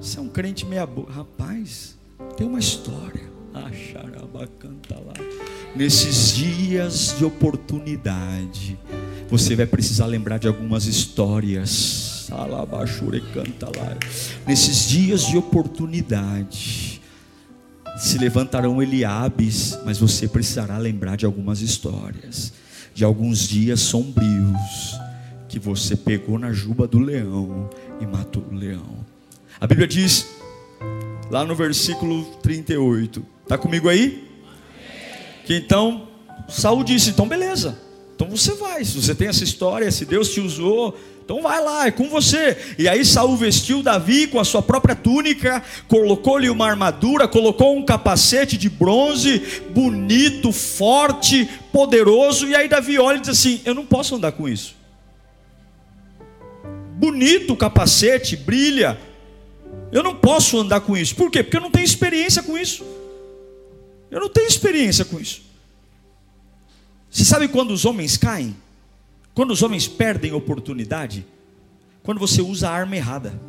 Você 0.00 0.18
é 0.18 0.20
um 0.20 0.28
crente 0.28 0.66
meia 0.66 0.84
boca. 0.84 1.12
Rapaz, 1.12 1.96
tem 2.36 2.44
uma 2.44 2.58
história. 2.58 3.22
Ah, 3.54 3.70
canta 4.58 4.96
lá. 4.96 5.12
Nesses 5.76 6.34
dias 6.34 7.14
de 7.16 7.24
oportunidade, 7.24 8.76
você 9.28 9.54
vai 9.54 9.64
precisar 9.64 10.06
lembrar 10.06 10.38
de 10.38 10.48
algumas 10.48 10.86
histórias. 10.86 12.28
canta 13.32 13.66
lá. 13.66 13.96
Nesses 14.44 14.88
dias 14.88 15.24
de 15.24 15.38
oportunidade 15.38 16.99
se 17.96 18.18
levantarão 18.18 18.82
Eliabes, 18.82 19.78
mas 19.84 19.98
você 19.98 20.26
precisará 20.26 20.78
lembrar 20.78 21.16
de 21.16 21.26
algumas 21.26 21.60
histórias, 21.60 22.52
de 22.94 23.04
alguns 23.04 23.48
dias 23.48 23.80
sombrios 23.80 24.98
que 25.48 25.58
você 25.58 25.96
pegou 25.96 26.38
na 26.38 26.52
juba 26.52 26.86
do 26.86 26.98
leão 26.98 27.68
e 28.00 28.06
matou 28.06 28.44
o 28.50 28.54
leão. 28.54 29.04
A 29.60 29.66
Bíblia 29.66 29.86
diz, 29.86 30.28
lá 31.30 31.44
no 31.44 31.54
versículo 31.54 32.24
38, 32.42 33.22
está 33.42 33.58
comigo 33.58 33.88
aí? 33.88 34.28
Que 35.44 35.56
então 35.56 36.08
Saul 36.48 36.84
disse: 36.84 37.10
então 37.10 37.28
beleza, 37.28 37.78
Então 38.20 38.36
você 38.36 38.52
vai. 38.52 38.84
Se 38.84 39.00
você 39.00 39.14
tem 39.14 39.28
essa 39.28 39.42
história, 39.42 39.90
se 39.90 40.04
Deus 40.04 40.28
te 40.28 40.40
usou, 40.40 40.94
então 41.24 41.40
vai 41.40 41.64
lá, 41.64 41.86
é 41.86 41.90
com 41.90 42.06
você. 42.10 42.54
E 42.78 42.86
aí 42.86 43.02
Saul 43.02 43.34
vestiu 43.34 43.82
Davi 43.82 44.26
com 44.26 44.38
a 44.38 44.44
sua 44.44 44.60
própria 44.60 44.94
túnica, 44.94 45.64
colocou-lhe 45.88 46.50
uma 46.50 46.68
armadura, 46.68 47.26
colocou 47.26 47.74
um 47.74 47.82
capacete 47.82 48.58
de 48.58 48.68
bronze, 48.68 49.62
bonito, 49.70 50.52
forte, 50.52 51.48
poderoso. 51.72 52.46
E 52.46 52.54
aí 52.54 52.68
Davi 52.68 52.98
olha 52.98 53.16
e 53.16 53.20
diz 53.20 53.30
assim: 53.30 53.62
Eu 53.64 53.74
não 53.74 53.86
posso 53.86 54.16
andar 54.16 54.32
com 54.32 54.46
isso. 54.46 54.76
Bonito 56.98 57.54
o 57.54 57.56
capacete, 57.56 58.36
brilha. 58.36 59.00
Eu 59.90 60.02
não 60.02 60.14
posso 60.14 60.58
andar 60.58 60.82
com 60.82 60.94
isso. 60.94 61.16
Por 61.16 61.30
quê? 61.30 61.42
Porque 61.42 61.56
eu 61.56 61.62
não 61.62 61.70
tenho 61.70 61.86
experiência 61.86 62.42
com 62.42 62.58
isso. 62.58 62.84
Eu 64.10 64.20
não 64.20 64.28
tenho 64.28 64.46
experiência 64.46 65.06
com 65.06 65.18
isso. 65.18 65.48
Você 67.10 67.24
sabe 67.24 67.48
quando 67.48 67.72
os 67.72 67.84
homens 67.84 68.16
caem? 68.16 68.56
Quando 69.34 69.50
os 69.50 69.62
homens 69.62 69.88
perdem 69.88 70.32
oportunidade, 70.32 71.26
quando 72.02 72.18
você 72.18 72.40
usa 72.40 72.68
a 72.68 72.72
arma 72.72 72.96
errada. 72.96 73.40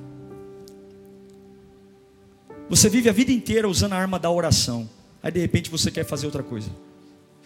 Você 2.70 2.90
vive 2.90 3.10
a 3.10 3.14
vida 3.14 3.32
inteira 3.32 3.68
usando 3.68 3.94
a 3.94 3.98
arma 3.98 4.18
da 4.18 4.32
oração, 4.32 4.90
aí 5.22 5.32
de 5.32 5.40
repente 5.40 5.70
você 5.70 5.92
quer 5.92 6.06
fazer 6.06 6.26
outra 6.26 6.42
coisa. 6.42 6.70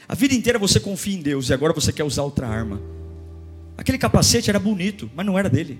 A 0.07 0.13
vida 0.13 0.33
inteira 0.33 0.59
você 0.59 0.79
confia 0.79 1.15
em 1.15 1.21
Deus 1.21 1.49
e 1.49 1.53
agora 1.53 1.73
você 1.73 1.91
quer 1.91 2.03
usar 2.03 2.23
outra 2.23 2.47
arma. 2.47 2.79
Aquele 3.77 3.97
capacete 3.97 4.49
era 4.49 4.59
bonito, 4.59 5.09
mas 5.15 5.25
não 5.25 5.37
era 5.37 5.49
dele. 5.49 5.79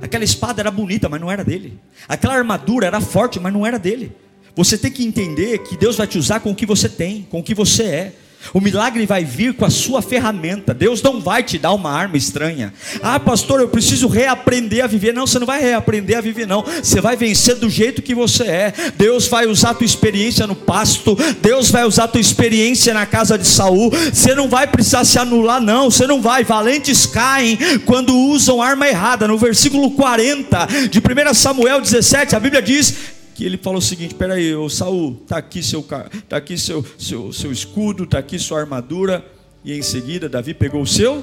Aquela 0.00 0.24
espada 0.24 0.60
era 0.60 0.70
bonita, 0.70 1.08
mas 1.08 1.20
não 1.20 1.30
era 1.30 1.44
dele. 1.44 1.78
Aquela 2.08 2.34
armadura 2.34 2.86
era 2.86 3.00
forte, 3.00 3.38
mas 3.38 3.52
não 3.52 3.66
era 3.66 3.78
dele. 3.78 4.12
Você 4.56 4.76
tem 4.76 4.90
que 4.90 5.04
entender 5.04 5.58
que 5.58 5.76
Deus 5.76 5.96
vai 5.96 6.06
te 6.06 6.18
usar 6.18 6.40
com 6.40 6.50
o 6.50 6.54
que 6.54 6.66
você 6.66 6.88
tem, 6.88 7.22
com 7.30 7.40
o 7.40 7.42
que 7.42 7.54
você 7.54 7.84
é. 7.84 8.14
O 8.54 8.60
milagre 8.60 9.04
vai 9.04 9.24
vir 9.24 9.54
com 9.54 9.64
a 9.64 9.70
sua 9.70 10.00
ferramenta. 10.00 10.72
Deus 10.72 11.02
não 11.02 11.20
vai 11.20 11.42
te 11.42 11.58
dar 11.58 11.72
uma 11.72 11.90
arma 11.90 12.16
estranha. 12.16 12.72
Ah, 13.02 13.20
pastor, 13.20 13.60
eu 13.60 13.68
preciso 13.68 14.08
reaprender 14.08 14.82
a 14.82 14.86
viver. 14.86 15.12
Não, 15.12 15.26
você 15.26 15.38
não 15.38 15.46
vai 15.46 15.60
reaprender 15.60 16.16
a 16.16 16.20
viver, 16.20 16.46
não. 16.46 16.62
Você 16.62 17.00
vai 17.00 17.16
vencer 17.16 17.56
do 17.56 17.68
jeito 17.68 18.00
que 18.00 18.14
você 18.14 18.44
é. 18.44 18.74
Deus 18.96 19.26
vai 19.26 19.46
usar 19.46 19.70
a 19.70 19.74
tua 19.74 19.84
experiência 19.84 20.46
no 20.46 20.54
pasto. 20.54 21.16
Deus 21.42 21.70
vai 21.70 21.84
usar 21.84 22.04
a 22.04 22.08
tua 22.08 22.20
experiência 22.20 22.94
na 22.94 23.04
casa 23.04 23.36
de 23.36 23.46
Saul. 23.46 23.90
Você 23.90 24.34
não 24.34 24.48
vai 24.48 24.66
precisar 24.66 25.04
se 25.04 25.18
anular, 25.18 25.60
não. 25.60 25.90
Você 25.90 26.06
não 26.06 26.22
vai. 26.22 26.44
Valentes 26.44 27.06
caem 27.06 27.58
quando 27.84 28.16
usam 28.16 28.62
arma 28.62 28.88
errada. 28.88 29.28
No 29.28 29.36
versículo 29.36 29.90
40 29.90 30.66
de 30.90 30.98
1 30.98 31.34
Samuel 31.34 31.80
17, 31.80 32.34
a 32.34 32.40
Bíblia 32.40 32.62
diz 32.62 33.17
que 33.38 33.44
ele 33.44 33.56
falou 33.56 33.78
o 33.78 33.82
seguinte: 33.82 34.16
peraí, 34.16 34.52
ô 34.56 34.68
Saul, 34.68 35.14
tá 35.14 35.38
aqui 35.38 35.62
seu 35.62 35.80
tá 36.28 36.36
aqui 36.36 36.58
seu, 36.58 36.84
seu, 36.98 37.32
seu 37.32 37.52
escudo, 37.52 38.04
tá 38.04 38.18
aqui 38.18 38.36
sua 38.36 38.58
armadura. 38.58 39.24
E 39.64 39.72
em 39.72 39.80
seguida 39.80 40.28
Davi 40.28 40.52
pegou 40.52 40.82
o 40.82 40.86
seu 40.86 41.22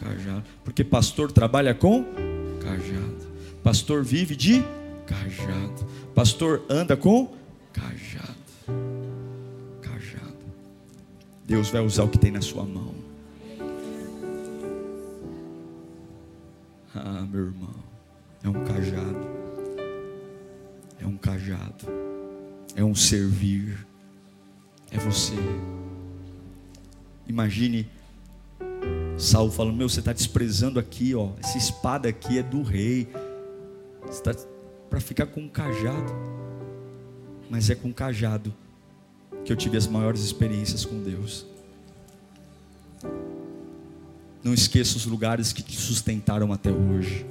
cajado, 0.00 0.42
porque 0.64 0.82
pastor 0.82 1.30
trabalha 1.30 1.74
com 1.74 2.04
cajado, 2.60 3.28
pastor 3.62 4.02
vive 4.02 4.34
de 4.34 4.64
cajado, 5.06 5.86
pastor 6.12 6.62
anda 6.68 6.96
com 6.96 7.32
cajado, 7.72 8.34
cajado. 9.80 10.38
Deus 11.46 11.68
vai 11.68 11.82
usar 11.82 12.02
o 12.02 12.08
que 12.08 12.18
tem 12.18 12.32
na 12.32 12.42
sua 12.42 12.64
mão. 12.64 12.94
Ah, 16.92 17.24
meu 17.30 17.46
irmão, 17.46 17.74
é 18.42 18.48
um 18.48 18.64
cajado 18.64 19.37
um 21.08 21.16
cajado, 21.16 21.86
é 22.74 22.84
um 22.84 22.94
servir, 22.94 23.86
é 24.90 24.98
você. 24.98 25.34
Imagine 27.26 27.88
Saul 29.18 29.50
falando: 29.50 29.76
Meu, 29.76 29.88
você 29.88 29.98
está 29.98 30.12
desprezando 30.12 30.78
aqui, 30.78 31.14
ó. 31.14 31.30
Essa 31.40 31.58
espada 31.58 32.08
aqui 32.08 32.38
é 32.38 32.42
do 32.42 32.62
rei. 32.62 33.08
Está 34.08 34.34
para 34.88 35.00
ficar 35.00 35.26
com 35.26 35.40
um 35.40 35.48
cajado. 35.48 36.12
Mas 37.50 37.68
é 37.68 37.74
com 37.74 37.88
um 37.88 37.92
cajado 37.92 38.54
que 39.44 39.52
eu 39.52 39.56
tive 39.56 39.76
as 39.76 39.86
maiores 39.86 40.22
experiências 40.22 40.84
com 40.84 41.02
Deus. 41.02 41.46
Não 44.42 44.54
esqueça 44.54 44.96
os 44.96 45.04
lugares 45.04 45.52
que 45.52 45.62
te 45.62 45.76
sustentaram 45.76 46.52
até 46.52 46.70
hoje. 46.70 47.26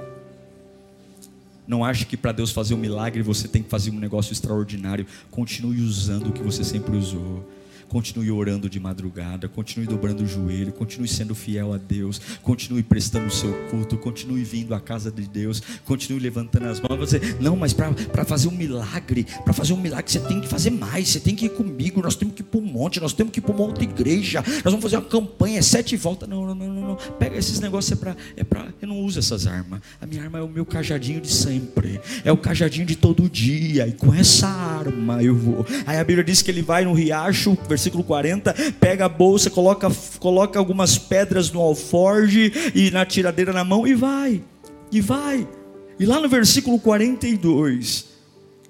Não 1.68 1.84
ache 1.84 2.06
que 2.06 2.16
para 2.16 2.32
Deus 2.32 2.52
fazer 2.52 2.74
um 2.74 2.78
milagre 2.78 3.22
você 3.22 3.48
tem 3.48 3.62
que 3.62 3.70
fazer 3.70 3.92
um 3.92 4.00
negócio 4.00 4.32
extraordinário. 4.32 5.06
Continue 5.30 5.82
usando 5.82 6.30
o 6.30 6.32
que 6.32 6.42
você 6.42 6.64
sempre 6.64 6.96
usou. 6.96 7.46
Continue 7.88 8.32
orando 8.32 8.70
de 8.70 8.80
madrugada, 8.80 9.48
continue 9.48 9.88
dobrando 9.88 10.24
o 10.24 10.28
joelho, 10.28 10.74
continue 10.74 11.08
sendo 11.08 11.34
fiel 11.34 11.74
a 11.74 11.78
Deus, 11.78 12.20
continue 12.42 12.84
prestando 12.84 13.28
o 13.28 13.32
seu 13.32 13.54
culto, 13.70 13.98
continue 13.98 14.44
vindo 14.44 14.74
à 14.74 14.80
casa 14.80 15.12
de 15.12 15.28
Deus, 15.28 15.62
continue 15.86 16.20
levantando 16.20 16.68
as 16.68 16.80
mãos. 16.80 16.98
Você, 16.98 17.20
não, 17.40 17.56
mas 17.56 17.74
para 17.74 18.26
fazer 18.26 18.48
um 18.48 18.52
milagre, 18.52 19.26
para 19.44 19.54
fazer 19.54 19.74
um 19.74 19.78
milagre, 19.78 20.12
você 20.12 20.20
tem 20.20 20.42
que 20.42 20.48
fazer 20.48 20.70
mais, 20.70 21.10
você 21.10 21.20
tem 21.20 21.36
que 21.36 21.46
ir 21.46 21.50
comigo, 21.50 22.02
nós 22.02 22.16
temos 22.16 22.36
que 22.36 22.42
ir 22.42 22.46
para 22.46 22.60
um 22.60 22.64
monte, 22.64 23.00
nós 23.00 23.14
temos 23.14 23.32
que 23.32 23.40
ir 23.40 23.42
para 23.42 23.54
uma 23.54 23.64
outra 23.64 23.84
igreja, 23.84 24.44
nós 24.46 24.64
vamos 24.64 24.82
fazer 24.82 24.98
uma 24.98 25.06
campanha, 25.06 25.62
sete 25.62 25.96
voltas. 25.96 26.28
Não, 26.28 26.46
não, 26.46 26.56
não, 26.56 26.68
não, 26.68 26.88
não. 26.90 26.96
Pega 27.18 27.38
esses 27.38 27.60
negócios, 27.60 27.92
é 27.92 27.96
para. 27.96 28.18
É 28.36 28.44
pra, 28.44 28.68
eu 28.82 28.88
não 28.88 29.00
uso 29.00 29.20
essas 29.20 29.48
armas. 29.48 29.82
A 30.02 30.06
minha 30.06 30.24
arma 30.24 30.40
é 30.40 30.42
o 30.42 30.48
meu 30.48 30.66
cajadinho 30.66 31.22
de 31.22 31.32
sempre, 31.32 32.00
é 32.24 32.32
o 32.32 32.38
cajadinho 32.38 32.86
de 32.86 32.96
todo 32.96 33.30
dia, 33.30 33.88
e 33.88 33.94
com 33.94 34.14
essa 34.14 34.48
arma 34.48 35.24
eu 35.24 35.36
vou. 35.36 35.66
Aí 35.86 35.98
a 35.98 36.04
Bíblia 36.04 36.24
diz 36.24 36.42
que 36.42 36.52
ele 36.52 36.62
vai 36.62 36.84
no 36.84 36.94
riacho, 36.94 37.56
40, 38.04 38.54
pega 38.80 39.06
a 39.06 39.10
bolsa, 39.10 39.50
coloca, 39.50 39.92
coloca 40.20 40.60
algumas 40.60 40.98
pedras 40.98 41.52
no 41.52 41.62
alforge 41.62 42.52
e 42.74 42.92
na 42.92 43.06
tiradeira 43.06 43.54
na 43.54 43.64
mão 43.64 43.88
e 43.88 43.94
vai, 43.94 44.42
e 44.92 45.02
vai. 45.02 45.48
E 46.00 46.06
lá 46.06 46.20
no 46.20 46.30
versículo 46.30 46.80
42, 46.80 48.06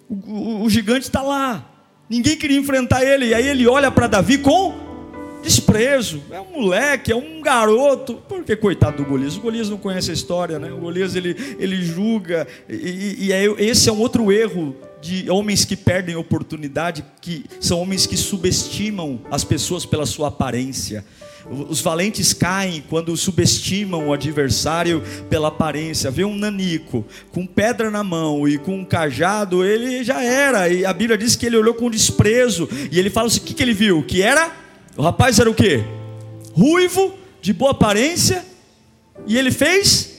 o, 0.10 0.14
o, 0.14 0.64
o 0.64 0.70
gigante 0.70 1.08
está 1.08 1.22
lá, 1.22 1.70
ninguém 2.10 2.38
queria 2.38 2.58
enfrentar 2.58 3.04
ele, 3.04 3.28
e 3.28 3.34
aí 3.34 3.48
ele 3.48 3.68
olha 3.68 3.92
para 3.92 4.08
Davi 4.08 4.38
com 4.38 4.88
desprezo. 5.48 6.22
É 6.30 6.40
um 6.40 6.62
moleque, 6.62 7.12
é 7.12 7.16
um 7.16 7.42
garoto. 7.42 8.16
Porque 8.28 8.56
coitado 8.56 8.98
do 8.98 9.06
Golias. 9.06 9.38
O 9.38 9.42
Golias 9.42 9.70
não 9.70 9.78
conhece 9.78 10.12
a 10.12 10.14
história, 10.14 10.60
né? 10.60 10.72
O 10.72 10.78
Golias 10.78 11.16
ele, 11.16 11.36
ele 11.58 11.82
julga. 11.82 12.48
E, 12.68 12.76
e, 12.76 13.26
e 13.26 13.32
é, 13.32 13.46
esse 13.58 13.90
é 13.90 13.92
um 13.92 14.00
outro 14.00 14.32
erro 14.32 14.76
de 15.02 15.30
homens 15.30 15.64
que 15.64 15.76
perdem 15.76 16.16
oportunidade, 16.16 17.06
que 17.22 17.46
são 17.60 17.80
homens 17.80 18.06
que 18.06 18.18
subestimam 18.18 19.22
as 19.32 19.44
pessoas 19.44 19.86
pela 19.86 20.06
sua 20.06 20.30
aparência. 20.30 21.06
Os 21.50 21.80
valentes 21.80 22.34
caem 22.34 22.84
quando 22.90 23.16
subestimam 23.16 24.08
o 24.08 24.14
adversário 24.14 25.02
pela 25.30 25.48
aparência. 25.48 26.12
Vê 26.12 26.26
um 26.26 26.36
nanico 26.36 27.06
com 27.32 27.46
pedra 27.46 27.90
na 27.90 28.04
mão 28.04 28.48
e 28.48 28.58
com 28.58 28.80
um 28.80 28.86
cajado, 28.86 29.64
ele 29.64 30.04
já 30.04 30.22
era. 30.22 30.68
E 30.68 30.86
a 30.86 30.92
Bíblia 30.92 31.18
diz 31.18 31.38
que 31.38 31.46
ele 31.46 31.56
olhou 31.56 31.74
com 31.74 31.90
desprezo. 31.90 32.68
E 32.92 33.00
ele 33.00 33.10
fala 33.10 33.28
assim: 33.28 33.40
o 33.40 33.44
que, 33.44 33.54
que 33.54 33.64
ele 33.64 33.74
viu? 33.74 34.04
Que 34.04 34.22
era? 34.22 34.52
O 34.98 35.02
rapaz 35.02 35.40
era 35.40 35.50
o 35.50 35.56
quê? 35.56 35.86
Ruivo, 36.54 37.14
de 37.42 37.54
boa 37.54 37.72
aparência. 37.72 38.44
E 39.26 39.38
ele 39.38 39.52
fez 39.52 40.18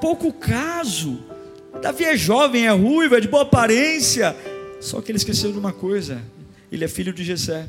pouco 0.00 0.32
caso. 0.32 1.18
Davi 1.82 2.04
é 2.04 2.16
jovem, 2.16 2.66
é 2.66 2.70
ruivo, 2.70 3.16
é 3.16 3.20
de 3.20 3.28
boa 3.28 3.42
aparência. 3.42 4.36
Só 4.80 5.00
que 5.00 5.10
ele 5.10 5.18
esqueceu 5.18 5.52
de 5.52 5.58
uma 5.58 5.72
coisa: 5.72 6.22
ele 6.70 6.84
é 6.84 6.88
filho 6.88 7.12
de 7.12 7.24
Jessé, 7.24 7.68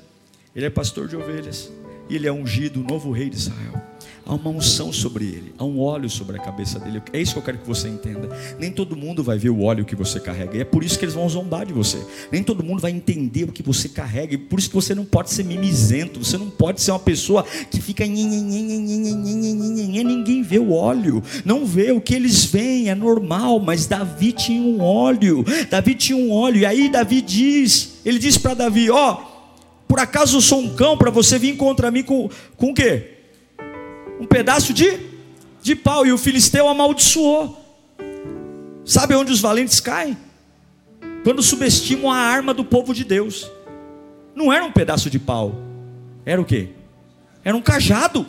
ele 0.55 0.65
é 0.65 0.69
pastor 0.69 1.07
de 1.07 1.17
ovelhas, 1.17 1.71
e 2.07 2.15
ele 2.15 2.27
é 2.27 2.31
ungido, 2.31 2.79
o 2.79 2.83
novo 2.83 3.11
rei 3.11 3.29
de 3.29 3.37
Israel 3.37 3.92
há 4.25 4.33
uma 4.33 4.49
unção 4.49 4.91
sobre 4.93 5.25
ele, 5.25 5.53
há 5.57 5.63
um 5.63 5.79
óleo 5.79 6.09
sobre 6.09 6.37
a 6.37 6.39
cabeça 6.39 6.79
dele. 6.79 7.01
É 7.11 7.21
isso 7.21 7.33
que 7.33 7.39
eu 7.39 7.43
quero 7.43 7.57
que 7.57 7.67
você 7.67 7.87
entenda. 7.87 8.29
Nem 8.57 8.71
todo 8.71 8.95
mundo 8.95 9.23
vai 9.23 9.37
ver 9.37 9.49
o 9.49 9.61
óleo 9.61 9.85
que 9.85 9.95
você 9.95 10.19
carrega, 10.19 10.57
e 10.57 10.61
é 10.61 10.63
por 10.65 10.83
isso 10.83 10.97
que 10.97 11.05
eles 11.05 11.13
vão 11.13 11.27
zombar 11.27 11.65
de 11.65 11.73
você. 11.73 11.97
Nem 12.31 12.43
todo 12.43 12.63
mundo 12.63 12.81
vai 12.81 12.91
entender 12.91 13.43
o 13.43 13.51
que 13.51 13.61
você 13.61 13.89
carrega, 13.89 14.35
e 14.35 14.37
por 14.37 14.59
isso 14.59 14.69
que 14.69 14.75
você 14.75 14.95
não 14.95 15.05
pode 15.05 15.29
ser 15.31 15.43
mimizento, 15.43 16.23
você 16.23 16.37
não 16.37 16.49
pode 16.49 16.81
ser 16.81 16.91
uma 16.91 16.99
pessoa 16.99 17.43
que 17.43 17.81
fica. 17.81 18.05
Ninguém 18.05 18.23
vê 20.43 20.59
o 20.59 20.71
óleo, 20.71 21.21
não 21.43 21.65
vê 21.65 21.91
o 21.91 21.99
que 21.99 22.13
eles 22.15 22.45
veem, 22.45 22.89
é 22.89 22.95
normal, 22.95 23.59
mas 23.59 23.85
Davi 23.85 24.31
tinha 24.31 24.61
um 24.61 24.81
óleo, 24.81 25.43
Davi 25.69 25.95
tinha 25.95 26.17
um 26.17 26.31
óleo, 26.31 26.59
e 26.59 26.65
aí 26.65 26.89
Davi 26.89 27.21
diz, 27.21 27.95
ele 28.05 28.19
diz 28.19 28.37
para 28.37 28.53
Davi: 28.53 28.89
Ó, 28.89 29.11
oh, 29.11 29.33
por 29.87 29.99
acaso 29.99 30.37
eu 30.37 30.41
sou 30.41 30.59
um 30.59 30.75
cão 30.75 30.97
para 30.97 31.11
você 31.11 31.37
vir 31.37 31.57
contra 31.57 31.91
mim 31.91 32.03
com, 32.03 32.29
com 32.55 32.71
o 32.71 32.73
quê? 32.73 33.22
Um 34.19 34.25
pedaço 34.25 34.73
de, 34.73 34.99
de 35.61 35.75
pau, 35.75 36.05
e 36.05 36.11
o 36.11 36.17
filisteu 36.17 36.67
amaldiçoou. 36.67 37.59
Sabe 38.85 39.15
onde 39.15 39.31
os 39.31 39.39
valentes 39.39 39.79
caem? 39.79 40.17
Quando 41.23 41.41
subestimam 41.41 42.11
a 42.11 42.17
arma 42.17 42.53
do 42.53 42.65
povo 42.65 42.93
de 42.93 43.03
Deus. 43.03 43.49
Não 44.35 44.51
era 44.51 44.65
um 44.65 44.71
pedaço 44.71 45.09
de 45.09 45.19
pau, 45.19 45.53
era 46.25 46.41
o 46.41 46.45
que? 46.45 46.69
Era 47.43 47.55
um 47.55 47.61
cajado. 47.61 48.25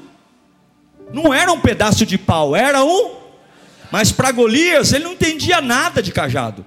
Não 1.13 1.33
era 1.33 1.53
um 1.53 1.61
pedaço 1.61 2.05
de 2.05 2.19
pau, 2.19 2.55
era 2.55 2.85
um. 2.85 3.15
Mas 3.91 4.11
para 4.11 4.33
Golias, 4.33 4.93
ele 4.93 5.05
não 5.05 5.13
entendia 5.13 5.61
nada 5.61 6.03
de 6.03 6.13
cajado. 6.13 6.65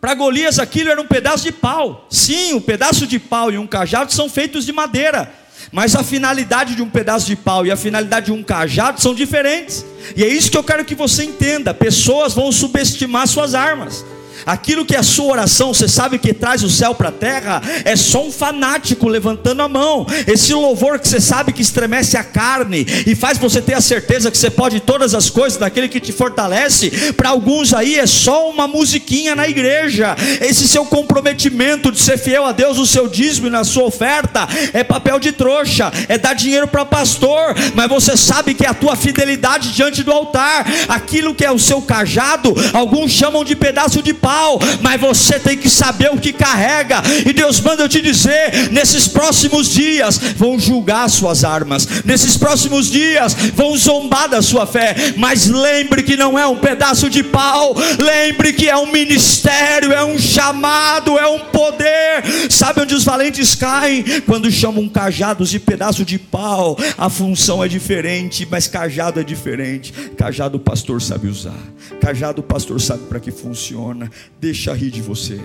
Para 0.00 0.14
Golias, 0.14 0.58
aquilo 0.58 0.90
era 0.90 1.00
um 1.00 1.06
pedaço 1.06 1.44
de 1.44 1.52
pau. 1.52 2.06
Sim, 2.10 2.54
um 2.54 2.60
pedaço 2.60 3.06
de 3.06 3.18
pau 3.18 3.50
e 3.50 3.58
um 3.58 3.66
cajado 3.66 4.12
são 4.12 4.28
feitos 4.28 4.64
de 4.64 4.72
madeira. 4.72 5.32
Mas 5.72 5.94
a 5.94 6.02
finalidade 6.02 6.74
de 6.74 6.82
um 6.82 6.88
pedaço 6.88 7.26
de 7.26 7.36
pau 7.36 7.66
e 7.66 7.70
a 7.70 7.76
finalidade 7.76 8.26
de 8.26 8.32
um 8.32 8.42
cajado 8.42 9.00
são 9.00 9.14
diferentes. 9.14 9.84
E 10.16 10.22
é 10.22 10.28
isso 10.28 10.50
que 10.50 10.56
eu 10.56 10.64
quero 10.64 10.84
que 10.84 10.94
você 10.94 11.24
entenda. 11.24 11.74
Pessoas 11.74 12.34
vão 12.34 12.50
subestimar 12.52 13.26
suas 13.26 13.54
armas. 13.54 14.04
Aquilo 14.46 14.86
que 14.86 14.94
é 14.94 14.98
a 14.98 15.02
sua 15.02 15.32
oração, 15.32 15.74
você 15.74 15.88
sabe 15.88 16.20
que 16.20 16.32
traz 16.32 16.62
o 16.62 16.70
céu 16.70 16.94
para 16.94 17.08
a 17.08 17.12
terra, 17.12 17.60
é 17.84 17.96
só 17.96 18.24
um 18.24 18.30
fanático 18.30 19.08
levantando 19.08 19.60
a 19.60 19.68
mão. 19.68 20.06
Esse 20.24 20.54
louvor 20.54 21.00
que 21.00 21.08
você 21.08 21.20
sabe 21.20 21.52
que 21.52 21.60
estremece 21.60 22.16
a 22.16 22.22
carne 22.22 22.86
e 23.04 23.16
faz 23.16 23.38
você 23.38 23.60
ter 23.60 23.74
a 23.74 23.80
certeza 23.80 24.30
que 24.30 24.38
você 24.38 24.48
pode 24.48 24.78
todas 24.78 25.16
as 25.16 25.28
coisas 25.28 25.58
daquele 25.58 25.88
que 25.88 25.98
te 25.98 26.12
fortalece, 26.12 27.12
para 27.14 27.30
alguns 27.30 27.74
aí 27.74 27.96
é 27.96 28.06
só 28.06 28.48
uma 28.48 28.68
musiquinha 28.68 29.34
na 29.34 29.48
igreja. 29.48 30.14
Esse 30.40 30.68
seu 30.68 30.84
comprometimento 30.84 31.90
de 31.90 31.98
ser 31.98 32.16
fiel 32.16 32.44
a 32.44 32.52
Deus 32.52 32.78
no 32.78 32.86
seu 32.86 33.08
dízimo 33.08 33.48
e 33.48 33.50
na 33.50 33.64
sua 33.64 33.82
oferta 33.82 34.46
é 34.72 34.84
papel 34.84 35.18
de 35.18 35.32
trouxa, 35.32 35.92
é 36.08 36.16
dar 36.16 36.34
dinheiro 36.34 36.68
para 36.68 36.84
pastor, 36.84 37.52
mas 37.74 37.88
você 37.88 38.16
sabe 38.16 38.54
que 38.54 38.64
é 38.64 38.68
a 38.68 38.74
tua 38.74 38.94
fidelidade 38.94 39.72
diante 39.72 40.04
do 40.04 40.12
altar, 40.12 40.64
aquilo 40.88 41.34
que 41.34 41.44
é 41.44 41.50
o 41.50 41.58
seu 41.58 41.82
cajado, 41.82 42.54
alguns 42.72 43.10
chamam 43.10 43.44
de 43.44 43.56
pedaço 43.56 44.00
de 44.00 44.14
pau 44.14 44.35
mas 44.80 45.00
você 45.00 45.38
tem 45.38 45.56
que 45.56 45.68
saber 45.68 46.10
o 46.12 46.18
que 46.18 46.32
carrega. 46.32 47.02
E 47.24 47.32
Deus 47.32 47.60
manda 47.60 47.82
eu 47.82 47.88
te 47.88 48.00
dizer: 48.00 48.70
nesses 48.70 49.08
próximos 49.08 49.68
dias 49.68 50.18
vão 50.36 50.58
julgar 50.58 51.08
suas 51.08 51.44
armas, 51.44 52.04
nesses 52.04 52.36
próximos 52.36 52.90
dias 52.90 53.34
vão 53.54 53.76
zombar 53.76 54.28
da 54.28 54.42
sua 54.42 54.66
fé. 54.66 54.94
Mas 55.16 55.46
lembre 55.46 56.02
que 56.02 56.16
não 56.16 56.38
é 56.38 56.46
um 56.46 56.56
pedaço 56.56 57.08
de 57.08 57.22
pau, 57.22 57.74
lembre 57.98 58.52
que 58.52 58.68
é 58.68 58.76
um 58.76 58.90
ministério, 58.90 59.92
é 59.92 60.04
um 60.04 60.18
chamado, 60.18 61.18
é 61.18 61.26
um 61.26 61.40
poder. 61.40 62.22
Sabe 62.50 62.82
onde 62.82 62.94
os 62.94 63.04
valentes 63.04 63.54
caem? 63.54 64.04
Quando 64.26 64.50
chamam 64.50 64.88
cajados 64.88 65.50
de 65.50 65.58
pedaço 65.58 66.04
de 66.04 66.18
pau, 66.18 66.76
a 66.96 67.08
função 67.08 67.62
é 67.62 67.68
diferente, 67.68 68.46
mas 68.50 68.66
cajado 68.66 69.20
é 69.20 69.24
diferente. 69.24 69.92
Cajado 70.16 70.56
o 70.56 70.60
pastor 70.60 71.00
sabe 71.00 71.28
usar, 71.28 71.58
cajado 72.00 72.40
o 72.40 72.44
pastor 72.44 72.80
sabe 72.80 73.04
para 73.04 73.20
que 73.20 73.30
funciona 73.30 74.10
deixa 74.40 74.72
rir 74.72 74.90
de 74.90 75.02
você. 75.02 75.40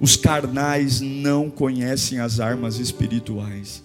Os 0.00 0.16
carnais 0.16 1.00
não 1.00 1.50
conhecem 1.50 2.20
as 2.20 2.40
armas 2.40 2.78
espirituais. 2.78 3.82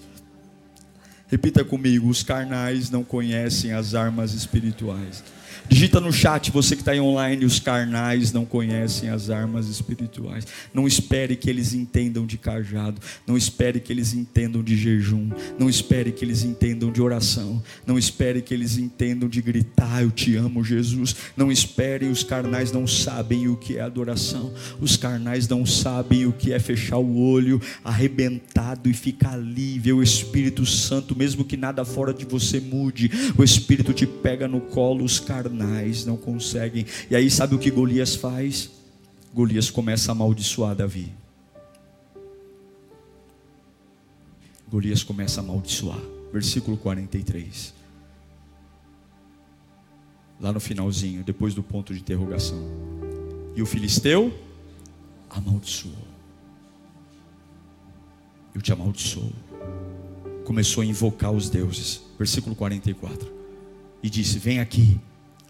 Repita 1.27 1.63
comigo: 1.63 2.07
os 2.07 2.23
carnais 2.23 2.89
não 2.89 3.03
conhecem 3.03 3.73
as 3.73 3.93
armas 3.93 4.33
espirituais. 4.33 5.23
Digita 5.67 5.99
no 5.99 6.13
chat, 6.13 6.51
você 6.51 6.75
que 6.75 6.83
está 6.83 6.93
online, 6.93 7.43
os 7.43 7.59
carnais 7.59 8.31
não 8.31 8.45
conhecem 8.45 9.09
as 9.09 9.29
armas 9.29 9.67
espirituais. 9.67 10.45
Não 10.73 10.87
espere 10.87 11.35
que 11.35 11.49
eles 11.49 11.73
entendam 11.73 12.25
de 12.25 12.37
cajado. 12.37 13.01
Não 13.25 13.35
espere 13.35 13.79
que 13.79 13.91
eles 13.91 14.13
entendam 14.13 14.61
de 14.61 14.77
jejum. 14.77 15.29
Não 15.57 15.67
espere 15.67 16.11
que 16.11 16.23
eles 16.23 16.43
entendam 16.43 16.91
de 16.91 17.01
oração. 17.01 17.63
Não 17.85 17.97
espere 17.97 18.41
que 18.41 18.53
eles 18.53 18.77
entendam 18.77 19.27
de 19.27 19.41
gritar, 19.41 20.03
eu 20.03 20.11
te 20.11 20.35
amo, 20.35 20.63
Jesus. 20.63 21.15
Não 21.35 21.51
espere, 21.51 22.05
os 22.05 22.23
carnais 22.23 22.71
não 22.71 22.85
sabem 22.85 23.47
o 23.47 23.57
que 23.57 23.77
é 23.77 23.81
adoração. 23.81 24.53
Os 24.79 24.95
carnais 24.95 25.47
não 25.47 25.65
sabem 25.65 26.27
o 26.27 26.31
que 26.31 26.53
é 26.53 26.59
fechar 26.59 26.97
o 26.97 27.17
olho, 27.17 27.59
arrebentado 27.83 28.87
e 28.87 28.93
ficar 28.93 29.35
livre. 29.35 29.93
O 29.93 30.03
Espírito 30.03 30.63
Santo, 30.65 31.17
mesmo 31.17 31.43
que 31.43 31.57
nada 31.57 31.83
fora 31.83 32.13
de 32.13 32.23
você 32.23 32.59
mude, 32.59 33.09
o 33.35 33.43
Espírito 33.43 33.93
te 33.93 34.05
pega 34.05 34.47
no 34.47 34.61
colo, 34.61 35.03
os 35.03 35.19
carnais 35.19 35.54
não 36.05 36.17
conseguem. 36.17 36.85
E 37.09 37.15
aí, 37.15 37.29
sabe 37.29 37.55
o 37.55 37.59
que 37.59 37.71
Golias 37.71 38.15
faz? 38.15 38.69
Golias 39.33 39.69
começa 39.69 40.11
a 40.11 40.13
amaldiçoar 40.13 40.75
Davi. 40.75 41.11
Golias 44.69 45.03
começa 45.03 45.41
a 45.41 45.43
amaldiçoar. 45.43 45.99
Versículo 46.31 46.77
43. 46.77 47.73
Lá 50.39 50.51
no 50.51 50.59
finalzinho, 50.59 51.23
depois 51.23 51.53
do 51.53 51.63
ponto 51.63 51.93
de 51.93 51.99
interrogação. 51.99 52.61
E 53.55 53.61
o 53.61 53.65
filisteu 53.65 54.33
amaldiçoou. 55.29 55.93
Eu 58.53 58.61
te 58.61 58.71
amaldiçoo. 58.71 59.33
Começou 60.45 60.81
a 60.81 60.85
invocar 60.85 61.31
os 61.31 61.49
deuses. 61.49 62.01
Versículo 62.17 62.55
44. 62.55 63.31
E 64.01 64.09
disse: 64.09 64.39
Vem 64.39 64.59
aqui 64.59 64.99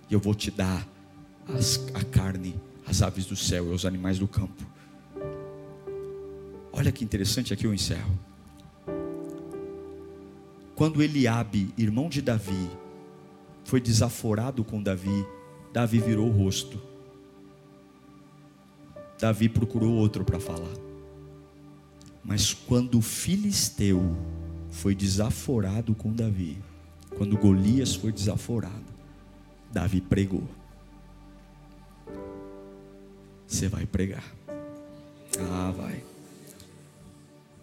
e 0.10 0.14
eu 0.14 0.20
vou 0.20 0.34
te 0.34 0.52
dar 0.52 0.88
as, 1.48 1.86
a 1.94 2.04
carne, 2.04 2.56
as 2.86 3.02
aves 3.02 3.26
do 3.26 3.36
céu 3.36 3.72
e 3.72 3.74
os 3.74 3.86
animais 3.86 4.20
do 4.20 4.28
campo. 4.28 4.66
Olha 6.72 6.92
que 6.92 7.04
interessante, 7.04 7.54
aqui 7.54 7.66
eu 7.66 7.74
encerro. 7.74 8.18
Quando 10.76 11.02
Eliabe, 11.02 11.74
irmão 11.78 12.10
de 12.10 12.22
Davi, 12.22 12.70
foi 13.64 13.80
desaforado 13.80 14.64
com 14.64 14.84
Davi, 14.84 15.26
Davi 15.72 16.00
virou 16.00 16.28
o 16.28 16.32
rosto. 16.32 16.82
Davi 19.20 19.48
procurou 19.48 19.94
outro 19.94 20.26
para 20.26 20.40
falar. 20.40 20.76
Mas 22.24 22.54
quando 22.54 22.98
o 22.98 23.02
filisteu 23.02 24.16
foi 24.70 24.94
desaforado 24.94 25.96
com 25.96 26.12
Davi, 26.12 26.58
quando 27.18 27.38
Golias 27.38 27.96
foi 27.96 28.12
desaforado, 28.12 28.95
Davi 29.76 30.00
pregou. 30.00 30.48
Você 33.46 33.68
vai 33.68 33.86
pregar. 33.86 34.24
Ah, 35.38 35.74
vai. 35.76 36.02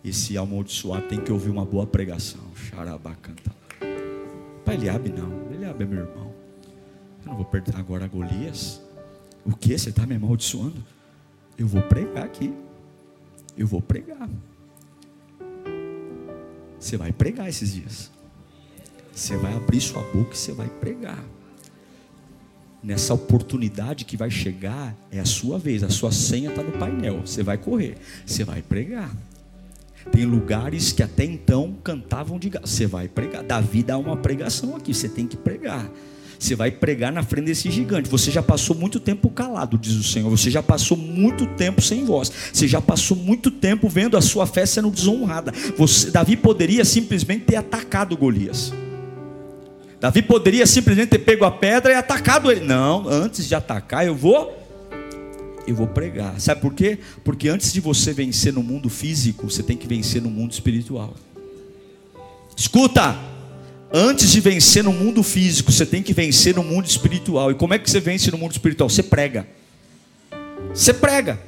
Esse 0.05 0.37
amaldiçoado 0.37 1.09
tem 1.09 1.19
que 1.19 1.33
ouvir 1.33 1.49
uma 1.49 1.65
boa 1.65 1.87
pregação. 1.87 2.43
Xarabacanta. 2.55 3.51
Pai 4.63 4.75
Eliabe 4.75 5.09
não. 5.09 5.51
Eliabe 5.55 5.85
é 5.85 5.87
meu 5.87 6.01
irmão. 6.01 6.35
Eu 7.25 7.31
não 7.31 7.37
vou 7.37 7.47
perder 7.47 7.77
agora 7.77 8.07
Golias. 8.07 8.83
O 9.47 9.57
que? 9.57 9.79
Você 9.79 9.89
está 9.89 10.05
me 10.05 10.17
amaldiçoando? 10.17 10.85
Eu 11.57 11.67
vou 11.67 11.81
pregar 11.81 12.27
aqui. 12.27 12.55
Eu 13.57 13.67
vou 13.67 13.81
pregar. 13.81 14.29
Você 16.79 16.99
vai 16.99 17.11
pregar 17.11 17.49
esses 17.49 17.73
dias. 17.73 18.11
Você 19.15 19.35
vai 19.39 19.55
abrir 19.55 19.81
sua 19.81 20.03
boca 20.13 20.35
e 20.35 20.37
você 20.37 20.53
vai 20.53 20.69
pregar 20.69 21.25
nessa 22.83 23.15
oportunidade 23.15 24.05
que 24.05 24.17
vai 24.17 24.31
chegar, 24.31 24.97
é 25.11 25.21
a 25.21 25.25
sua 25.25 25.59
vez, 25.59 25.83
a 25.83 25.89
sua 25.89 26.11
senha 26.11 26.51
está 26.51 26.63
no 26.63 26.73
painel. 26.73 27.21
Você 27.25 27.43
vai 27.43 27.57
correr, 27.57 27.97
você 28.27 28.45
vai 28.45 28.61
pregar. 28.61 29.15
Tem 30.11 30.25
lugares 30.25 30.93
que 30.93 31.03
até 31.03 31.25
então 31.25 31.77
cantavam 31.85 32.39
de 32.39 32.51
você 32.51 32.87
vai 32.87 33.09
pregar. 33.09 33.45
Davi 33.45 33.83
dá 33.83 33.97
uma 33.97 34.17
pregação 34.17 34.75
aqui, 34.75 34.93
você 34.93 35.09
tem 35.09 35.27
que 35.27 35.37
pregar. 35.37 35.89
Você 36.43 36.57
vai 36.57 36.73
pregar 36.73 37.13
na 37.13 37.23
frente 37.23 37.45
desse 37.45 37.71
gigante. 37.71 38.09
Você 38.09 38.29
já 38.29 38.43
passou 38.43 38.75
muito 38.75 38.99
tempo 38.99 39.31
calado, 39.31 39.79
diz 39.79 39.93
o 39.93 40.03
Senhor. 40.03 40.29
Você 40.29 40.51
já 40.51 40.61
passou 40.61 40.97
muito 40.97 41.47
tempo 41.47 41.81
sem 41.81 42.05
voz. 42.05 42.33
Você 42.53 42.67
já 42.67 42.81
passou 42.81 43.17
muito 43.17 43.49
tempo 43.49 43.89
vendo 43.89 44.17
a 44.17 44.21
sua 44.21 44.45
fé 44.45 44.67
sendo 44.67 44.91
desonrada. 44.91 45.53
Você, 45.79 46.11
Davi 46.11 46.37
poderia 46.37 46.85
simplesmente 46.85 47.45
ter 47.45 47.55
atacado 47.55 48.17
Golias. 48.17 48.73
Davi 50.03 50.21
poderia 50.21 50.67
simplesmente 50.67 51.11
ter 51.11 51.21
pego 51.21 51.45
a 51.45 51.51
pedra 51.53 51.93
e 51.93 51.95
atacado 51.95 52.51
ele. 52.51 52.65
Não, 52.65 53.09
antes 53.09 53.47
de 53.47 53.55
atacar, 53.55 54.05
eu 54.05 54.17
vou 54.17 54.53
eu 55.65 55.77
vou 55.77 55.87
pregar. 55.87 56.41
Sabe 56.41 56.61
por 56.61 56.75
quê? 56.75 56.99
Porque 57.23 57.49
antes 57.49 57.73
de 57.73 57.81
você 57.81 58.13
vencer 58.13 58.53
no 58.53 58.65
mundo 58.65 58.91
físico, 58.91 59.49
você 59.49 59.63
tem 59.63 59.77
que 59.77 59.87
vencer 59.87 60.21
no 60.21 60.29
mundo 60.29 60.51
espiritual. 60.51 61.15
Escuta! 62.57 63.17
Antes 63.93 64.33
de 64.33 64.41
vencer 64.41 64.83
no 64.83 64.93
mundo 64.93 65.23
físico, 65.23 65.71
você 65.71 65.87
tem 65.87 66.03
que 66.03 66.13
vencer 66.13 66.53
no 66.57 66.65
mundo 66.65 66.87
espiritual. 66.87 67.53
E 67.53 67.55
como 67.55 67.73
é 67.73 67.79
que 67.79 67.89
você 67.89 68.01
vence 68.01 68.29
no 68.33 68.39
mundo 68.39 68.51
espiritual? 68.51 68.89
Você 68.89 69.05
prega. 69.05 69.47
Você 70.75 70.93
prega. 70.93 71.39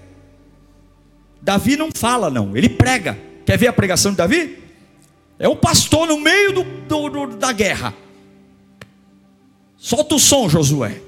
Davi 1.42 1.76
não 1.76 1.90
fala, 1.92 2.30
não, 2.30 2.56
ele 2.56 2.68
prega. 2.68 3.18
Quer 3.44 3.58
ver 3.58 3.66
a 3.66 3.72
pregação 3.72 4.12
de 4.12 4.18
Davi? 4.18 4.58
É 5.40 5.48
um 5.48 5.56
pastor 5.56 6.06
no 6.06 6.20
meio 6.20 6.52
do, 6.52 6.62
do, 6.62 7.08
do, 7.08 7.36
da 7.36 7.50
guerra. 7.50 8.03
Solta 9.84 10.14
o 10.14 10.18
som, 10.18 10.48
Josué. 10.48 10.98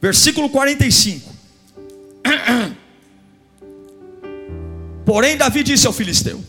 Versículo 0.00 0.48
45. 0.48 1.30
Porém, 5.04 5.36
Davi 5.36 5.62
disse 5.62 5.86
ao 5.86 5.92
filisteu: 5.92 6.42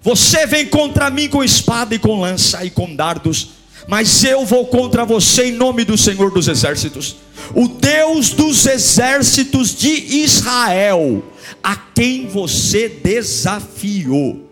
Você 0.00 0.46
vem 0.46 0.68
contra 0.68 1.10
mim 1.10 1.28
com 1.28 1.42
espada 1.42 1.92
e 1.92 1.98
com 1.98 2.20
lança 2.20 2.64
e 2.64 2.70
com 2.70 2.94
dardos, 2.94 3.48
mas 3.88 4.22
eu 4.22 4.46
vou 4.46 4.68
contra 4.68 5.04
você 5.04 5.46
em 5.46 5.52
nome 5.54 5.84
do 5.84 5.98
Senhor 5.98 6.30
dos 6.30 6.46
exércitos, 6.46 7.16
o 7.52 7.66
Deus 7.66 8.30
dos 8.30 8.66
exércitos 8.66 9.74
de 9.74 9.90
Israel, 10.22 11.20
a 11.60 11.74
quem 11.74 12.28
você 12.28 12.88
desafiou. 12.88 14.48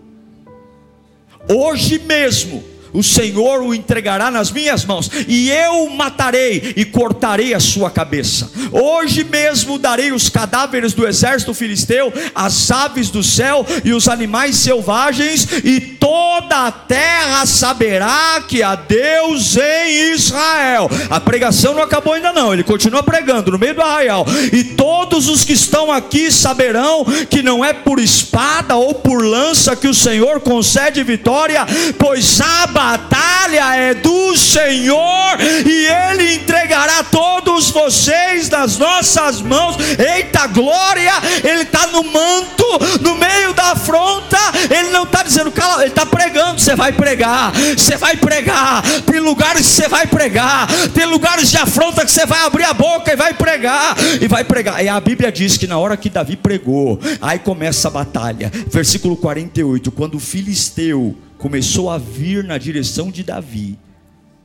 Hoje 1.48 2.00
mesmo 2.00 2.77
o 2.98 3.02
Senhor 3.02 3.62
o 3.62 3.72
entregará 3.72 4.28
nas 4.28 4.50
minhas 4.50 4.84
mãos, 4.84 5.08
e 5.28 5.48
eu 5.50 5.84
o 5.84 5.96
matarei 5.96 6.74
e 6.76 6.84
cortarei 6.84 7.54
a 7.54 7.60
sua 7.60 7.92
cabeça. 7.92 8.50
Hoje 8.72 9.22
mesmo 9.22 9.78
darei 9.78 10.10
os 10.10 10.28
cadáveres 10.28 10.94
do 10.94 11.06
exército 11.06 11.54
filisteu, 11.54 12.12
as 12.34 12.72
aves 12.72 13.08
do 13.08 13.22
céu 13.22 13.64
e 13.84 13.92
os 13.92 14.08
animais 14.08 14.56
selvagens, 14.56 15.46
e 15.62 15.78
toda 15.80 16.66
a 16.66 16.72
terra 16.72 17.46
saberá 17.46 18.42
que 18.48 18.64
há 18.64 18.74
Deus 18.74 19.56
em 19.56 20.12
Israel. 20.12 20.90
A 21.08 21.20
pregação 21.20 21.74
não 21.74 21.82
acabou 21.82 22.14
ainda 22.14 22.32
não, 22.32 22.52
ele 22.52 22.64
continua 22.64 23.04
pregando 23.04 23.52
no 23.52 23.60
meio 23.60 23.76
do 23.76 23.82
arraial. 23.82 24.26
E 24.52 24.64
todos 24.64 25.28
os 25.28 25.44
que 25.44 25.52
estão 25.52 25.92
aqui 25.92 26.32
saberão 26.32 27.04
que 27.30 27.44
não 27.44 27.64
é 27.64 27.72
por 27.72 28.00
espada 28.00 28.74
ou 28.74 28.92
por 28.92 29.24
lança 29.24 29.76
que 29.76 29.86
o 29.86 29.94
Senhor 29.94 30.40
concede 30.40 31.04
vitória, 31.04 31.64
pois 31.96 32.40
a 32.40 32.66
batalha 32.88 33.76
é 33.76 33.92
do 33.92 34.34
Senhor 34.34 35.36
e 35.66 35.86
ele 35.86 36.36
entregará 36.36 37.04
todos 37.04 37.70
vocês 37.70 38.48
nas 38.48 38.78
nossas 38.78 39.42
mãos. 39.42 39.76
Eita 39.98 40.46
glória! 40.46 41.12
Ele 41.44 41.62
está 41.62 41.86
no 41.88 42.02
manto, 42.02 42.64
no 43.02 43.14
meio 43.16 43.52
da 43.52 43.72
afronta. 43.72 44.38
Ele 44.70 44.88
não 44.88 45.02
está 45.02 45.22
dizendo, 45.22 45.52
cala, 45.52 45.82
ele 45.82 45.90
está 45.90 46.06
pregando. 46.06 46.58
Você 46.58 46.74
vai 46.74 46.92
pregar, 46.92 47.52
você 47.52 47.98
vai 47.98 48.16
pregar. 48.16 48.82
Tem 49.04 49.20
lugares 49.20 49.66
que 49.66 49.72
você 49.74 49.88
vai 49.88 50.06
pregar, 50.06 50.66
tem 50.94 51.04
lugares 51.04 51.50
de 51.50 51.58
afronta 51.58 52.06
que 52.06 52.10
você 52.10 52.24
vai 52.24 52.40
abrir 52.46 52.64
a 52.64 52.72
boca 52.72 53.12
e 53.12 53.16
vai 53.16 53.34
pregar, 53.34 53.96
e 54.20 54.26
vai 54.26 54.44
pregar. 54.44 54.82
E 54.82 54.88
a 54.88 54.98
Bíblia 54.98 55.30
diz 55.30 55.58
que 55.58 55.66
na 55.66 55.76
hora 55.76 55.96
que 55.96 56.08
Davi 56.08 56.36
pregou, 56.36 56.98
aí 57.20 57.38
começa 57.38 57.88
a 57.88 57.90
batalha. 57.90 58.50
Versículo 58.68 59.14
48: 59.14 59.90
quando 59.92 60.14
o 60.14 60.20
filisteu 60.20 61.14
começou 61.38 61.88
a 61.88 61.96
vir 61.96 62.44
na 62.44 62.58
direção 62.58 63.10
de 63.10 63.22
Davi, 63.22 63.78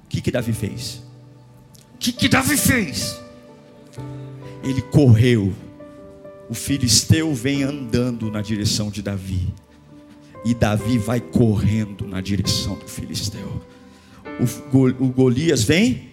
o 0.05 0.07
que 0.07 0.21
que 0.21 0.31
Davi 0.31 0.53
fez? 0.53 1.01
O 1.95 1.97
que 1.97 2.11
que 2.11 2.29
Davi 2.29 2.55
fez? 2.55 3.19
Ele 4.63 4.81
correu. 4.81 5.53
O 6.49 6.53
filisteu 6.53 7.33
vem 7.33 7.63
andando 7.63 8.29
na 8.29 8.41
direção 8.41 8.89
de 8.89 9.01
Davi. 9.01 9.53
E 10.45 10.53
Davi 10.53 10.97
vai 10.97 11.19
correndo 11.19 12.05
na 12.05 12.21
direção 12.21 12.75
do 12.75 12.87
filisteu. 12.87 13.61
O, 14.39 15.09
Golias 15.09 15.63
vem 15.63 16.09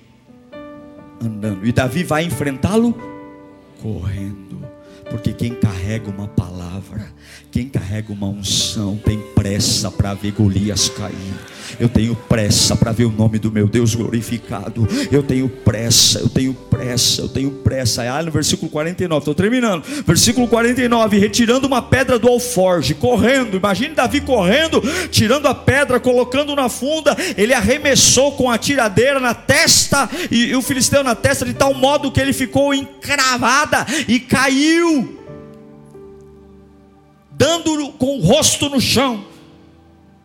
andando. 1.21 1.67
E 1.67 1.73
Davi 1.73 2.05
vai 2.05 2.25
enfrentá-lo 2.25 2.95
correndo. 3.83 4.61
Porque 5.11 5.33
quem 5.33 5.55
carrega 5.55 6.09
uma 6.09 6.29
palavra, 6.29 7.07
quem 7.51 7.69
carrega 7.69 8.13
uma 8.13 8.29
unção, 8.29 8.97
tem 8.97 9.19
pressa 9.35 9.91
para 9.91 10.15
ver 10.15 10.33
Golias 10.33 10.89
cair. 10.89 11.35
Eu 11.79 11.89
tenho 11.89 12.15
pressa 12.15 12.75
para 12.75 12.93
ver 12.93 13.05
o 13.05 13.11
nome 13.11 13.39
do 13.39 13.51
meu 13.51 13.69
Deus 13.69 13.95
glorificado. 13.95 14.89
Eu 15.11 15.23
tenho 15.23 15.49
pressa, 15.49 16.19
eu 16.19 16.29
tenho 16.29 16.55
pressa, 16.55 17.23
eu 17.23 17.29
tenho 17.29 17.51
pressa. 17.51 18.03
Ah, 18.03 18.23
no 18.23 18.31
versículo 18.31 18.71
49, 18.71 19.19
estou 19.19 19.35
terminando. 19.35 19.85
Versículo 20.07 20.49
49, 20.49 21.19
retirando 21.19 21.67
uma 21.67 21.83
pedra 21.83 22.19
do 22.19 22.29
alforge, 22.29 22.95
correndo. 22.95 23.57
Imagine 23.57 23.95
Davi 23.95 24.21
correndo, 24.21 24.83
tirando 25.11 25.47
a 25.47 25.55
pedra, 25.55 26.01
colocando 26.01 26.57
na 26.57 26.69
funda. 26.69 27.17
Ele 27.37 27.55
arremessou 27.55 28.33
com 28.33 28.51
a 28.51 28.59
tiradeira 28.59 29.21
na 29.21 29.35
testa 29.35 30.09
e, 30.31 30.47
e 30.47 30.57
o 30.57 30.63
filisteu 30.63 31.05
na 31.05 31.15
testa 31.15 31.45
de 31.45 31.55
tal 31.55 31.75
modo 31.75 32.11
que 32.11 32.21
ele 32.21 32.33
ficou 32.33 32.73
encravada 32.75 33.87
e 34.09 34.19
caiu, 34.21 35.19
dando 37.33 37.91
com 37.93 38.19
o 38.19 38.23
rosto 38.23 38.69
no 38.69 38.81
chão. 38.81 39.25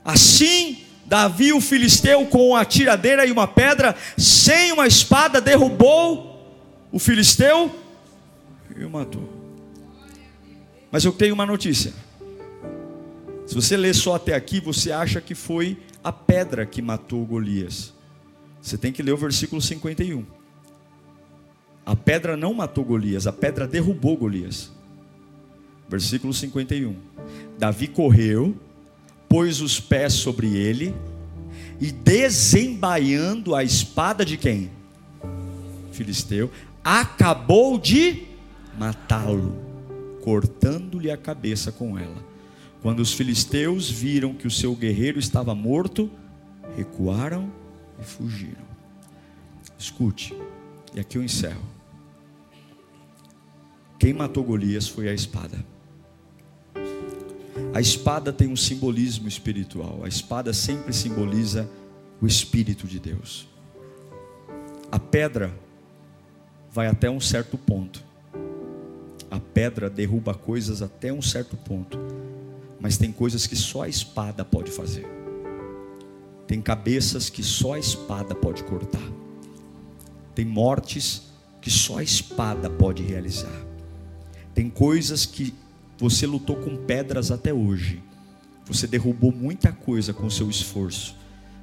Assim 0.03 0.84
Davi, 1.05 1.53
o 1.53 1.61
filisteu, 1.61 2.25
com 2.25 2.55
a 2.55 2.65
tiradeira 2.65 3.25
e 3.25 3.31
uma 3.31 3.47
pedra, 3.47 3.95
sem 4.17 4.71
uma 4.71 4.87
espada, 4.87 5.39
derrubou 5.39 6.35
o 6.91 6.97
filisteu 6.97 7.73
e 8.75 8.83
o 8.83 8.89
matou. 8.89 9.29
Mas 10.91 11.05
eu 11.05 11.11
tenho 11.11 11.33
uma 11.33 11.45
notícia. 11.45 11.93
Se 13.45 13.53
você 13.53 13.77
ler 13.77 13.93
só 13.93 14.15
até 14.15 14.33
aqui, 14.33 14.59
você 14.59 14.91
acha 14.91 15.21
que 15.21 15.35
foi 15.35 15.77
a 16.03 16.11
pedra 16.11 16.65
que 16.65 16.81
matou 16.81 17.23
Golias. 17.25 17.93
Você 18.61 18.77
tem 18.77 18.91
que 18.91 19.03
ler 19.03 19.11
o 19.11 19.17
versículo 19.17 19.61
51. 19.61 20.25
A 21.85 21.95
pedra 21.95 22.35
não 22.35 22.53
matou 22.53 22.83
Golias, 22.83 23.27
a 23.27 23.31
pedra 23.31 23.67
derrubou 23.67 24.17
Golias. 24.17 24.71
Versículo 25.87 26.33
51. 26.33 26.95
Davi 27.59 27.87
correu 27.87 28.55
pôs 29.35 29.59
os 29.59 29.81
pés 29.81 30.13
sobre 30.13 30.55
ele 30.55 30.95
e 31.77 31.91
desembaiando 31.91 33.53
a 33.53 33.65
espada 33.65 34.23
de 34.23 34.37
quem? 34.37 34.71
Filisteu, 35.91 36.49
acabou 36.81 37.77
de 37.77 38.27
matá-lo, 38.79 39.53
cortando-lhe 40.23 41.11
a 41.11 41.17
cabeça 41.17 41.69
com 41.69 41.99
ela. 41.99 42.15
Quando 42.81 43.01
os 43.01 43.11
filisteus 43.11 43.89
viram 43.89 44.33
que 44.33 44.47
o 44.47 44.51
seu 44.51 44.73
guerreiro 44.73 45.19
estava 45.19 45.53
morto, 45.53 46.09
recuaram 46.77 47.51
e 47.99 48.05
fugiram. 48.05 48.63
Escute, 49.77 50.33
e 50.95 50.99
aqui 51.01 51.17
eu 51.17 51.23
encerro. 51.23 51.65
Quem 53.99 54.13
matou 54.13 54.45
Golias 54.45 54.87
foi 54.87 55.09
a 55.09 55.13
espada. 55.13 55.74
A 57.75 57.81
espada 57.81 58.31
tem 58.31 58.47
um 58.47 58.55
simbolismo 58.55 59.27
espiritual. 59.27 59.99
A 60.01 60.07
espada 60.07 60.53
sempre 60.53 60.93
simboliza 60.93 61.69
o 62.21 62.25
Espírito 62.25 62.87
de 62.87 63.01
Deus. 63.01 63.49
A 64.89 64.97
pedra 64.97 65.53
vai 66.71 66.87
até 66.87 67.09
um 67.09 67.19
certo 67.19 67.57
ponto. 67.57 68.01
A 69.29 69.41
pedra 69.41 69.89
derruba 69.89 70.33
coisas 70.33 70.81
até 70.81 71.11
um 71.11 71.21
certo 71.21 71.57
ponto. 71.57 71.99
Mas 72.79 72.95
tem 72.95 73.11
coisas 73.11 73.45
que 73.45 73.57
só 73.57 73.81
a 73.81 73.89
espada 73.89 74.45
pode 74.45 74.71
fazer. 74.71 75.05
Tem 76.47 76.61
cabeças 76.61 77.29
que 77.29 77.43
só 77.43 77.73
a 77.73 77.79
espada 77.79 78.33
pode 78.33 78.63
cortar. 78.63 79.11
Tem 80.33 80.45
mortes 80.45 81.23
que 81.59 81.69
só 81.69 81.97
a 81.97 82.03
espada 82.03 82.69
pode 82.69 83.03
realizar. 83.03 83.65
Tem 84.53 84.69
coisas 84.69 85.25
que 85.25 85.53
você 85.97 86.25
lutou 86.25 86.57
com 86.57 86.75
pedras 86.75 87.31
até 87.31 87.53
hoje. 87.53 88.03
Você 88.65 88.85
derrubou 88.85 89.31
muita 89.31 89.71
coisa 89.71 90.13
com 90.13 90.29
seu 90.29 90.49
esforço. 90.49 91.15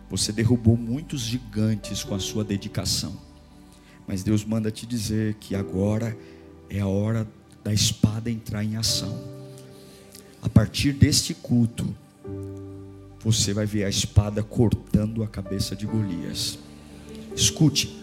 Você 0.09 0.33
derrubou 0.33 0.77
muitos 0.77 1.21
gigantes 1.23 2.03
com 2.03 2.15
a 2.15 2.19
sua 2.19 2.43
dedicação. 2.43 3.17
Mas 4.07 4.23
Deus 4.23 4.45
manda 4.45 4.71
te 4.71 4.87
dizer 4.87 5.35
que 5.35 5.55
agora 5.55 6.17
é 6.71 6.81
a 6.81 6.87
hora 6.87 7.29
da 7.63 7.73
espada 7.73 8.31
entrar 8.31 8.65
em 8.65 8.77
ação. 8.77 9.23
A 10.41 10.49
partir 10.49 10.93
deste 10.93 11.35
culto, 11.35 11.95
você 13.21 13.53
vai 13.53 13.67
ver 13.67 13.85
a 13.85 13.89
espada 13.89 14.43
cortando 14.43 15.23
a 15.23 15.29
cabeça 15.29 15.77
de 15.77 15.87
Golias. 15.87 16.59
Escute, 17.37 18.03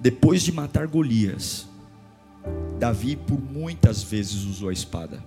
depois 0.00 0.42
de 0.42 0.52
matar 0.52 0.86
Golias, 0.86 1.66
Davi 2.78 3.14
por 3.14 3.40
muitas 3.40 4.02
vezes 4.02 4.44
usou 4.44 4.70
a 4.70 4.72
espada 4.72 5.22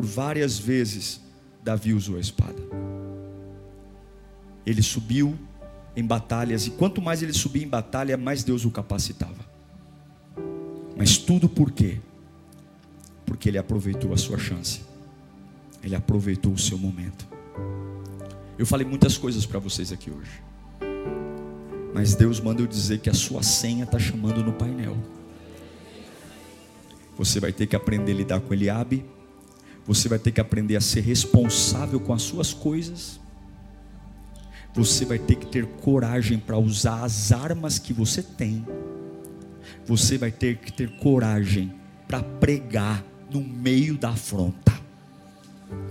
por 0.00 0.06
várias 0.06 0.58
vezes 0.58 1.20
Davi 1.62 1.92
usou 1.92 2.16
a 2.16 2.20
espada. 2.20 2.56
Ele 4.64 4.82
subiu 4.82 5.38
em 5.94 6.02
batalhas, 6.02 6.66
e 6.66 6.70
quanto 6.70 7.02
mais 7.02 7.22
ele 7.22 7.34
subia 7.34 7.62
em 7.62 7.68
batalha, 7.68 8.16
mais 8.16 8.42
Deus 8.42 8.64
o 8.64 8.70
capacitava. 8.70 9.44
Mas 10.96 11.18
tudo 11.18 11.50
por 11.50 11.70
quê? 11.70 12.00
Porque 13.26 13.50
ele 13.50 13.58
aproveitou 13.58 14.14
a 14.14 14.16
sua 14.16 14.38
chance, 14.38 14.80
ele 15.84 15.94
aproveitou 15.94 16.54
o 16.54 16.58
seu 16.58 16.78
momento. 16.78 17.28
Eu 18.58 18.64
falei 18.64 18.86
muitas 18.86 19.18
coisas 19.18 19.44
para 19.44 19.58
vocês 19.58 19.92
aqui 19.92 20.10
hoje, 20.10 20.42
mas 21.92 22.14
Deus 22.14 22.40
manda 22.40 22.62
eu 22.62 22.66
dizer 22.66 23.00
que 23.00 23.10
a 23.10 23.14
sua 23.14 23.42
senha 23.42 23.84
está 23.84 23.98
chamando 23.98 24.42
no 24.42 24.54
painel. 24.54 24.96
Você 27.18 27.38
vai 27.38 27.52
ter 27.52 27.66
que 27.66 27.76
aprender 27.76 28.12
a 28.12 28.14
lidar 28.14 28.40
com 28.40 28.54
Eliabe 28.54 29.04
você 29.92 30.08
vai 30.08 30.20
ter 30.20 30.30
que 30.30 30.40
aprender 30.40 30.76
a 30.76 30.80
ser 30.80 31.00
responsável 31.00 31.98
com 31.98 32.12
as 32.12 32.22
suas 32.22 32.54
coisas. 32.54 33.18
Você 34.72 35.04
vai 35.04 35.18
ter 35.18 35.34
que 35.34 35.46
ter 35.46 35.66
coragem 35.66 36.38
para 36.38 36.56
usar 36.56 37.02
as 37.02 37.32
armas 37.32 37.76
que 37.76 37.92
você 37.92 38.22
tem. 38.22 38.64
Você 39.84 40.16
vai 40.16 40.30
ter 40.30 40.58
que 40.58 40.72
ter 40.72 40.96
coragem 40.98 41.72
para 42.06 42.22
pregar 42.22 43.04
no 43.32 43.40
meio 43.40 43.98
da 43.98 44.10
afronta. 44.10 44.72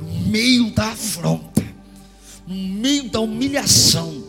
No 0.01 0.29
meio 0.29 0.71
da 0.71 0.91
afronta. 0.91 1.61
No 2.47 2.55
meio 2.55 3.09
da 3.09 3.19
humilhação. 3.19 4.23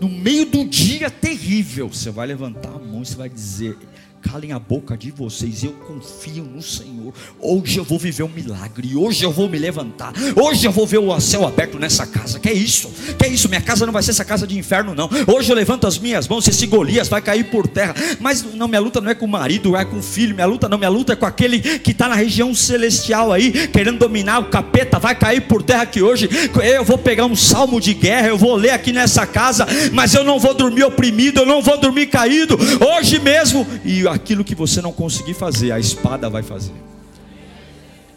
No 0.00 0.08
meio 0.08 0.46
do 0.46 0.64
dia 0.64 1.10
terrível, 1.10 1.88
você 1.88 2.12
vai 2.12 2.28
levantar 2.28 2.70
a 2.70 2.78
mão 2.78 3.02
e 3.02 3.06
você 3.06 3.16
vai 3.16 3.28
dizer: 3.28 3.76
calem 4.22 4.52
a 4.52 4.58
boca 4.58 4.96
de 4.96 5.10
vocês. 5.10 5.62
Eu 5.62 5.72
confio 5.72 6.44
no 6.44 6.60
Senhor. 6.60 7.12
Hoje 7.40 7.78
eu 7.78 7.84
vou 7.84 7.98
viver 7.98 8.22
um 8.22 8.28
milagre. 8.28 8.96
Hoje 8.96 9.24
eu 9.24 9.30
vou 9.30 9.48
me 9.48 9.58
levantar. 9.58 10.12
Hoje 10.36 10.66
eu 10.66 10.72
vou 10.72 10.86
ver 10.86 10.98
o 10.98 11.20
céu 11.20 11.46
aberto 11.46 11.78
nessa 11.78 12.06
casa. 12.06 12.38
Que 12.38 12.48
é 12.48 12.52
isso? 12.52 12.90
Que 13.18 13.26
é 13.26 13.28
isso? 13.28 13.48
Minha 13.48 13.60
casa 13.60 13.86
não 13.86 13.92
vai 13.92 14.02
ser 14.02 14.10
essa 14.10 14.24
casa 14.24 14.46
de 14.46 14.58
inferno, 14.58 14.94
não. 14.94 15.08
Hoje 15.26 15.50
eu 15.50 15.56
levanto 15.56 15.86
as 15.86 15.98
minhas 15.98 16.26
mãos. 16.26 16.46
Esse 16.46 16.66
Golias 16.66 17.08
vai 17.08 17.22
cair 17.22 17.44
por 17.44 17.66
terra. 17.66 17.94
Mas 18.20 18.42
não, 18.54 18.68
minha 18.68 18.80
luta 18.80 19.00
não 19.00 19.10
é 19.10 19.14
com 19.14 19.26
o 19.26 19.28
marido, 19.28 19.76
é 19.76 19.84
com 19.84 19.98
o 19.98 20.02
filho. 20.02 20.34
Minha 20.34 20.46
luta 20.46 20.68
não, 20.68 20.78
minha 20.78 20.90
luta 20.90 21.12
é 21.12 21.16
com 21.16 21.26
aquele 21.26 21.60
que 21.60 21.92
está 21.92 22.08
na 22.08 22.14
região 22.14 22.54
celestial 22.54 23.32
aí, 23.32 23.68
querendo 23.68 23.98
dominar 23.98 24.40
o 24.40 24.44
capeta. 24.46 24.98
Vai 24.98 25.14
cair 25.14 25.42
por 25.42 25.62
terra 25.62 25.86
que 25.86 26.02
hoje 26.02 26.28
eu 26.62 26.84
vou 26.84 26.98
pegar 26.98 27.26
um 27.26 27.36
salmo 27.36 27.80
de 27.80 27.94
guerra. 27.94 28.28
Eu 28.28 28.38
vou 28.38 28.56
ler 28.56 28.70
aqui 28.70 28.92
nessa 28.92 29.26
casa. 29.26 29.66
Mas 29.92 30.14
eu 30.14 30.24
não 30.24 30.38
vou 30.38 30.54
dormir 30.54 30.84
oprimido. 30.84 31.40
Eu 31.40 31.46
não 31.46 31.62
vou 31.62 31.78
dormir 31.78 32.06
caído. 32.06 32.58
Hoje 32.80 33.18
mesmo. 33.18 33.66
E 33.84 34.07
aquilo 34.08 34.44
que 34.44 34.54
você 34.54 34.80
não 34.80 34.92
conseguir 34.92 35.34
fazer, 35.34 35.72
a 35.72 35.78
espada 35.78 36.28
vai 36.28 36.42
fazer. 36.42 36.74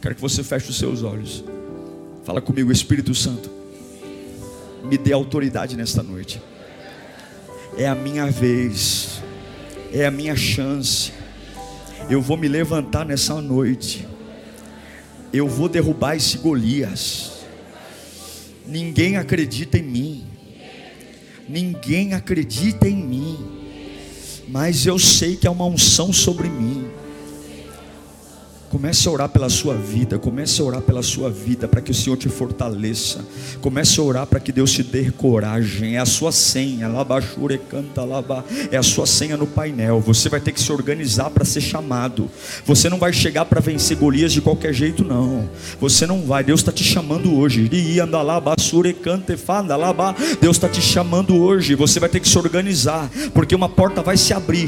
Quero 0.01 0.15
que 0.15 0.21
você 0.21 0.43
feche 0.43 0.69
os 0.69 0.77
seus 0.77 1.03
olhos. 1.03 1.43
Fala 2.23 2.41
comigo, 2.41 2.71
Espírito 2.71 3.13
Santo. 3.13 3.49
Me 4.83 4.97
dê 4.97 5.13
autoridade 5.13 5.77
nesta 5.77 6.01
noite. 6.01 6.41
É 7.77 7.87
a 7.87 7.95
minha 7.95 8.29
vez. 8.31 9.21
É 9.93 10.05
a 10.05 10.11
minha 10.11 10.35
chance. 10.35 11.11
Eu 12.09 12.21
vou 12.21 12.35
me 12.35 12.47
levantar 12.47 13.05
nessa 13.05 13.39
noite. 13.41 14.07
Eu 15.31 15.47
vou 15.47 15.69
derrubar 15.69 16.15
esse 16.15 16.37
Golias. 16.37 17.43
Ninguém 18.65 19.17
acredita 19.17 19.77
em 19.77 19.83
mim. 19.83 20.25
Ninguém 21.47 22.13
acredita 22.13 22.87
em 22.87 22.95
mim 22.95 23.60
mas 24.51 24.85
eu 24.85 24.99
sei 24.99 25.37
que 25.37 25.47
há 25.47 25.51
uma 25.51 25.65
unção 25.65 26.11
sobre 26.11 26.49
mim. 26.49 26.85
Comece 28.71 29.05
a 29.09 29.11
orar 29.11 29.27
pela 29.27 29.49
sua 29.49 29.73
vida, 29.73 30.17
comece 30.17 30.61
a 30.61 30.63
orar 30.63 30.81
pela 30.81 31.03
sua 31.03 31.29
vida, 31.29 31.67
para 31.67 31.81
que 31.81 31.91
o 31.91 31.93
Senhor 31.93 32.15
te 32.15 32.29
fortaleça. 32.29 33.19
Comece 33.59 33.99
a 33.99 34.03
orar 34.03 34.25
para 34.25 34.39
que 34.39 34.49
Deus 34.49 34.71
te 34.71 34.81
dê 34.81 35.11
coragem. 35.11 35.97
É 35.97 35.99
a 35.99 36.05
sua 36.05 36.31
senha, 36.31 36.87
labachure 36.87 37.57
canta 37.57 38.01
laba. 38.05 38.45
É 38.71 38.77
a 38.77 38.83
sua 38.83 39.05
senha 39.05 39.35
no 39.35 39.45
painel. 39.45 39.99
Você 39.99 40.29
vai 40.29 40.39
ter 40.39 40.53
que 40.53 40.61
se 40.61 40.71
organizar 40.71 41.29
para 41.31 41.43
ser 41.43 41.59
chamado. 41.59 42.31
Você 42.65 42.87
não 42.87 42.97
vai 42.97 43.11
chegar 43.11 43.43
para 43.43 43.59
vencer 43.59 43.97
Golias 43.97 44.31
de 44.31 44.39
qualquer 44.39 44.73
jeito, 44.73 45.03
não. 45.03 45.49
Você 45.81 46.07
não 46.07 46.21
vai. 46.21 46.41
Deus 46.41 46.61
está 46.61 46.71
te 46.71 46.85
chamando 46.85 47.35
hoje. 47.35 47.67
Deus 50.39 50.55
está 50.55 50.69
te 50.69 50.81
chamando 50.81 51.35
hoje. 51.35 51.75
Você 51.75 51.99
vai 51.99 52.07
ter 52.07 52.21
que 52.21 52.29
se 52.29 52.37
organizar, 52.37 53.11
porque 53.33 53.53
uma 53.53 53.67
porta 53.67 54.01
vai 54.01 54.15
se 54.15 54.33
abrir. 54.33 54.65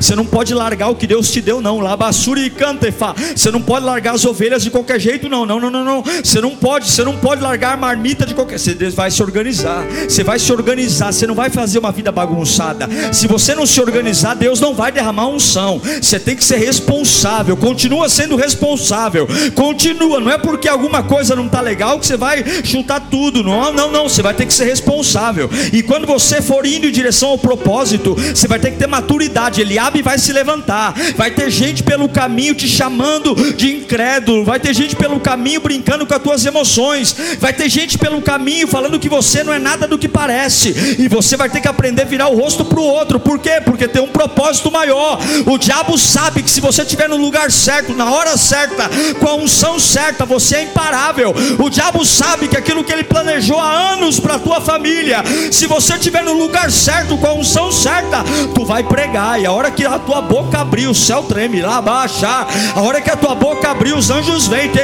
Você 0.00 0.16
não 0.16 0.24
pode 0.24 0.54
largar 0.54 0.88
o 0.88 1.01
que 1.01 1.01
Deus 1.06 1.30
te 1.30 1.40
deu, 1.40 1.60
não. 1.60 1.80
Labassuri 1.80 2.46
e 2.46 2.50
cantefa. 2.50 3.14
Você 3.34 3.50
não 3.50 3.60
pode 3.60 3.84
largar 3.84 4.14
as 4.14 4.24
ovelhas 4.24 4.62
de 4.62 4.70
qualquer 4.70 5.00
jeito, 5.00 5.28
não. 5.28 5.44
Não, 5.46 5.60
não, 5.60 5.70
não, 5.70 5.84
não. 5.84 6.02
Você 6.02 6.40
não 6.40 6.56
pode, 6.56 6.90
você 6.90 7.04
não 7.04 7.16
pode 7.16 7.42
largar 7.42 7.74
a 7.74 7.76
marmita 7.76 8.24
de 8.26 8.34
qualquer. 8.34 8.58
Você 8.58 8.74
vai 8.90 9.10
se 9.10 9.22
organizar. 9.22 9.84
Você 10.08 10.22
vai 10.22 10.38
se 10.38 10.52
organizar. 10.52 11.12
Você 11.12 11.26
não 11.26 11.34
vai 11.34 11.50
fazer 11.50 11.78
uma 11.78 11.92
vida 11.92 12.12
bagunçada. 12.12 12.88
Se 13.12 13.26
você 13.26 13.54
não 13.54 13.66
se 13.66 13.80
organizar, 13.80 14.34
Deus 14.34 14.60
não 14.60 14.74
vai 14.74 14.92
derramar 14.92 15.26
unção. 15.28 15.80
Você 16.00 16.18
tem 16.18 16.36
que 16.36 16.44
ser 16.44 16.56
responsável. 16.56 17.56
Continua 17.56 18.08
sendo 18.08 18.36
responsável. 18.36 19.26
Continua. 19.54 20.20
Não 20.20 20.30
é 20.30 20.38
porque 20.38 20.68
alguma 20.68 21.02
coisa 21.02 21.34
não 21.34 21.46
está 21.46 21.60
legal 21.60 21.98
que 21.98 22.06
você 22.06 22.16
vai 22.16 22.44
chutar 22.64 23.00
tudo. 23.10 23.42
Não, 23.42 23.72
não, 23.72 23.90
não. 23.90 24.08
Você 24.08 24.22
vai 24.22 24.34
ter 24.34 24.46
que 24.46 24.54
ser 24.54 24.64
responsável. 24.64 25.50
E 25.72 25.82
quando 25.82 26.06
você 26.06 26.40
for 26.40 26.64
indo 26.66 26.86
em 26.86 26.92
direção 26.92 27.30
ao 27.30 27.38
propósito, 27.38 28.14
você 28.14 28.46
vai 28.46 28.58
ter 28.58 28.70
que 28.70 28.78
ter 28.78 28.86
maturidade. 28.86 29.60
Ele 29.60 29.78
abre 29.78 30.00
e 30.00 30.02
vai 30.02 30.18
se 30.18 30.32
levantar 30.32 30.91
vai 31.16 31.30
ter 31.30 31.50
gente 31.50 31.82
pelo 31.82 32.08
caminho 32.08 32.54
te 32.54 32.68
chamando 32.68 33.34
de 33.54 33.76
incrédulo, 33.76 34.44
vai 34.44 34.58
ter 34.58 34.74
gente 34.74 34.96
pelo 34.96 35.20
caminho 35.20 35.60
brincando 35.60 36.06
com 36.06 36.14
as 36.14 36.22
tuas 36.22 36.46
emoções, 36.46 37.14
vai 37.38 37.52
ter 37.52 37.68
gente 37.68 37.98
pelo 37.98 38.20
caminho 38.20 38.66
falando 38.66 38.98
que 38.98 39.08
você 39.08 39.42
não 39.42 39.52
é 39.52 39.58
nada 39.58 39.86
do 39.86 39.98
que 39.98 40.08
parece, 40.08 40.96
e 40.98 41.08
você 41.08 41.36
vai 41.36 41.48
ter 41.48 41.60
que 41.60 41.68
aprender 41.68 42.02
a 42.02 42.06
virar 42.06 42.28
o 42.28 42.36
rosto 42.36 42.64
para 42.64 42.80
o 42.80 42.84
outro, 42.84 43.18
por 43.20 43.38
quê? 43.38 43.60
Porque 43.64 43.88
tem 43.88 44.02
um 44.02 44.08
propósito 44.08 44.70
maior. 44.70 45.18
O 45.46 45.58
diabo 45.58 45.98
sabe 45.98 46.42
que 46.42 46.50
se 46.50 46.60
você 46.60 46.82
estiver 46.82 47.08
no 47.08 47.16
lugar 47.16 47.50
certo, 47.50 47.94
na 47.94 48.10
hora 48.10 48.36
certa, 48.36 48.88
com 49.18 49.28
a 49.28 49.34
unção 49.34 49.78
certa, 49.78 50.24
você 50.24 50.56
é 50.56 50.62
imparável. 50.64 51.34
O 51.58 51.70
diabo 51.70 52.04
sabe 52.04 52.48
que 52.48 52.56
aquilo 52.56 52.84
que 52.84 52.92
ele 52.92 53.04
planejou 53.04 53.58
há 53.58 53.92
anos 53.92 54.18
para 54.18 54.34
a 54.34 54.38
tua 54.38 54.60
família, 54.60 55.22
se 55.50 55.66
você 55.66 55.94
estiver 55.94 56.22
no 56.22 56.32
lugar 56.32 56.70
certo, 56.70 57.16
com 57.16 57.26
a 57.26 57.34
unção 57.34 57.70
certa, 57.70 58.24
tu 58.54 58.64
vai 58.64 58.82
pregar, 58.82 59.40
e 59.40 59.46
a 59.46 59.52
hora 59.52 59.70
que 59.70 59.84
a 59.84 59.98
tua 59.98 60.20
boca 60.20 60.58
abrir, 60.58 60.81
abrir, 60.82 60.86
o 60.88 60.94
céu 60.94 61.22
treme, 61.22 61.60
lá 61.60 61.80
baixar. 61.80 62.46
A 62.74 62.80
hora 62.80 63.00
que 63.00 63.10
a 63.10 63.16
tua 63.16 63.34
boca 63.34 63.70
abrir, 63.70 63.94
os 63.94 64.10
anjos 64.10 64.46
vêm, 64.46 64.68
te 64.68 64.82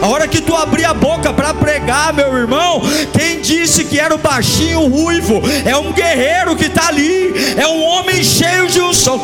A 0.00 0.06
hora 0.06 0.28
que 0.28 0.40
tu 0.40 0.54
abrir 0.54 0.84
a 0.84 0.94
boca 0.94 1.32
para 1.32 1.54
pregar, 1.54 2.12
meu 2.12 2.36
irmão, 2.36 2.82
quem 3.12 3.40
disse 3.40 3.84
que 3.84 3.98
era 3.98 4.14
o 4.14 4.18
baixinho 4.18 4.86
ruivo? 4.88 5.40
É 5.64 5.76
um 5.76 5.92
guerreiro 5.92 6.56
que 6.56 6.66
está 6.66 6.88
ali, 6.88 7.32
é 7.56 7.66
um 7.66 7.84
homem 7.84 8.22
cheio 8.22 8.66
de 8.66 8.80
unção. 8.80 9.18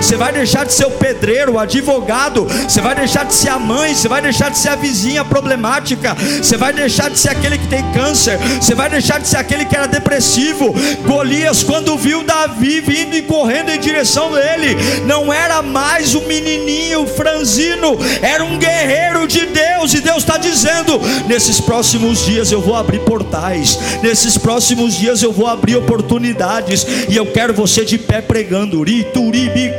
Você 0.00 0.16
vai 0.16 0.32
deixar 0.32 0.64
de 0.64 0.72
ser 0.72 0.86
o 0.86 0.90
pedreiro, 0.90 1.52
o 1.52 1.58
advogado, 1.58 2.44
você 2.44 2.80
vai 2.80 2.94
deixar 2.94 3.24
de 3.24 3.34
ser 3.34 3.48
a 3.48 3.58
mãe, 3.58 3.94
você 3.94 4.08
vai 4.08 4.22
deixar 4.22 4.50
de 4.50 4.58
ser 4.58 4.70
a 4.70 4.76
vizinha 4.76 5.24
problemática, 5.24 6.14
você 6.14 6.56
vai 6.56 6.72
deixar 6.72 7.10
de 7.10 7.18
ser 7.18 7.30
aquele 7.30 7.58
que 7.58 7.66
tem 7.66 7.82
câncer, 7.92 8.38
você 8.60 8.74
vai 8.74 8.88
deixar 8.88 9.20
de 9.20 9.28
ser 9.28 9.36
aquele 9.36 9.64
que 9.64 9.76
era 9.76 9.86
depressivo. 9.86 10.74
Golias, 11.04 11.62
quando 11.62 11.96
viu 11.96 12.22
Davi 12.28 12.82
vindo 12.82 13.16
e 13.16 13.22
correndo 13.22 13.70
em 13.70 13.80
direção 13.80 14.30
dele. 14.30 14.76
Não 15.06 15.32
era 15.32 15.62
mais 15.62 16.14
um 16.14 16.26
menininho 16.26 17.06
franzino, 17.06 17.98
era 18.20 18.44
um 18.44 18.58
guerreiro 18.58 19.26
de 19.26 19.46
Deus. 19.46 19.94
E 19.94 20.02
Deus 20.02 20.18
está 20.18 20.36
dizendo: 20.36 21.00
nesses 21.26 21.58
próximos 21.58 22.26
dias 22.26 22.52
eu 22.52 22.60
vou 22.60 22.76
abrir 22.76 23.00
portais, 23.00 23.78
nesses 24.02 24.36
próximos 24.36 24.94
dias 24.94 25.22
eu 25.22 25.32
vou 25.32 25.46
abrir 25.46 25.76
oportunidades. 25.76 26.86
E 27.08 27.16
eu 27.16 27.24
quero 27.32 27.54
você 27.54 27.82
de 27.82 27.96
pé 27.96 28.20
pregando. 28.20 28.82
Rituribi 28.82 29.70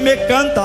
me 0.00 0.16
canta 0.26 0.64